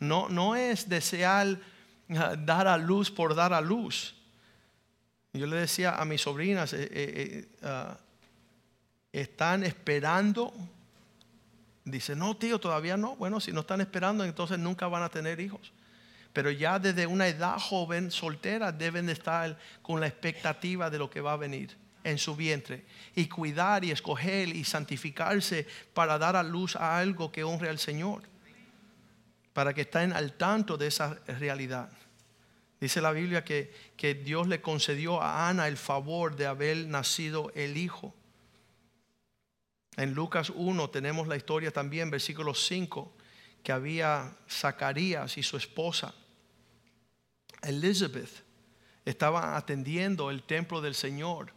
No, 0.00 0.30
no 0.30 0.56
es 0.56 0.88
desear 0.88 1.58
ah, 2.16 2.34
dar 2.36 2.66
a 2.66 2.78
luz 2.78 3.10
por 3.10 3.34
dar 3.34 3.52
a 3.52 3.60
luz. 3.60 4.14
Yo 5.34 5.46
le 5.46 5.56
decía 5.56 5.96
a 5.96 6.06
mis 6.06 6.22
sobrinas, 6.22 6.72
eh, 6.72 6.82
eh, 6.82 6.88
eh, 6.92 7.46
ah, 7.62 7.98
están 9.12 9.64
esperando. 9.64 10.52
Dice, 11.84 12.16
no, 12.16 12.36
tío, 12.36 12.58
todavía 12.58 12.96
no. 12.96 13.16
Bueno, 13.16 13.40
si 13.40 13.52
no 13.52 13.60
están 13.60 13.80
esperando, 13.80 14.24
entonces 14.24 14.58
nunca 14.58 14.86
van 14.88 15.02
a 15.02 15.08
tener 15.08 15.40
hijos. 15.40 15.72
Pero 16.32 16.50
ya 16.50 16.78
desde 16.78 17.06
una 17.06 17.28
edad 17.28 17.58
joven, 17.58 18.10
soltera, 18.10 18.72
deben 18.72 19.06
de 19.06 19.12
estar 19.12 19.58
con 19.82 20.00
la 20.00 20.06
expectativa 20.06 20.88
de 20.88 20.98
lo 20.98 21.10
que 21.10 21.20
va 21.20 21.34
a 21.34 21.36
venir 21.36 21.76
en 22.04 22.18
su 22.18 22.34
vientre 22.34 22.84
y 23.14 23.26
cuidar 23.26 23.84
y 23.84 23.90
escoger 23.90 24.48
y 24.48 24.64
santificarse 24.64 25.66
para 25.94 26.18
dar 26.18 26.36
a 26.36 26.42
luz 26.42 26.74
a 26.76 26.98
algo 26.98 27.30
que 27.30 27.44
honre 27.44 27.68
al 27.68 27.78
Señor, 27.78 28.22
para 29.52 29.74
que 29.74 29.82
estén 29.82 30.12
al 30.12 30.32
tanto 30.32 30.76
de 30.76 30.86
esa 30.86 31.14
realidad. 31.26 31.90
Dice 32.80 33.00
la 33.00 33.12
Biblia 33.12 33.44
que, 33.44 33.72
que 33.96 34.14
Dios 34.14 34.48
le 34.48 34.60
concedió 34.60 35.22
a 35.22 35.48
Ana 35.48 35.68
el 35.68 35.76
favor 35.76 36.34
de 36.34 36.46
haber 36.46 36.86
nacido 36.86 37.52
el 37.54 37.76
hijo. 37.76 38.14
En 40.02 40.14
Lucas 40.14 40.50
1 40.52 40.90
tenemos 40.90 41.28
la 41.28 41.36
historia 41.36 41.70
también, 41.70 42.10
versículo 42.10 42.54
5, 42.54 43.12
que 43.62 43.70
había 43.70 44.36
Zacarías 44.50 45.38
y 45.38 45.44
su 45.44 45.56
esposa, 45.56 46.12
Elizabeth, 47.62 48.42
estaban 49.04 49.54
atendiendo 49.54 50.32
el 50.32 50.42
templo 50.42 50.80
del 50.80 50.96
Señor 50.96 51.52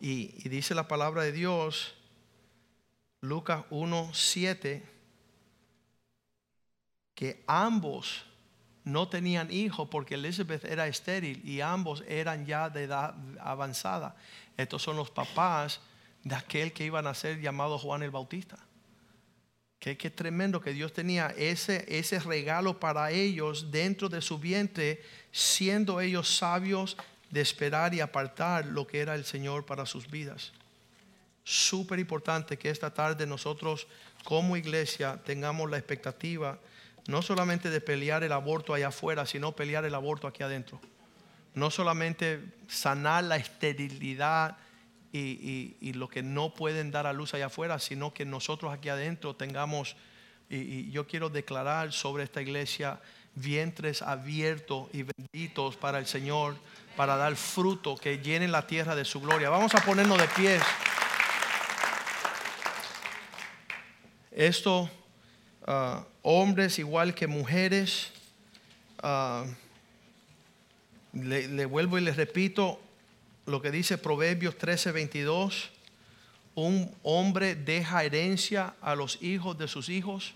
Y, 0.00 0.34
y 0.42 0.48
dice 0.48 0.74
la 0.74 0.88
palabra 0.88 1.22
de 1.22 1.32
Dios, 1.32 1.94
Lucas 3.20 3.66
1, 3.68 4.10
7, 4.14 4.82
que 7.14 7.44
ambos 7.46 8.24
no 8.84 9.10
tenían 9.10 9.52
hijos 9.52 9.86
porque 9.90 10.14
Elizabeth 10.14 10.64
era 10.64 10.86
estéril 10.86 11.46
y 11.46 11.60
ambos 11.60 12.02
eran 12.08 12.46
ya 12.46 12.70
de 12.70 12.84
edad 12.84 13.14
avanzada. 13.38 14.16
Estos 14.56 14.80
son 14.80 14.96
los 14.96 15.10
papás 15.10 15.82
de 16.24 16.34
aquel 16.34 16.72
que 16.72 16.84
iban 16.84 17.06
a 17.06 17.14
ser 17.14 17.40
llamado 17.40 17.78
Juan 17.78 18.02
el 18.02 18.10
Bautista. 18.10 18.58
Qué, 19.78 19.96
qué 19.96 20.10
tremendo 20.10 20.60
que 20.60 20.72
Dios 20.72 20.92
tenía 20.92 21.34
ese, 21.36 21.84
ese 21.88 22.20
regalo 22.20 22.78
para 22.78 23.10
ellos 23.10 23.70
dentro 23.72 24.08
de 24.08 24.22
su 24.22 24.38
vientre, 24.38 25.02
siendo 25.32 26.00
ellos 26.00 26.36
sabios 26.36 26.96
de 27.30 27.40
esperar 27.40 27.92
y 27.92 28.00
apartar 28.00 28.66
lo 28.66 28.86
que 28.86 29.00
era 29.00 29.14
el 29.14 29.24
Señor 29.24 29.66
para 29.66 29.86
sus 29.86 30.08
vidas. 30.08 30.52
Súper 31.44 31.98
importante 31.98 32.56
que 32.56 32.70
esta 32.70 32.94
tarde 32.94 33.26
nosotros 33.26 33.88
como 34.22 34.56
iglesia 34.56 35.20
tengamos 35.24 35.68
la 35.68 35.78
expectativa 35.78 36.58
no 37.08 37.22
solamente 37.22 37.70
de 37.70 37.80
pelear 37.80 38.22
el 38.22 38.32
aborto 38.32 38.74
allá 38.74 38.88
afuera, 38.88 39.26
sino 39.26 39.52
pelear 39.52 39.84
el 39.84 39.94
aborto 39.94 40.26
aquí 40.26 40.42
adentro. 40.42 40.80
No 41.54 41.70
solamente 41.70 42.40
sanar 42.68 43.24
la 43.24 43.36
esterilidad 43.36 44.56
y, 45.12 45.92
lo 45.92 46.08
que 46.08 46.22
no 46.22 46.54
pueden 46.54 46.90
dar 46.90 47.06
a 47.06 47.12
luz 47.12 47.34
allá 47.34 47.46
afuera, 47.46 47.78
sino 47.78 48.14
que 48.14 48.24
nosotros 48.24 48.72
aquí 48.72 48.88
adentro 48.88 49.36
tengamos, 49.36 49.96
y, 50.48 50.90
yo 50.90 51.06
quiero 51.06 51.28
declarar 51.28 51.92
sobre 51.92 52.24
esta 52.24 52.40
iglesia, 52.40 53.00
vientres 53.34 54.02
abiertos 54.02 54.88
y 54.92 55.04
benditos 55.04 55.76
para 55.76 55.98
el 55.98 56.06
Señor, 56.06 56.56
para 56.96 57.16
dar 57.16 57.36
fruto 57.36 57.96
que 57.96 58.18
llenen 58.18 58.52
la 58.52 58.66
tierra 58.66 58.94
de 58.94 59.04
su 59.04 59.20
gloria. 59.20 59.50
Vamos 59.50 59.74
a 59.74 59.80
ponernos 59.84 60.18
de 60.18 60.28
pies. 60.28 60.62
Esto, 64.30 64.90
ah, 65.66 66.04
hombres 66.22 66.78
igual 66.78 67.14
que 67.14 67.26
mujeres, 67.26 68.12
ah, 69.02 69.44
le, 71.12 71.66
vuelvo 71.66 71.98
y 71.98 72.00
les 72.00 72.16
repito 72.16 72.80
lo 73.46 73.60
que 73.60 73.70
dice 73.70 73.98
Proverbios 73.98 74.56
13, 74.58 74.92
22. 74.92 75.70
Un 76.54 76.94
hombre 77.02 77.54
deja 77.54 78.04
herencia 78.04 78.74
a 78.80 78.94
los 78.94 79.22
hijos 79.22 79.58
de 79.58 79.68
sus 79.68 79.88
hijos. 79.88 80.34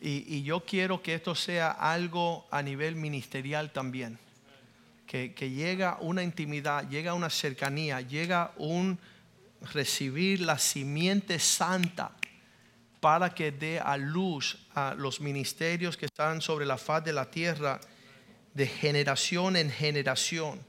Y, 0.00 0.42
yo 0.42 0.60
quiero 0.60 1.02
que 1.02 1.14
esto 1.14 1.34
sea 1.34 1.70
algo 1.70 2.46
a 2.50 2.62
nivel 2.62 2.96
ministerial 2.96 3.72
también. 3.72 4.18
Que, 5.06 5.34
que, 5.34 5.50
llega 5.50 5.98
una 6.00 6.22
intimidad, 6.22 6.88
llega 6.88 7.14
una 7.14 7.30
cercanía, 7.30 8.00
llega 8.00 8.52
un 8.56 8.98
recibir 9.72 10.40
la 10.40 10.58
simiente 10.58 11.38
santa 11.38 12.12
para 13.00 13.34
que 13.34 13.52
dé 13.52 13.78
a 13.80 13.96
luz 13.96 14.58
a 14.74 14.94
los 14.94 15.20
ministerios 15.20 15.96
que 15.96 16.06
están 16.06 16.40
sobre 16.40 16.66
la 16.66 16.76
faz 16.76 17.04
de 17.04 17.12
la 17.12 17.30
tierra 17.30 17.80
de 18.54 18.66
generación 18.66 19.56
en 19.56 19.70
generación. 19.70 20.60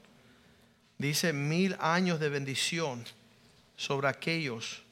Dice 0.98 1.32
mil 1.32 1.76
años 1.78 2.18
de 2.18 2.28
bendición 2.28 3.04
sobre 3.76 4.08
aquellos. 4.08 4.82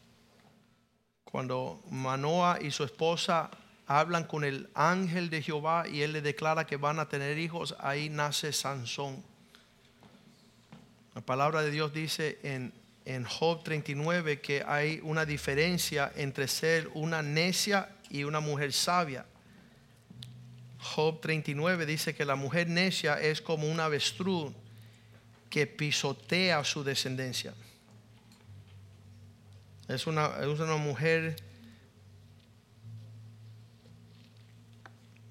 Cuando 1.25 1.83
Manoa 1.91 2.61
y 2.63 2.71
su 2.71 2.85
esposa 2.85 3.51
hablan 3.89 4.25
con 4.25 4.45
el 4.45 4.71
ángel 4.75 5.31
de 5.31 5.43
Jehová 5.43 5.89
y 5.89 6.03
él 6.03 6.13
le 6.13 6.23
declara 6.23 6.65
que 6.65 6.77
van 6.77 7.01
a 7.01 7.09
tener 7.09 7.39
hijos, 7.39 7.75
ahí 7.81 8.09
nace 8.09 8.53
Sansón. 8.53 9.21
La 11.17 11.23
palabra 11.23 11.63
de 11.63 11.73
Dios 11.73 11.93
dice 11.93 12.39
en, 12.45 12.73
en 13.05 13.25
Job 13.25 13.65
39 13.65 14.41
que 14.41 14.63
hay 14.65 15.01
una 15.03 15.27
diferencia 15.27 16.13
entre 16.15 16.47
ser 16.47 16.89
una 16.95 17.21
necia 17.21 17.91
y 18.11 18.23
una 18.23 18.39
mujer 18.39 18.73
sabia. 18.73 19.27
Job 20.79 21.21
39 21.21 21.85
dice 21.85 22.15
que 22.15 22.25
la 22.25 22.37
mujer 22.37 22.69
necia 22.69 23.21
es 23.21 23.43
como 23.43 23.69
un 23.69 23.81
avestruz 23.81 24.53
que 25.51 25.67
pisotea 25.67 26.65
su 26.65 26.85
descendencia. 26.85 27.55
Es 29.89 30.07
una, 30.07 30.27
es 30.41 30.61
una 30.61 30.77
mujer. 30.77 31.37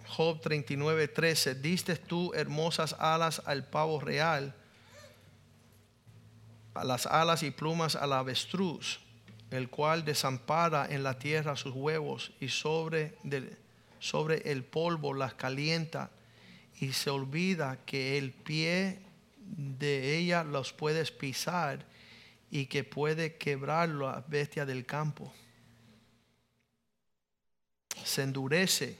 Job 0.07 0.39
39, 0.41 1.07
13. 1.09 1.55
Diste 1.55 1.95
tú 1.97 2.33
hermosas 2.33 2.95
alas 2.99 3.41
al 3.45 3.65
pavo 3.65 3.99
real, 3.99 4.55
a 6.73 6.83
las 6.83 7.05
alas 7.05 7.43
y 7.43 7.51
plumas 7.51 7.95
al 7.95 8.13
avestruz, 8.13 8.99
el 9.51 9.69
cual 9.69 10.05
desampara 10.05 10.87
en 10.89 11.03
la 11.03 11.19
tierra 11.19 11.55
sus 11.55 11.73
huevos 11.73 12.31
y 12.39 12.49
sobre 12.49 13.17
del 13.23 13.57
sobre 14.05 14.51
el 14.51 14.63
polvo 14.63 15.13
las 15.13 15.33
calienta 15.33 16.11
y 16.79 16.93
se 16.93 17.09
olvida 17.09 17.79
que 17.85 18.17
el 18.17 18.31
pie 18.31 18.99
de 19.45 20.17
ella 20.17 20.43
los 20.43 20.73
puedes 20.73 21.11
pisar 21.11 21.85
y 22.49 22.65
que 22.67 22.83
puede 22.83 23.37
quebrar 23.37 23.89
la 23.89 24.23
bestia 24.27 24.65
del 24.65 24.85
campo. 24.85 25.33
Se 28.03 28.23
endurece, 28.23 28.97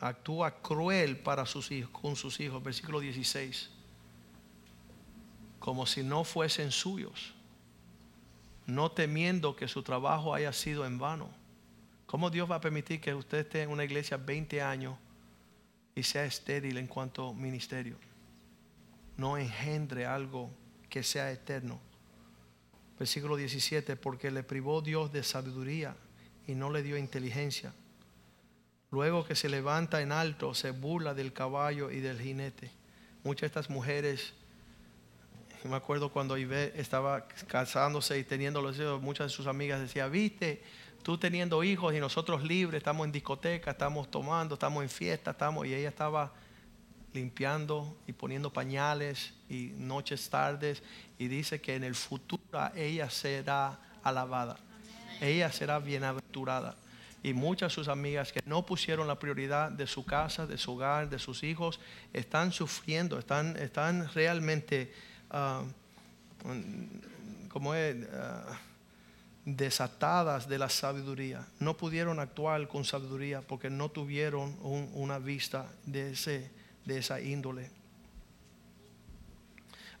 actúa 0.00 0.60
cruel 0.60 1.18
para 1.18 1.46
sus 1.46 1.70
hijos, 1.70 1.90
con 1.90 2.16
sus 2.16 2.40
hijos, 2.40 2.62
versículo 2.62 3.00
16, 3.00 3.70
como 5.58 5.86
si 5.86 6.02
no 6.02 6.24
fuesen 6.24 6.70
suyos, 6.70 7.34
no 8.66 8.90
temiendo 8.90 9.56
que 9.56 9.68
su 9.68 9.82
trabajo 9.82 10.34
haya 10.34 10.52
sido 10.52 10.86
en 10.86 10.98
vano. 10.98 11.30
¿Cómo 12.06 12.30
Dios 12.30 12.50
va 12.50 12.56
a 12.56 12.60
permitir 12.60 13.00
que 13.00 13.14
usted 13.14 13.38
esté 13.38 13.62
en 13.62 13.70
una 13.70 13.84
iglesia 13.84 14.16
20 14.16 14.62
años 14.62 14.96
y 15.94 16.02
sea 16.02 16.24
estéril 16.24 16.78
en 16.78 16.86
cuanto 16.86 17.34
ministerio? 17.34 18.07
No 19.18 19.36
engendre 19.36 20.06
algo 20.06 20.50
que 20.88 21.02
sea 21.02 21.30
eterno. 21.30 21.78
Versículo 22.98 23.36
17, 23.36 23.96
porque 23.96 24.30
le 24.30 24.42
privó 24.42 24.80
Dios 24.80 25.12
de 25.12 25.22
sabiduría 25.22 25.94
y 26.46 26.54
no 26.54 26.70
le 26.70 26.82
dio 26.82 26.96
inteligencia. 26.96 27.74
Luego 28.90 29.24
que 29.24 29.34
se 29.34 29.48
levanta 29.48 30.00
en 30.00 30.12
alto, 30.12 30.54
se 30.54 30.70
burla 30.70 31.12
del 31.12 31.32
caballo 31.32 31.90
y 31.90 32.00
del 32.00 32.20
jinete. 32.20 32.70
Muchas 33.22 33.42
de 33.42 33.46
estas 33.48 33.68
mujeres, 33.68 34.32
me 35.64 35.76
acuerdo 35.76 36.10
cuando 36.10 36.38
Ibe 36.38 36.72
estaba 36.80 37.28
casándose 37.46 38.18
y 38.18 38.24
teniendo 38.24 38.62
los 38.62 38.78
hijos, 38.78 39.02
muchas 39.02 39.26
de 39.26 39.36
sus 39.36 39.46
amigas 39.46 39.80
decían, 39.80 40.10
viste, 40.10 40.62
tú 41.02 41.18
teniendo 41.18 41.62
hijos 41.62 41.94
y 41.94 42.00
nosotros 42.00 42.42
libres, 42.42 42.78
estamos 42.78 43.04
en 43.04 43.12
discoteca, 43.12 43.72
estamos 43.72 44.10
tomando, 44.10 44.54
estamos 44.54 44.82
en 44.82 44.88
fiesta, 44.88 45.32
estamos, 45.32 45.66
y 45.66 45.74
ella 45.74 45.88
estaba 45.88 46.32
limpiando 47.12 47.96
y 48.06 48.12
poniendo 48.12 48.52
pañales 48.52 49.32
y 49.48 49.72
noches 49.76 50.28
tardes 50.28 50.82
y 51.18 51.28
dice 51.28 51.60
que 51.60 51.74
en 51.74 51.84
el 51.84 51.94
futuro 51.94 52.42
ella 52.74 53.10
será 53.10 53.78
alabada, 54.02 54.56
ella 55.20 55.50
será 55.52 55.78
bienaventurada. 55.78 56.76
Y 57.22 57.32
muchas 57.32 57.72
de 57.72 57.74
sus 57.74 57.88
amigas 57.88 58.32
que 58.32 58.40
no 58.46 58.64
pusieron 58.64 59.08
la 59.08 59.18
prioridad 59.18 59.72
de 59.72 59.88
su 59.88 60.04
casa, 60.04 60.46
de 60.46 60.56
su 60.56 60.72
hogar, 60.72 61.10
de 61.10 61.18
sus 61.18 61.42
hijos, 61.42 61.80
están 62.12 62.52
sufriendo, 62.52 63.18
están, 63.18 63.56
están 63.56 64.08
realmente, 64.14 64.94
uh, 65.32 65.64
es, 67.74 67.96
uh, 68.06 68.54
desatadas 69.44 70.48
de 70.48 70.58
la 70.58 70.68
sabiduría. 70.68 71.44
No 71.58 71.76
pudieron 71.76 72.20
actuar 72.20 72.68
con 72.68 72.84
sabiduría 72.84 73.40
porque 73.40 73.68
no 73.68 73.88
tuvieron 73.88 74.56
una 74.62 75.18
vista 75.18 75.66
de, 75.86 76.12
ese, 76.12 76.50
de 76.88 76.98
esa 76.98 77.20
índole. 77.20 77.70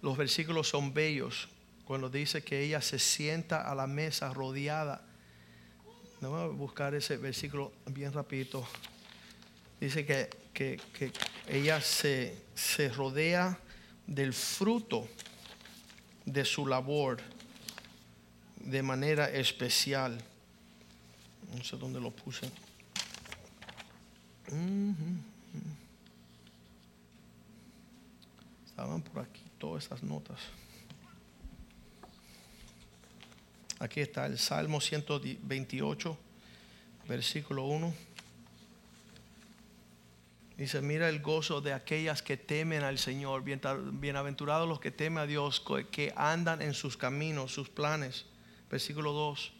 Los 0.00 0.16
versículos 0.16 0.68
son 0.68 0.94
bellos 0.94 1.48
cuando 1.84 2.08
dice 2.08 2.42
que 2.42 2.62
ella 2.64 2.80
se 2.80 2.98
sienta 2.98 3.70
a 3.70 3.74
la 3.74 3.86
mesa 3.86 4.32
rodeada. 4.32 5.04
Vamos 6.20 6.40
a 6.40 6.46
buscar 6.46 6.94
ese 6.94 7.18
versículo 7.18 7.72
bien 7.86 8.12
rapidito. 8.12 8.66
Dice 9.78 10.06
que, 10.06 10.30
que, 10.54 10.80
que 10.94 11.12
ella 11.46 11.80
se, 11.80 12.34
se 12.54 12.88
rodea 12.88 13.58
del 14.06 14.32
fruto 14.32 15.06
de 16.24 16.44
su 16.44 16.66
labor 16.66 17.18
de 18.56 18.82
manera 18.82 19.30
especial. 19.30 20.18
No 21.54 21.62
sé 21.62 21.76
dónde 21.76 22.00
lo 22.00 22.10
puse. 22.10 22.50
Estaban 28.78 29.02
por 29.02 29.24
aquí 29.24 29.42
todas 29.58 29.86
esas 29.86 30.04
notas. 30.04 30.38
Aquí 33.80 34.00
está 34.00 34.24
el 34.26 34.38
Salmo 34.38 34.80
128, 34.80 36.16
versículo 37.08 37.64
1. 37.64 37.92
Dice, 40.56 40.80
mira 40.80 41.08
el 41.08 41.20
gozo 41.20 41.60
de 41.60 41.72
aquellas 41.72 42.22
que 42.22 42.36
temen 42.36 42.84
al 42.84 42.98
Señor. 42.98 43.42
Bienaventurados 43.42 44.68
los 44.68 44.78
que 44.78 44.92
temen 44.92 45.24
a 45.24 45.26
Dios, 45.26 45.60
que 45.90 46.12
andan 46.14 46.62
en 46.62 46.72
sus 46.72 46.96
caminos, 46.96 47.52
sus 47.52 47.68
planes. 47.68 48.26
Versículo 48.70 49.12
2. 49.12 49.54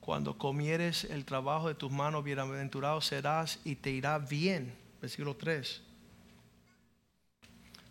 Cuando 0.00 0.38
comieres 0.38 1.04
el 1.04 1.26
trabajo 1.26 1.68
de 1.68 1.74
tus 1.74 1.92
manos, 1.92 2.24
bienaventurado 2.24 3.02
serás 3.02 3.58
y 3.62 3.76
te 3.76 3.90
irá 3.90 4.18
bien. 4.18 4.74
Versículo 5.02 5.36
3. 5.36 5.82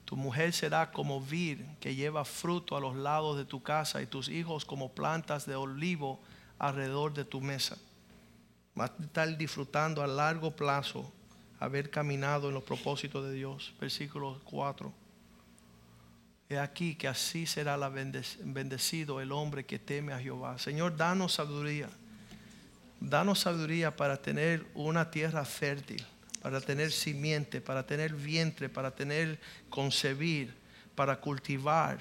Tu 0.06 0.16
mujer 0.16 0.54
será 0.54 0.91
como 0.91 1.22
vid 1.22 1.62
que 1.80 1.95
lleva 1.95 2.26
fruto 2.26 2.76
a 2.76 2.82
los 2.82 2.95
lados 2.95 3.38
de 3.38 3.45
tu 3.45 3.64
casa 3.64 4.01
y 4.01 4.06
tus 4.06 4.28
hijos 4.30 4.66
como 4.66 4.91
plantas 4.91 5.45
de 5.45 5.56
olivo 5.56 6.20
alrededor 6.60 7.14
de 7.14 7.26
tu 7.26 7.41
mesa. 7.41 7.78
Vas 8.76 8.91
a 8.99 9.04
estar 9.04 9.38
disfrutando 9.38 10.01
a 10.01 10.08
largo 10.08 10.51
plazo 10.51 11.12
haber 11.60 11.89
caminado 11.89 12.49
en 12.49 12.56
los 12.56 12.64
propósitos 12.64 13.24
de 13.26 13.34
Dios. 13.34 13.74
Versículo 13.80 14.41
4. 14.43 14.91
He 16.49 16.60
aquí 16.60 16.95
que 16.95 17.08
así 17.08 17.45
será 17.45 17.78
la 17.78 17.89
bendecido 17.89 19.22
el 19.22 19.32
hombre 19.32 19.66
que 19.66 19.80
teme 19.80 20.14
a 20.14 20.20
Jehová. 20.20 20.58
Señor, 20.60 20.97
danos 20.97 21.34
sabiduría. 21.34 21.89
Danos 22.99 23.39
sabiduría 23.39 23.95
para 23.95 24.22
tener 24.22 24.66
una 24.74 25.10
tierra 25.10 25.45
fértil, 25.45 26.06
para 26.44 26.60
tener 26.60 26.91
simiente, 26.91 27.62
para 27.62 27.88
tener 27.88 28.14
vientre, 28.14 28.68
para 28.68 28.91
tener 28.91 29.39
concebir, 29.70 30.54
para 30.94 31.22
cultivar, 31.22 31.98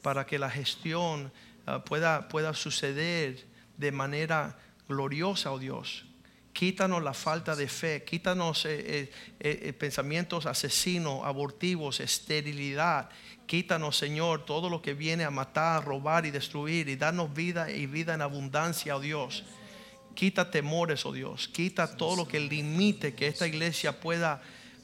para 0.00 0.24
que 0.24 0.38
la 0.38 0.48
gestión 0.48 1.30
ah, 1.66 1.84
pueda, 1.84 2.26
pueda 2.28 2.54
suceder 2.54 3.44
de 3.76 3.92
manera 3.92 4.56
gloriosa, 4.88 5.52
oh 5.52 5.58
Dios. 5.58 6.06
Quítanos 6.54 7.02
la 7.02 7.12
falta 7.12 7.54
de 7.54 7.68
fe, 7.68 8.02
quítanos 8.02 8.64
eh, 8.64 9.02
eh, 9.02 9.10
eh, 9.40 9.72
pensamientos 9.74 10.46
asesinos, 10.46 11.20
abortivos, 11.26 12.00
esterilidad. 12.00 13.10
Quítanos, 13.44 13.98
Señor, 13.98 14.46
todo 14.46 14.70
lo 14.70 14.80
que 14.80 14.94
viene 14.94 15.24
a 15.24 15.30
matar, 15.30 15.84
robar 15.84 16.24
y 16.24 16.30
destruir 16.30 16.88
y 16.88 16.96
darnos 16.96 17.34
vida 17.34 17.70
y 17.70 17.84
vida 17.84 18.14
en 18.14 18.22
abundancia, 18.22 18.96
oh 18.96 19.00
Dios. 19.00 19.44
Quita 20.16 20.50
temores, 20.50 21.04
oh 21.04 21.12
Dios. 21.12 21.46
Quita 21.46 21.96
todo 21.96 22.16
lo 22.16 22.26
que 22.26 22.40
limite 22.40 23.14
que 23.14 23.28
esta 23.28 23.46
iglesia 23.46 24.00
pueda 24.00 24.40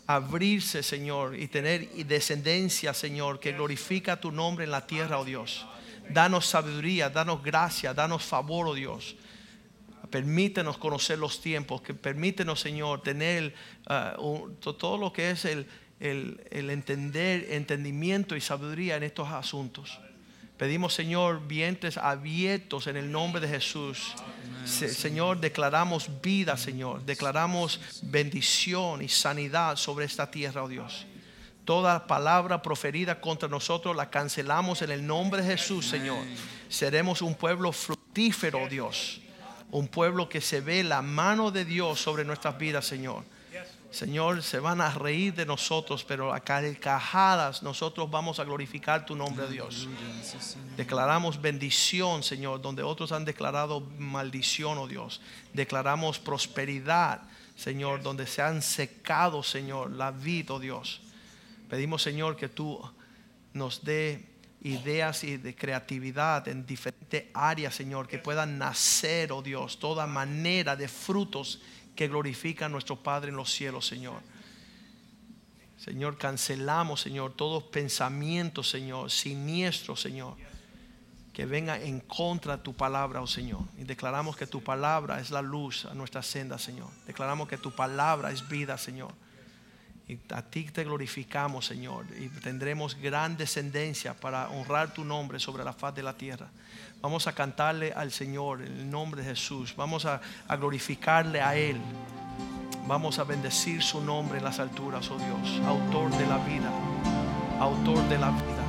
abrirse, 0.06 0.82
Señor, 0.82 1.38
y 1.38 1.48
tener 1.48 1.88
descendencia, 2.04 2.92
Señor, 2.92 3.40
que 3.40 3.52
glorifica 3.52 4.20
tu 4.20 4.30
nombre 4.30 4.66
en 4.66 4.70
la 4.70 4.86
tierra, 4.86 5.18
oh 5.18 5.24
Dios. 5.24 5.66
Danos 6.10 6.46
sabiduría, 6.46 7.08
danos 7.08 7.42
gracia, 7.42 7.94
danos 7.94 8.22
favor, 8.22 8.66
oh 8.68 8.74
Dios. 8.74 9.16
Permítenos 10.10 10.76
conocer 10.76 11.18
los 11.18 11.40
tiempos, 11.40 11.80
que 11.80 11.94
permítenos, 11.94 12.60
Señor, 12.60 13.02
tener 13.02 13.54
uh, 14.18 14.50
todo 14.60 14.98
lo 14.98 15.14
que 15.14 15.30
es 15.30 15.46
el, 15.46 15.66
el 15.98 16.68
entender, 16.68 17.46
entendimiento 17.52 18.36
y 18.36 18.42
sabiduría 18.42 18.96
en 18.96 19.04
estos 19.04 19.28
asuntos. 19.30 19.98
Pedimos, 20.62 20.94
Señor, 20.94 21.44
vientres 21.48 21.96
abiertos 21.96 22.86
en 22.86 22.96
el 22.96 23.10
nombre 23.10 23.40
de 23.40 23.48
Jesús. 23.48 24.14
Señor, 24.64 25.40
declaramos 25.40 26.08
vida, 26.22 26.56
Señor. 26.56 27.04
Declaramos 27.04 27.80
bendición 28.02 29.02
y 29.02 29.08
sanidad 29.08 29.74
sobre 29.74 30.04
esta 30.04 30.30
tierra, 30.30 30.62
oh 30.62 30.68
Dios. 30.68 31.04
Toda 31.64 32.06
palabra 32.06 32.62
proferida 32.62 33.20
contra 33.20 33.48
nosotros 33.48 33.96
la 33.96 34.08
cancelamos 34.08 34.82
en 34.82 34.92
el 34.92 35.04
nombre 35.04 35.42
de 35.42 35.48
Jesús, 35.48 35.84
Señor. 35.84 36.24
Seremos 36.68 37.22
un 37.22 37.34
pueblo 37.34 37.72
fructífero, 37.72 38.62
oh 38.62 38.68
Dios. 38.68 39.20
Un 39.72 39.88
pueblo 39.88 40.28
que 40.28 40.40
se 40.40 40.60
ve 40.60 40.84
la 40.84 41.02
mano 41.02 41.50
de 41.50 41.64
Dios 41.64 42.00
sobre 42.00 42.24
nuestras 42.24 42.56
vidas, 42.56 42.86
Señor. 42.86 43.24
Señor, 43.92 44.42
se 44.42 44.58
van 44.58 44.80
a 44.80 44.90
reír 44.90 45.34
de 45.34 45.44
nosotros, 45.44 46.02
pero 46.02 46.32
a 46.32 46.40
carcajadas 46.40 47.62
nosotros 47.62 48.10
vamos 48.10 48.40
a 48.40 48.44
glorificar 48.44 49.04
tu 49.04 49.14
nombre, 49.14 49.46
Dios. 49.48 49.86
Declaramos 50.78 51.40
bendición, 51.40 52.22
Señor, 52.22 52.62
donde 52.62 52.82
otros 52.82 53.12
han 53.12 53.26
declarado 53.26 53.80
maldición, 53.98 54.78
oh 54.78 54.88
Dios. 54.88 55.20
Declaramos 55.52 56.18
prosperidad, 56.18 57.20
Señor, 57.54 58.02
donde 58.02 58.26
se 58.26 58.40
han 58.40 58.62
secado, 58.62 59.42
Señor, 59.42 59.90
la 59.90 60.10
vida, 60.10 60.54
oh 60.54 60.58
Dios. 60.58 61.02
Pedimos, 61.68 62.02
Señor, 62.02 62.36
que 62.36 62.48
tú 62.48 62.80
nos 63.52 63.84
dé 63.84 64.32
ideas 64.62 65.22
y 65.24 65.36
de 65.36 65.54
creatividad 65.54 66.48
en 66.48 66.64
diferentes 66.64 67.24
áreas, 67.34 67.74
Señor, 67.74 68.08
que 68.08 68.18
puedan 68.18 68.56
nacer, 68.56 69.32
oh 69.32 69.42
Dios, 69.42 69.78
toda 69.78 70.06
manera 70.06 70.76
de 70.76 70.88
frutos 70.88 71.60
que 71.94 72.08
glorifica 72.08 72.66
a 72.66 72.68
nuestro 72.68 72.96
Padre 72.96 73.30
en 73.30 73.36
los 73.36 73.52
cielos, 73.52 73.86
Señor. 73.86 74.20
Señor, 75.78 76.16
cancelamos, 76.16 77.00
Señor, 77.00 77.34
todos 77.34 77.64
pensamientos, 77.64 78.70
Señor, 78.70 79.10
siniestros, 79.10 80.00
Señor, 80.00 80.36
que 81.32 81.44
venga 81.44 81.80
en 81.80 81.98
contra 82.00 82.58
de 82.58 82.62
tu 82.62 82.72
palabra, 82.72 83.20
oh 83.20 83.26
Señor. 83.26 83.62
Y 83.76 83.82
declaramos 83.82 84.36
que 84.36 84.46
tu 84.46 84.62
palabra 84.62 85.20
es 85.20 85.30
la 85.30 85.42
luz 85.42 85.86
a 85.86 85.94
nuestra 85.94 86.22
senda, 86.22 86.58
Señor. 86.58 86.88
Declaramos 87.06 87.48
que 87.48 87.58
tu 87.58 87.72
palabra 87.72 88.30
es 88.30 88.48
vida, 88.48 88.78
Señor. 88.78 89.12
Y 90.06 90.18
a 90.32 90.42
ti 90.42 90.64
te 90.64 90.84
glorificamos, 90.84 91.66
Señor. 91.66 92.06
Y 92.16 92.28
tendremos 92.28 92.94
gran 92.94 93.36
descendencia 93.36 94.14
para 94.14 94.50
honrar 94.50 94.94
tu 94.94 95.04
nombre 95.04 95.40
sobre 95.40 95.64
la 95.64 95.72
faz 95.72 95.94
de 95.94 96.02
la 96.02 96.16
tierra. 96.16 96.48
Vamos 97.02 97.26
a 97.26 97.32
cantarle 97.32 97.92
al 97.92 98.12
Señor 98.12 98.62
en 98.62 98.68
el 98.68 98.90
nombre 98.90 99.22
de 99.22 99.30
Jesús. 99.30 99.74
Vamos 99.76 100.06
a, 100.06 100.20
glorificarle 100.50 101.42
a 101.42 101.56
Él. 101.56 101.76
Vamos 102.86 103.18
a 103.18 103.24
bendecir 103.24 103.82
su 103.82 104.00
nombre 104.00 104.38
en 104.38 104.44
las 104.44 104.60
alturas, 104.60 105.10
oh 105.10 105.18
Dios, 105.18 105.66
autor 105.66 106.10
de 106.12 106.26
la 106.26 106.38
vida, 106.38 106.70
autor 107.58 108.08
de 108.08 108.18
la 108.18 108.30
vida. 108.30 108.62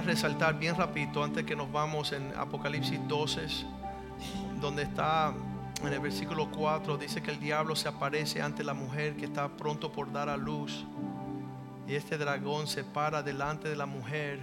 Resaltar 0.00 0.58
bien 0.58 0.76
rapidito 0.76 1.22
antes 1.22 1.44
que 1.44 1.54
nos 1.54 1.70
vamos 1.70 2.12
en 2.12 2.32
Apocalipsis 2.36 2.98
12, 3.06 3.46
donde 4.60 4.82
está 4.82 5.32
en 5.82 5.92
el 5.92 6.00
versículo 6.00 6.50
4, 6.50 6.96
dice 6.96 7.22
que 7.22 7.30
el 7.30 7.38
diablo 7.38 7.76
se 7.76 7.88
aparece 7.88 8.42
ante 8.42 8.64
la 8.64 8.74
mujer 8.74 9.16
que 9.16 9.26
está 9.26 9.48
pronto 9.48 9.92
por 9.92 10.10
dar 10.10 10.28
a 10.28 10.36
luz. 10.36 10.84
Y 11.86 11.94
este 11.94 12.16
dragón 12.16 12.66
se 12.66 12.82
para 12.82 13.22
delante 13.22 13.68
de 13.68 13.76
la 13.76 13.86
mujer, 13.86 14.40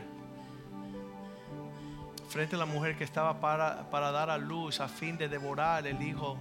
frente 2.30 2.56
a 2.56 2.60
la 2.60 2.66
mujer 2.66 2.98
que 2.98 3.04
estaba 3.04 3.42
para, 3.42 3.90
para 3.90 4.12
dar 4.12 4.30
a 4.30 4.38
luz 4.38 4.80
a 4.80 4.88
fin 4.88 5.18
de 5.18 5.28
devorar 5.28 5.88
el 5.88 6.02
hijo 6.02 6.38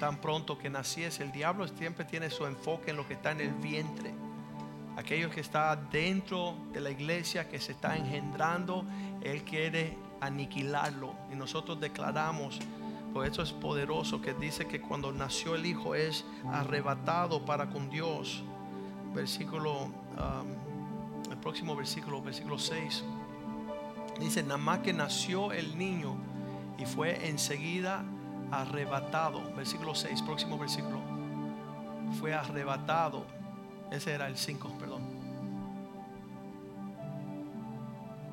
tan 0.00 0.16
pronto 0.16 0.58
que 0.58 0.70
naciese. 0.70 1.22
El 1.22 1.30
diablo 1.30 1.68
siempre 1.68 2.04
tiene 2.04 2.30
su 2.30 2.46
enfoque 2.46 2.90
en 2.90 2.96
lo 2.96 3.06
que 3.06 3.14
está 3.14 3.32
en 3.32 3.42
el 3.42 3.52
vientre 3.52 4.14
aquellos 5.00 5.32
que 5.32 5.40
están 5.40 5.88
dentro 5.90 6.54
de 6.72 6.80
la 6.80 6.90
iglesia, 6.90 7.48
que 7.48 7.58
se 7.58 7.72
está 7.72 7.96
engendrando, 7.96 8.84
Él 9.22 9.42
quiere 9.44 9.96
aniquilarlo. 10.20 11.14
Y 11.32 11.36
nosotros 11.36 11.80
declaramos, 11.80 12.58
pues 13.14 13.32
eso 13.32 13.42
es 13.42 13.52
poderoso, 13.52 14.20
que 14.20 14.34
dice 14.34 14.66
que 14.66 14.80
cuando 14.80 15.10
nació 15.10 15.54
el 15.54 15.64
Hijo 15.64 15.94
es 15.94 16.24
arrebatado 16.52 17.44
para 17.44 17.70
con 17.70 17.88
Dios. 17.88 18.42
Versículo, 19.14 19.84
um, 19.84 21.30
el 21.30 21.38
próximo 21.38 21.74
versículo, 21.74 22.20
versículo 22.20 22.58
6. 22.58 23.02
Dice, 24.20 24.42
nada 24.42 24.58
más 24.58 24.80
que 24.80 24.92
nació 24.92 25.50
el 25.52 25.78
niño 25.78 26.14
y 26.78 26.84
fue 26.84 27.26
enseguida 27.26 28.04
arrebatado. 28.52 29.40
Versículo 29.56 29.94
6, 29.94 30.20
próximo 30.22 30.58
versículo. 30.58 31.00
Fue 32.20 32.34
arrebatado 32.34 33.39
ese 33.90 34.12
era 34.12 34.26
el 34.26 34.36
5, 34.36 34.68
perdón. 34.78 35.02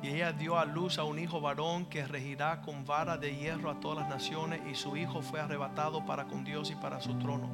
Y 0.02 0.08
ella 0.08 0.32
dio 0.32 0.58
a 0.58 0.64
luz 0.64 0.98
a 0.98 1.04
un 1.04 1.18
hijo 1.18 1.40
varón 1.40 1.86
que 1.86 2.06
regirá 2.06 2.60
con 2.62 2.86
vara 2.86 3.16
de 3.16 3.34
hierro 3.34 3.70
a 3.70 3.80
todas 3.80 3.98
las 3.98 4.08
naciones 4.08 4.60
y 4.70 4.74
su 4.76 4.96
hijo 4.96 5.22
fue 5.22 5.40
arrebatado 5.40 6.06
para 6.06 6.26
con 6.26 6.44
Dios 6.44 6.70
y 6.70 6.76
para 6.76 7.00
su 7.00 7.18
trono. 7.18 7.48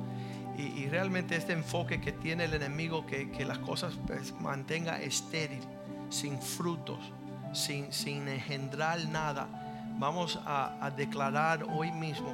Y, 0.56 0.86
realmente 0.86 1.34
este 1.34 1.52
enfoque 1.52 2.00
que 2.00 2.12
tiene 2.12 2.44
el 2.44 2.54
enemigo, 2.54 3.04
que, 3.06 3.44
las 3.44 3.58
cosas 3.58 3.98
pues, 4.06 4.32
mantenga 4.40 5.00
estéril, 5.00 5.62
sin 6.10 6.40
frutos, 6.40 7.00
sin, 7.52 7.92
sin 7.92 8.28
engendrar 8.28 9.04
nada, 9.08 9.48
vamos 9.98 10.38
a, 10.44 10.92
declarar 10.96 11.64
hoy 11.64 11.90
mismo 11.92 12.32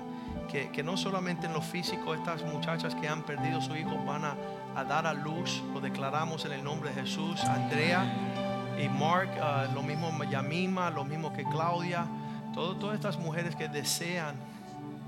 que, 0.50 0.82
no 0.82 0.96
solamente 0.96 1.46
en 1.46 1.52
lo 1.52 1.62
físico 1.62 2.14
estas 2.14 2.42
muchachas 2.42 2.94
que 2.94 3.08
han 3.08 3.22
perdido 3.22 3.60
su 3.60 3.76
hijo 3.76 3.96
van 4.04 4.24
a 4.24 4.34
a 4.74 4.84
dar 4.84 5.06
a 5.06 5.14
luz. 5.14 5.62
Lo 5.72 5.80
declaramos 5.80 6.44
en 6.44 6.52
el 6.52 6.64
nombre 6.64 6.90
de 6.90 7.02
Jesús. 7.02 7.42
Andrea 7.44 8.04
y 8.82 8.88
Mark, 8.88 9.30
ah, 9.40 9.66
lo 9.74 9.82
mismo 9.82 10.10
Yamima, 10.24 10.90
lo 10.90 11.04
mismo 11.04 11.32
que 11.32 11.44
Claudia. 11.44 12.06
todas 12.54 12.94
estas 12.94 13.18
mujeres 13.18 13.54
que 13.54 13.68
desean 13.68 14.34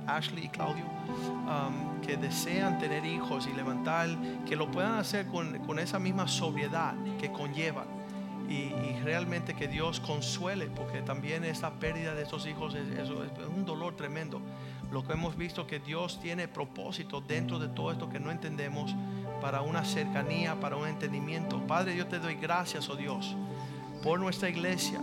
Ashley 0.07 0.47
y 0.47 0.49
Claudio, 0.49 0.85
um, 0.85 2.01
que 2.01 2.17
desean 2.17 2.79
tener 2.79 3.05
hijos 3.05 3.47
y 3.47 3.55
levantar, 3.55 4.09
que 4.47 4.57
lo 4.57 4.71
puedan 4.71 4.95
hacer 4.95 5.27
con, 5.27 5.59
con 5.61 5.79
esa 5.79 5.99
misma 5.99 6.27
sobriedad 6.27 6.95
que 7.21 7.31
conlleva. 7.31 7.85
Y, 8.49 8.55
y, 8.55 9.01
realmente 9.05 9.55
que 9.55 9.69
Dios 9.69 10.01
consuele, 10.01 10.67
porque 10.67 11.01
también 11.01 11.45
esa 11.45 11.71
pérdida 11.75 12.15
de 12.15 12.25
esos 12.25 12.47
hijos 12.47 12.75
es 12.75 13.09
un 13.09 13.65
dolor 13.65 13.95
tremendo. 13.95 14.43
Lo 14.93 15.03
que 15.03 15.15
hemos 15.15 15.39
visto 15.39 15.67
que 15.67 15.81
Dios 15.81 16.21
tiene 16.21 16.49
propósito 16.49 17.23
dentro 17.23 17.59
de 17.59 17.69
todo 17.69 17.93
esto 17.93 18.11
que 18.11 18.21
no 18.21 18.31
entendemos 18.31 18.95
para 19.41 19.63
una 19.63 19.87
cercanía, 19.87 20.61
para 20.61 20.77
un 20.77 20.87
entendimiento. 20.87 21.67
Padre, 21.67 21.97
yo 21.97 22.07
te 22.07 22.19
doy 22.19 22.35
gracias, 22.35 22.91
oh 22.91 22.97
Dios, 22.97 23.35
por 24.03 24.21
nuestra 24.21 24.51
iglesia, 24.51 25.01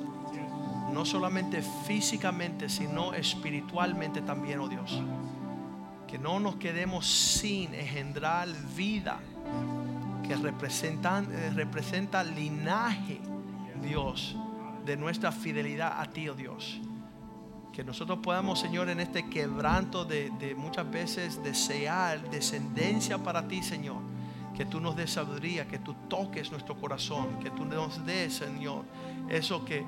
no 0.94 1.06
solamente 1.06 1.64
físicamente, 1.88 2.70
sino 2.70 3.16
espiritualmente 3.16 4.22
también, 4.22 4.60
oh 4.60 4.70
Dios. 4.70 5.02
Que 6.08 6.20
no 6.20 6.40
nos 6.40 6.58
quedemos 6.58 7.08
sin 7.08 7.74
engendrar 7.74 8.48
vida 8.76 9.20
que 10.28 10.36
representan, 10.36 11.28
eh, 11.32 11.50
representa 11.56 12.24
linaje, 12.24 13.20
Dios, 13.82 14.36
de 14.86 14.96
nuestra 14.98 15.32
fidelidad 15.32 16.00
a 16.00 16.06
ti, 16.06 16.30
oh 16.30 16.36
Dios. 16.36 16.80
Que 17.74 17.84
nosotros 17.84 18.20
podamos, 18.22 18.60
Señor, 18.60 18.90
en 18.90 19.00
este 19.00 19.30
quebranto 19.30 20.06
de, 20.06 20.32
de 20.40 20.56
muchas 20.56 20.90
veces 20.90 21.42
desear 21.44 22.30
descendencia 22.30 23.18
para 23.18 23.48
ti, 23.48 23.64
Señor. 23.64 23.98
Que 24.56 24.66
tú 24.66 24.82
nos 24.82 24.96
des 24.96 25.12
sabiduría, 25.12 25.68
que 25.68 25.80
tú 25.80 25.96
toques 26.10 26.52
nuestro 26.52 26.76
corazón, 26.76 27.40
que 27.40 27.50
tú 27.52 27.64
nos 27.64 28.06
des, 28.06 28.34
Señor, 28.34 28.84
eso 29.30 29.64
que 29.64 29.86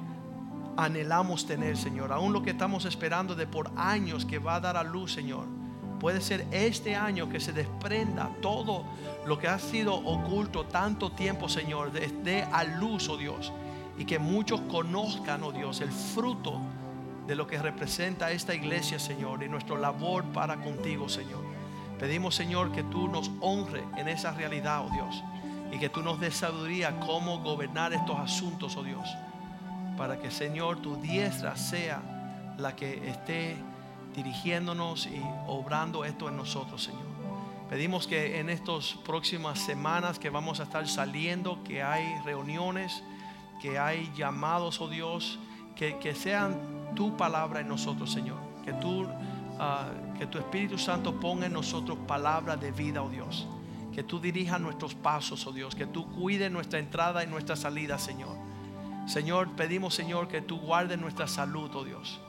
anhelamos 0.78 1.46
tener, 1.46 1.78
Señor. 1.78 2.12
Aún 2.12 2.34
lo 2.34 2.42
que 2.42 2.52
estamos 2.52 2.86
esperando 2.86 3.36
de 3.36 3.48
por 3.48 3.72
años 3.76 4.26
que 4.26 4.40
va 4.40 4.56
a 4.56 4.60
dar 4.60 4.78
a 4.78 4.84
luz, 4.84 5.14
Señor. 5.14 5.46
Puede 6.00 6.22
ser 6.22 6.48
este 6.52 6.96
año 6.96 7.30
que 7.30 7.40
se 7.40 7.54
desprenda 7.54 8.32
todo 8.42 8.86
lo 9.26 9.38
que 9.38 9.48
ha 9.48 9.60
sido 9.60 9.94
oculto 9.94 10.66
tanto 10.66 11.12
tiempo, 11.12 11.48
Señor, 11.48 11.92
de, 11.92 12.08
de 12.08 12.44
a 12.44 12.64
luz, 12.64 13.08
oh 13.08 13.18
Dios. 13.18 13.54
Y 13.98 14.06
que 14.06 14.18
muchos 14.18 14.62
conozcan, 14.62 15.44
oh 15.44 15.52
Dios, 15.52 15.80
el 15.82 15.92
fruto 15.92 16.60
de 17.28 17.36
lo 17.36 17.48
que 17.48 17.62
representa 17.62 18.32
esta 18.32 18.54
iglesia, 18.54 19.00
Señor, 19.00 19.44
y 19.44 19.50
nuestra 19.50 19.78
labor 19.78 20.24
para 20.26 20.58
contigo, 20.58 21.08
Señor. 21.08 21.44
Pedimos, 22.00 22.36
Señor, 22.36 22.72
que 22.72 22.84
tú 22.84 23.08
nos 23.08 23.30
honre 23.42 23.84
en 23.96 24.08
esa 24.08 24.32
realidad, 24.32 24.86
oh 24.86 24.90
Dios, 24.92 25.24
y 25.72 25.78
que 25.78 25.90
tú 25.90 26.02
nos 26.02 26.20
des 26.20 26.36
sabiduría 26.36 27.00
cómo 27.00 27.40
gobernar 27.40 27.94
estos 27.94 28.20
asuntos, 28.20 28.76
oh 28.76 28.84
Dios, 28.84 29.08
para 29.98 30.20
que, 30.20 30.32
Señor, 30.32 30.82
tu 30.82 30.96
diestra 30.96 31.56
sea 31.56 32.02
la 32.58 32.76
que 32.76 33.08
esté 33.08 33.56
dirigiéndonos 34.16 35.06
y 35.08 35.22
obrando 35.48 36.04
esto 36.04 36.28
en 36.28 36.38
nosotros, 36.38 36.84
Señor. 36.84 37.12
Pedimos 37.70 38.06
que 38.06 38.40
en 38.40 38.50
estas 38.50 38.96
próximas 39.06 39.60
semanas 39.60 40.20
que 40.20 40.30
vamos 40.30 40.60
a 40.60 40.64
estar 40.64 40.86
saliendo, 40.88 41.64
que 41.64 41.82
hay 41.82 42.20
reuniones, 42.26 43.02
que 43.62 43.80
hay 43.80 44.12
llamados, 44.14 44.82
oh 44.82 44.90
Dios, 44.90 45.40
que, 45.76 45.98
que 46.00 46.14
sean 46.14 46.81
tu 46.96 47.16
palabra 47.18 47.62
en 47.62 47.68
nosotros, 47.68 48.12
Señor. 48.12 48.38
Que, 48.64 48.74
tú, 48.74 49.04
uh, 49.04 50.18
que 50.18 50.28
tu 50.28 50.38
Espíritu 50.38 50.78
Santo 50.78 51.20
ponga 51.20 51.46
en 51.46 51.54
nosotros 51.54 51.98
palabra 52.08 52.56
de 52.56 52.72
vida, 52.72 53.02
oh 53.02 53.10
Dios. 53.10 53.48
Que 53.94 54.04
tú 54.04 54.20
dirijas 54.20 54.60
nuestros 54.60 54.96
pasos, 54.96 55.46
oh 55.48 55.52
Dios. 55.52 55.76
Que 55.76 55.86
tú 55.86 56.10
cuides 56.12 56.52
nuestra 56.52 56.80
entrada 56.80 57.24
y 57.24 57.28
nuestra 57.28 57.56
salida, 57.56 57.98
Señor. 57.98 58.36
Señor, 59.08 59.50
pedimos, 59.56 59.96
Señor, 59.96 60.28
que 60.28 60.42
tú 60.42 60.60
guardes 60.60 61.00
nuestra 61.00 61.28
salud, 61.28 61.72
oh 61.76 61.84
Dios. 61.84 62.20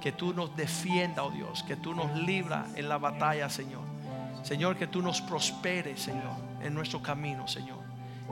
Que 0.00 0.12
tú 0.12 0.32
nos 0.32 0.54
defienda, 0.56 1.24
oh 1.24 1.30
Dios. 1.30 1.62
Que 1.62 1.76
tú 1.76 1.94
nos 1.94 2.14
libra 2.16 2.66
en 2.76 2.88
la 2.88 2.98
batalla, 2.98 3.48
Señor. 3.48 3.82
Señor, 4.42 4.76
que 4.76 4.86
tú 4.86 5.02
nos 5.02 5.20
prosperes, 5.20 6.00
Señor, 6.00 6.36
en 6.62 6.74
nuestro 6.74 7.02
camino, 7.02 7.46
Señor. 7.46 7.78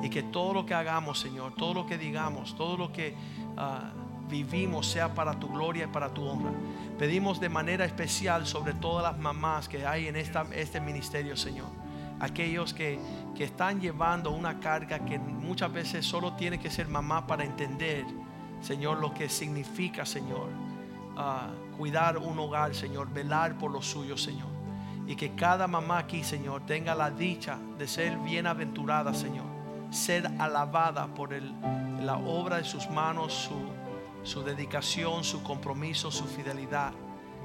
Y 0.02 0.08
que 0.08 0.22
todo 0.22 0.54
lo 0.54 0.66
que 0.66 0.74
hagamos, 0.74 1.18
Señor, 1.18 1.54
todo 1.54 1.74
lo 1.74 1.86
que 1.86 1.98
digamos, 1.98 2.56
todo 2.56 2.76
lo 2.76 2.92
que... 2.92 3.14
Uh, 3.56 4.07
vivimos 4.28 4.86
sea 4.86 5.12
para 5.14 5.32
tu 5.32 5.48
gloria 5.48 5.84
y 5.84 5.88
para 5.88 6.12
tu 6.12 6.24
honra. 6.24 6.52
Pedimos 6.98 7.40
de 7.40 7.48
manera 7.48 7.84
especial 7.84 8.46
sobre 8.46 8.74
todas 8.74 9.12
las 9.12 9.20
mamás 9.20 9.68
que 9.68 9.86
hay 9.86 10.08
en 10.08 10.16
esta, 10.16 10.46
este 10.52 10.80
ministerio, 10.80 11.36
Señor. 11.36 11.68
Aquellos 12.20 12.74
que, 12.74 12.98
que 13.36 13.44
están 13.44 13.80
llevando 13.80 14.30
una 14.32 14.58
carga 14.58 14.98
que 15.00 15.18
muchas 15.18 15.72
veces 15.72 16.04
solo 16.04 16.32
tiene 16.34 16.58
que 16.58 16.70
ser 16.70 16.88
mamá 16.88 17.26
para 17.26 17.44
entender, 17.44 18.04
Señor, 18.60 18.98
lo 18.98 19.14
que 19.14 19.28
significa, 19.28 20.04
Señor, 20.04 20.48
uh, 21.16 21.76
cuidar 21.76 22.18
un 22.18 22.38
hogar, 22.38 22.74
Señor, 22.74 23.12
velar 23.12 23.56
por 23.56 23.70
los 23.70 23.86
suyos, 23.86 24.22
Señor. 24.22 24.48
Y 25.06 25.14
que 25.14 25.34
cada 25.34 25.66
mamá 25.66 25.98
aquí, 25.98 26.22
Señor, 26.24 26.66
tenga 26.66 26.94
la 26.94 27.10
dicha 27.10 27.58
de 27.78 27.86
ser 27.86 28.18
bienaventurada, 28.18 29.14
Señor. 29.14 29.46
Ser 29.90 30.26
alabada 30.38 31.06
por 31.06 31.32
el, 31.32 31.54
la 32.02 32.18
obra 32.18 32.56
de 32.56 32.64
sus 32.64 32.90
manos, 32.90 33.32
su 33.32 33.87
su 34.22 34.42
dedicación, 34.42 35.24
su 35.24 35.42
compromiso, 35.42 36.10
su 36.10 36.24
fidelidad. 36.24 36.92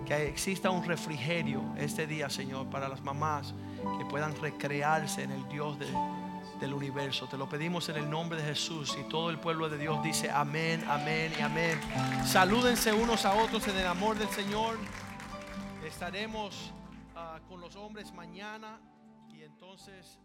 Que 0.06 0.28
exista 0.28 0.70
un 0.70 0.84
refrigerio 0.84 1.64
este 1.78 2.08
día, 2.08 2.30
Señor, 2.30 2.68
para 2.68 2.90
las 2.90 3.02
mamás 3.02 3.54
que 3.98 4.06
puedan 4.06 4.36
recrearse 4.36 5.24
en 5.24 5.32
el 5.32 5.48
Dios 5.48 5.78
del 5.80 6.74
universo. 6.74 7.28
Te 7.28 7.38
lo 7.38 7.48
pedimos 7.48 7.90
en 7.90 7.98
el 7.98 8.10
nombre 8.10 8.42
de 8.42 8.50
Jesús 8.50 8.98
y 9.00 9.04
todo 9.10 9.30
el 9.30 9.40
pueblo 9.40 9.70
de 9.70 9.78
Dios 9.78 10.02
dice 10.04 10.30
amén, 10.30 10.84
amén 10.90 11.32
y 11.38 11.42
amén. 11.42 11.80
Salúdense 12.26 12.94
unos 12.94 13.26
a 13.26 13.34
otros 13.34 13.68
en 13.68 13.78
el 13.78 13.88
amor 13.88 14.18
del 14.18 14.30
Señor. 14.30 14.78
Estaremos 15.86 16.74
uh, 17.16 17.46
con 17.48 17.60
los 17.62 17.76
hombres 17.76 18.14
mañana 18.14 18.80
y 19.30 19.44
entonces 19.44 20.20